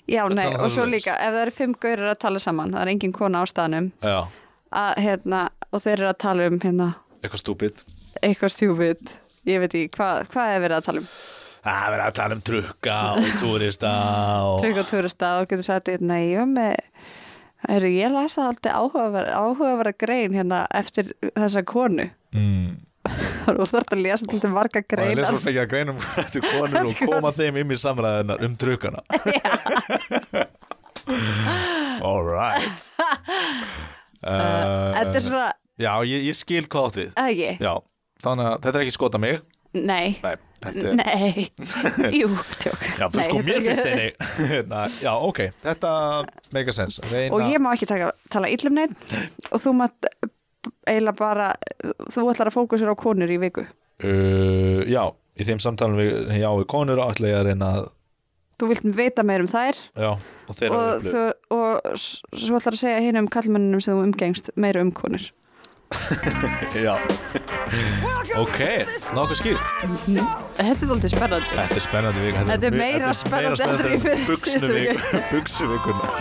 já 0.08 0.22
nei, 0.32 0.48
og 0.56 0.70
svo 0.72 0.86
líka 0.88 1.16
ef 1.16 1.34
það 1.34 1.42
eru 1.44 1.56
fimm 1.58 1.76
gaurir 1.80 2.10
að 2.12 2.20
tala 2.24 2.42
saman, 2.42 2.74
það 2.74 2.84
er 2.84 2.92
engin 2.94 3.14
kona 3.16 3.42
á 3.42 3.44
staðnum 3.48 3.90
að, 4.02 4.92
hérna, 5.04 5.44
og 5.72 5.84
þeir 5.84 5.96
eru 5.98 6.10
að 6.10 6.20
tala 6.24 6.48
um 6.50 6.60
hérna, 6.64 6.88
eitthvað 7.22 7.44
stúpid. 7.44 7.84
eitthvað 8.22 8.54
stjúpid 8.56 9.14
ég 9.48 9.62
veit 9.62 9.70
ekki, 9.72 9.92
hvað, 9.96 10.26
hvað 10.32 10.54
er 10.54 10.64
verið 10.66 10.80
að 10.80 10.88
tala 10.88 11.04
um? 11.04 11.12
Það 11.58 11.78
er 11.84 11.92
verið 11.92 12.06
að 12.06 12.18
tala 12.18 12.36
um 12.36 12.42
trukka 12.48 12.98
og 13.12 13.30
túrista 13.42 13.94
og... 14.46 14.58
trygg 14.62 14.82
og 14.82 14.90
turista 14.92 15.32
og 15.38 15.48
getur 15.50 15.66
sagt 15.66 15.94
nei, 16.00 16.20
ég 16.32 16.42
var 16.42 16.52
með 16.52 16.76
Heru, 17.66 17.88
ég 17.90 18.12
lasa 18.14 18.44
alltaf 18.46 18.70
áhugaverð 18.70 19.32
áhugaverð 19.34 19.96
grein 19.98 20.36
hérna 20.36 20.60
eftir 20.78 21.10
þessa 21.34 21.64
konu. 21.66 22.06
Mm. 22.30 22.76
Og 23.56 23.62
þú 23.64 23.70
þarft 23.76 23.94
að 23.96 24.02
lesa 24.04 24.28
til 24.28 24.50
marga 24.52 24.82
Það 24.82 24.84
er 24.84 25.14
greinar. 25.14 25.30
svo 25.32 25.40
mikið 25.48 25.62
að 25.62 25.70
greinum 25.72 26.02
eftir 26.24 26.46
konur 26.48 26.90
og 26.90 27.02
koma 27.08 27.30
þeim 27.38 27.60
inn 27.62 27.74
í 27.74 27.78
samræðina 27.80 28.38
um 28.44 28.56
trukkana 28.60 29.00
All 32.04 32.24
right. 32.24 32.90
Uh, 34.22 34.90
Þetta 34.92 35.14
er 35.14 35.24
svona, 35.24 35.46
Já, 35.78 35.92
ég, 36.06 36.24
ég 36.26 36.34
skil 36.36 36.66
hvað 36.66 36.88
átt 36.88 36.98
við. 36.98 37.10
Ekki? 37.22 37.50
Já, 37.62 37.72
þannig 38.24 38.48
að 38.50 38.56
þetta 38.64 38.78
er 38.80 38.84
ekki 38.84 38.94
skota 38.96 39.20
mig. 39.22 39.38
Nei, 39.78 40.16
Nei, 40.24 40.32
þetta 40.64 40.92
nei. 40.96 41.44
Jú, 42.16 42.30
tjók. 42.58 42.80
Já, 42.98 43.04
þú 43.12 43.20
sko, 43.20 43.36
þetta 43.36 43.44
mér 43.46 43.66
finnst 43.66 44.48
Hérna, 44.48 44.80
Já, 45.04 45.12
ok, 45.28 45.40
þetta 45.62 45.92
make 46.56 46.72
a 46.72 46.74
sense. 46.74 47.04
Reyna, 47.12 47.30
Og 47.36 47.44
ég 47.46 47.62
má 47.62 47.70
ekki 47.76 47.86
taka, 47.90 48.10
tala 48.32 48.50
illum 48.50 48.80
neitt 48.80 49.14
og 49.52 49.62
þú 49.62 49.74
mátt 49.84 50.08
eiginlega 50.88 51.18
bara 51.18 51.52
þú 52.08 52.26
ætlar 52.32 52.50
að 52.50 52.56
fókusur 52.56 52.92
á 52.92 52.96
konur 52.98 53.30
í 53.30 53.38
viku? 53.42 53.66
Uh, 54.04 54.84
Já, 54.88 55.04
í 55.38 55.46
þeim 55.46 55.62
samtalum 55.62 55.98
við, 55.98 56.34
já, 56.38 56.48
við 56.60 56.68
konur 56.70 57.02
ætla 57.02 57.32
ég 57.32 57.40
að 57.40 57.48
reyna 57.50 57.72
að 57.78 57.88
þú 58.58 58.68
vilt 58.72 58.86
vita 58.96 59.24
meir 59.26 59.44
um 59.44 59.50
þær? 59.50 59.80
Já, 59.94 60.12
og 60.18 60.62
og, 60.74 61.04
þú, 61.06 61.24
og 61.54 61.90
svo 62.02 62.58
ætlar 62.58 62.74
að 62.74 62.80
segja 62.82 63.02
hinn 63.04 63.20
um 63.20 63.28
kallmennunum 63.30 63.82
sem 63.84 63.94
þú 63.94 64.06
umgengst 64.08 64.50
meira 64.58 64.82
um 64.82 64.90
konur? 64.94 65.28
Já. 66.76 66.98
Ok, 68.36 68.58
nokkuð 69.16 69.38
skýrt. 69.38 69.70
Þetta 70.58 70.66
er 70.84 70.90
alltaf 70.92 71.12
spennandi. 71.14 71.52
Þetta 71.54 71.78
er 71.78 71.84
spennandi 71.86 72.24
vik 72.26 72.40
Þetta 72.50 72.68
er 72.68 72.76
meira 72.76 73.14
spennandi 73.16 73.64
heldur 73.64 73.88
en 73.88 73.94
í 73.96 74.02
fyrir 74.04 74.42
síðustu 74.42 74.74
viku. 74.74 75.22
Buxuvikuna 75.32 76.12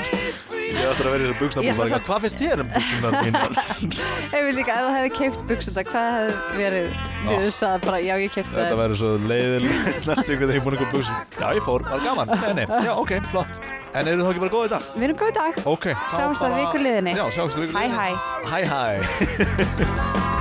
Ég 0.77 0.85
ætla 0.91 1.07
að 1.07 1.13
vera 1.13 1.17
í 1.17 1.27
þessu 1.27 1.37
Ég 1.65 1.77
samt- 1.93 2.07
Hvað 2.07 2.19
finnst 2.25 2.41
þér 2.41 2.61
um 2.63 2.69
buxunar 2.73 3.15
mínar? 3.25 3.51
Ef 4.37 4.41
við 4.47 4.53
líka, 4.59 4.75
ef 4.77 4.83
þú 4.85 4.91
hefði 4.97 5.11
keift 5.17 5.41
buksunda, 5.49 5.83
hvað 5.87 6.07
hefði 6.17 6.61
verið 6.61 6.87
niðurstaða 7.27 7.81
bara, 7.87 8.01
já 8.05 8.13
ég 8.21 8.35
Þetta 8.53 8.67
það 8.69 8.81
verður 8.83 9.01
svo 9.01 9.11
leiðil 9.31 9.65
Næstu 10.07 10.35
ykkur 10.37 10.45
þegar 10.45 10.59
ég 10.59 10.65
búin 10.67 10.77
ykkur 10.77 10.93
buxum 10.93 11.17
Já, 11.41 11.47
ég 11.57 11.65
fór, 11.67 11.87
var 11.89 12.05
gaman. 12.05 12.33
Nei, 12.45 12.53
nei, 12.61 12.65
já, 12.87 12.93
ok, 12.93 13.15
flott. 13.33 13.61
En 13.97 14.11
eru 14.13 14.21
þú 14.27 14.31
ekki 14.35 14.43
bara 14.45 14.53
góð 14.57 14.65
í 14.69 14.73
dag? 14.75 14.87
Við 14.97 15.07
erum 15.09 15.19
góð 15.23 15.33
dag. 15.41 15.61
Ok, 15.73 15.85
þá 15.97 16.15
Sjáumst 16.17 16.41
að 16.41 16.49
bara- 16.49 16.63
viku 16.63 16.83
liðinni. 16.85 17.17
Já, 17.17 17.25
sjáumst 17.37 17.57
að 17.57 17.65
viku 17.65 17.73
Hæ, 17.73 17.83
liðinni 17.83 18.15
Hæ, 18.47 18.59
hæ 18.71 20.33